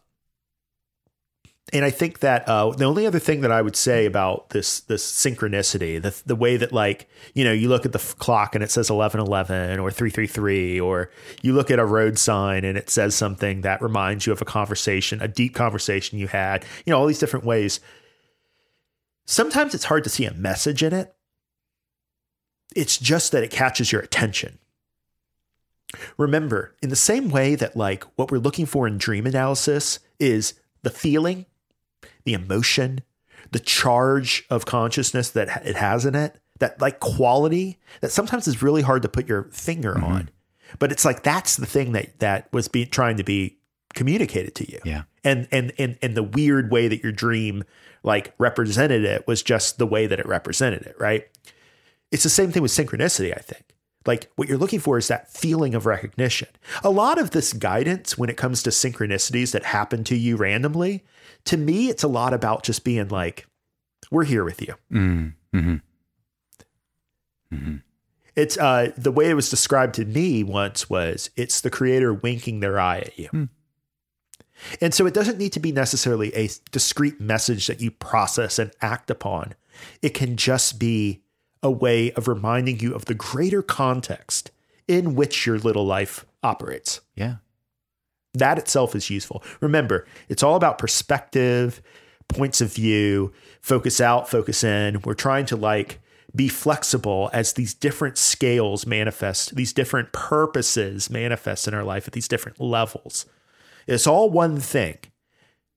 [1.73, 4.81] and I think that uh, the only other thing that I would say about this
[4.81, 8.55] this synchronicity, the the way that like you know you look at the f- clock
[8.55, 11.11] and it says eleven eleven or three three three, or
[11.43, 14.47] you look at a road sign and it says something that reminds you of a
[14.47, 16.65] conversation, a deep conversation you had.
[16.87, 17.81] You know all these different ways.
[19.31, 21.15] Sometimes it's hard to see a message in it.
[22.75, 24.59] It's just that it catches your attention.
[26.17, 30.55] Remember, in the same way that like what we're looking for in dream analysis is
[30.83, 31.45] the feeling
[32.25, 33.03] the emotion,
[33.51, 38.63] the charge of consciousness that it has in it, that like quality that sometimes is
[38.63, 40.05] really hard to put your finger mm-hmm.
[40.05, 40.31] on.
[40.79, 43.58] But it's like that's the thing that that was being trying to be
[43.99, 44.79] communicated to you.
[44.85, 45.03] Yeah.
[45.25, 47.65] And and and and the weird way that your dream
[48.03, 51.27] like represented it was just the way that it represented it, right?
[52.11, 53.75] It's the same thing with synchronicity, I think.
[54.07, 56.49] Like what you're looking for is that feeling of recognition.
[56.83, 61.05] A lot of this guidance when it comes to synchronicities that happen to you randomly
[61.47, 63.47] to me, it's a lot about just being like,
[64.11, 64.75] we're here with you.
[64.93, 65.77] Mm, mm-hmm.
[67.55, 67.77] Mm-hmm.
[68.37, 72.61] It's uh, the way it was described to me once was it's the creator winking
[72.61, 73.29] their eye at you.
[73.33, 73.49] Mm.
[74.81, 78.73] And so it doesn't need to be necessarily a discrete message that you process and
[78.81, 79.55] act upon.
[80.03, 81.23] It can just be
[81.63, 84.51] a way of reminding you of the greater context
[84.87, 87.01] in which your little life operates.
[87.15, 87.37] Yeah.
[88.35, 89.43] That itself is useful.
[89.61, 91.83] Remember, it's all about perspective,
[92.29, 95.01] points of view, focus out, focus in.
[95.03, 96.01] We're trying to like
[96.35, 102.13] be flexible as these different scales manifest, these different purposes manifest in our life at
[102.13, 103.27] these different levels.
[103.89, 104.99] It's all one thing.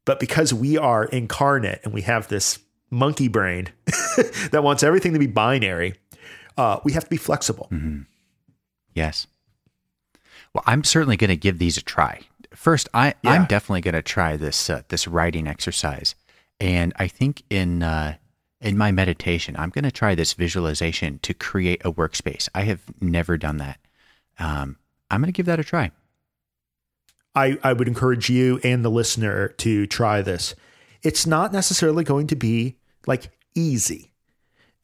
[0.06, 2.60] But because we are incarnate and we have this
[2.90, 3.70] monkey brain
[4.52, 5.96] that wants everything to be binary,
[6.58, 7.68] uh, we have to be flexible.
[7.72, 8.02] Mm-hmm.
[8.94, 9.28] Yes.
[10.54, 12.22] Well, I'm certainly going to give these a try
[12.54, 13.32] first, I yeah.
[13.32, 16.16] I'm definitely going to try this uh, this writing exercise,
[16.60, 18.16] and I think in uh,
[18.60, 22.50] in my meditation, I'm going to try this visualization to create a workspace.
[22.54, 23.80] I have never done that.
[24.40, 24.78] Um,
[25.10, 25.92] I'm going to give that a try.
[27.36, 30.56] I, I would encourage you and the listener to try this.
[31.02, 32.78] It's not necessarily going to be
[33.08, 34.12] like easy,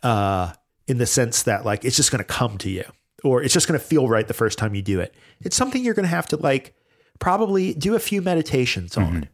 [0.04, 0.54] uh,
[0.88, 2.86] in the sense that like it's just going to come to you
[3.24, 5.14] or it's just going to feel right the first time you do it.
[5.42, 6.74] It's something you're going to have to like
[7.20, 9.16] probably do a few meditations mm-hmm.
[9.16, 9.30] on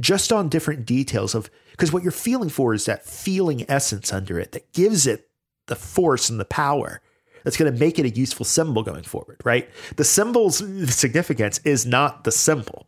[0.00, 4.40] just on different details of because what you're feeling for is that feeling essence under
[4.40, 5.28] it that gives it
[5.66, 7.00] the force and the power
[7.44, 9.68] that's going to make it a useful symbol going forward, right?
[9.96, 10.58] The symbol's
[10.92, 12.86] significance is not the symbol,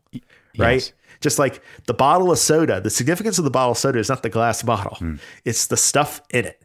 [0.59, 0.75] right?
[0.75, 0.93] Yes.
[1.21, 4.23] Just like the bottle of soda, the significance of the bottle of soda is not
[4.23, 5.19] the glass bottle; mm.
[5.45, 6.63] it's the stuff in it.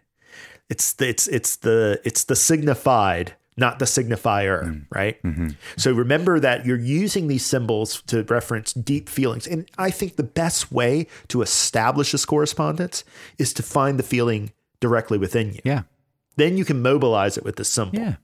[0.69, 4.85] It's the, it's it's the it's the signified not the signifier, mm.
[4.89, 5.21] right?
[5.23, 5.49] Mm-hmm.
[5.77, 9.45] So remember that you're using these symbols to reference deep feelings.
[9.45, 13.03] And I think the best way to establish this correspondence
[13.37, 15.61] is to find the feeling directly within you.
[15.63, 15.83] Yeah.
[16.35, 17.99] Then you can mobilize it with the symbol.
[17.99, 18.15] Yeah.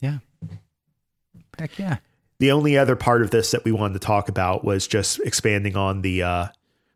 [0.00, 0.18] Yeah.
[1.58, 1.96] Heck yeah.
[2.38, 5.76] The only other part of this that we wanted to talk about was just expanding
[5.76, 6.48] on the uh,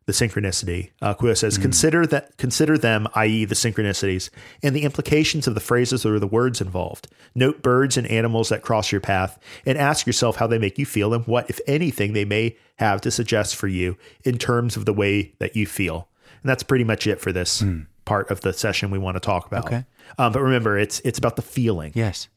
[0.05, 0.91] the synchronicity.
[1.01, 1.61] Uh, Q'uo says, mm.
[1.61, 4.29] consider that consider them, i.e., the synchronicities,
[4.61, 7.07] and the implications of the phrases or the words involved.
[7.33, 10.85] Note birds and animals that cross your path, and ask yourself how they make you
[10.85, 14.85] feel and what, if anything, they may have to suggest for you in terms of
[14.85, 16.09] the way that you feel.
[16.41, 17.85] And that's pretty much it for this mm.
[18.05, 19.65] Part of the session we want to talk about.
[19.65, 19.85] Okay.
[20.17, 21.91] Um, but remember, it's it's about the feeling.
[21.95, 22.27] Yes.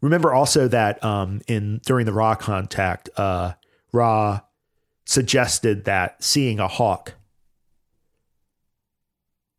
[0.00, 3.52] remember also that um, in during the Ra contact, uh,
[3.92, 4.40] Ra
[5.04, 7.14] suggested that seeing a hawk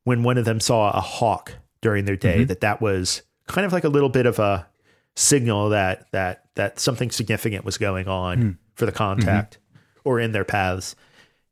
[0.03, 3.73] when one of them saw a hawk during their day, that that was kind of
[3.73, 4.67] like a little bit of a
[5.15, 9.59] signal that that that something significant was going on for the contact
[10.03, 10.95] or in their paths.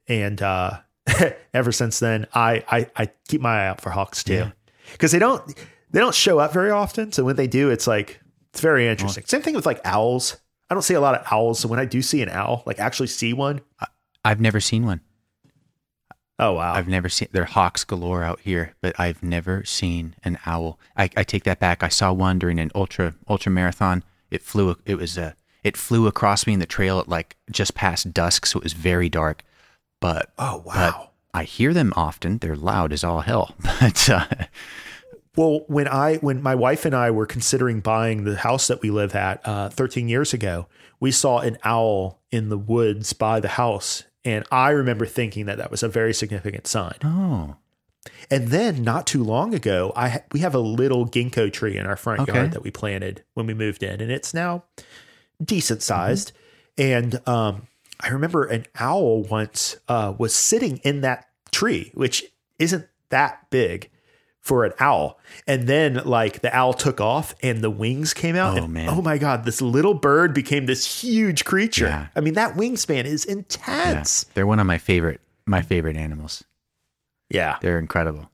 [0.07, 0.79] And uh,
[1.53, 4.51] ever since then, I, I I keep my eye out for hawks too,
[4.91, 5.45] because they don't
[5.91, 7.11] they don't show up very often.
[7.11, 8.19] So when they do, it's like
[8.51, 9.23] it's very interesting.
[9.25, 10.37] Same thing with like owls.
[10.69, 11.59] I don't see a lot of owls.
[11.59, 13.61] So when I do see an owl, like actually see one,
[14.25, 15.01] I've never seen one.
[16.39, 17.29] oh wow, I've never seen.
[17.31, 20.77] There are hawks galore out here, but I've never seen an owl.
[20.97, 21.83] I, I take that back.
[21.83, 24.03] I saw one during an ultra ultra marathon.
[24.29, 24.75] It flew.
[24.85, 25.35] It was a.
[25.63, 28.73] It flew across me in the trail at like just past dusk, so it was
[28.73, 29.43] very dark.
[29.99, 31.09] But oh but wow.
[31.33, 32.37] I hear them often.
[32.39, 33.55] They're loud as all hell.
[33.79, 34.25] But uh,
[35.35, 38.89] Well, when I when my wife and I were considering buying the house that we
[38.89, 40.67] live at uh, 13 years ago,
[40.99, 45.57] we saw an owl in the woods by the house, and I remember thinking that
[45.59, 46.95] that was a very significant sign.
[47.03, 47.55] oh,
[48.31, 51.85] And then not too long ago, I ha- we have a little ginkgo tree in
[51.85, 52.33] our front Okay.
[52.33, 54.63] yard that we planted when we moved in, and it's now
[55.43, 56.31] decent sized.
[56.79, 57.67] And um,
[57.99, 62.25] I remember an owl once uh, was sitting in that tree, which
[62.59, 63.89] isn't that big
[64.47, 65.19] for an owl.
[65.45, 68.57] And then like the owl took off and the wings came out.
[68.57, 68.89] Oh, and, man.
[68.89, 71.87] oh my god, this little bird became this huge creature.
[71.87, 72.07] Yeah.
[72.15, 73.33] I mean, that wingspan is yeah.
[73.33, 74.23] intense.
[74.33, 76.43] they're one of my favorite my favorite animals.
[77.29, 77.57] yeah.
[77.61, 78.29] They're incredible.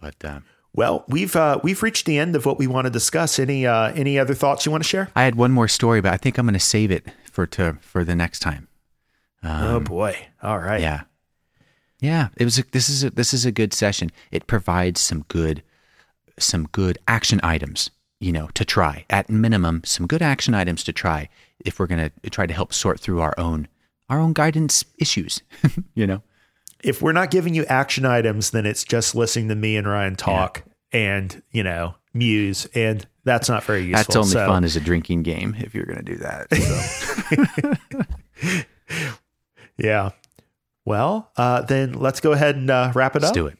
[0.00, 0.44] But um,
[0.74, 3.38] Well, we've uh, we've reached the end of what we want to discuss.
[3.38, 5.10] Any uh, any other thoughts you want to share?
[5.14, 7.78] I had one more story, but I think I'm going to save it for to
[7.80, 8.68] for the next time.
[9.42, 10.28] oh boy!
[10.42, 10.76] All right.
[10.76, 11.02] Um, Yeah.
[12.00, 14.10] Yeah, it was a, this is a, this is a good session.
[14.32, 15.62] It provides some good
[16.38, 19.04] some good action items, you know, to try.
[19.08, 21.28] At minimum, some good action items to try
[21.64, 23.68] if we're going to try to help sort through our own
[24.08, 25.42] our own guidance issues,
[25.94, 26.22] you know.
[26.82, 30.16] If we're not giving you action items, then it's just listening to me and Ryan
[30.16, 33.96] talk and you know muse, and that's not very useful.
[33.98, 36.54] That's only So, fun as a drinking game if you're going to do that.
[38.40, 38.64] So.
[39.78, 40.10] Yeah.
[40.84, 43.34] Well, uh, then let's go ahead and uh, wrap it Let's up.
[43.34, 43.58] do it.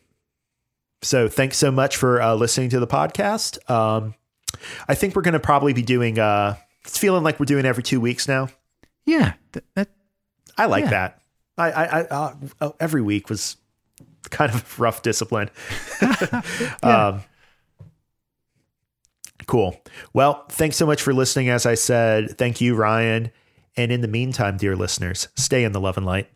[1.02, 3.58] So thanks so much for uh, listening to the podcast.
[3.70, 4.14] Um,
[4.88, 6.18] I think we're going to probably be doing.
[6.18, 8.48] Uh, it's feeling like we're doing every two weeks now.
[9.04, 9.88] Yeah, th- that,
[10.58, 10.90] I like Yeah.
[10.90, 11.22] that.
[11.58, 13.56] I, I, I uh, uh, every week was
[14.30, 15.50] kind of rough discipline.
[16.82, 17.22] um,
[19.46, 19.80] cool.
[20.12, 21.48] Well, thanks so much for listening.
[21.48, 23.30] As I said, thank you, Ryan.
[23.76, 26.28] And in the meantime, dear listeners, stay in the love and light.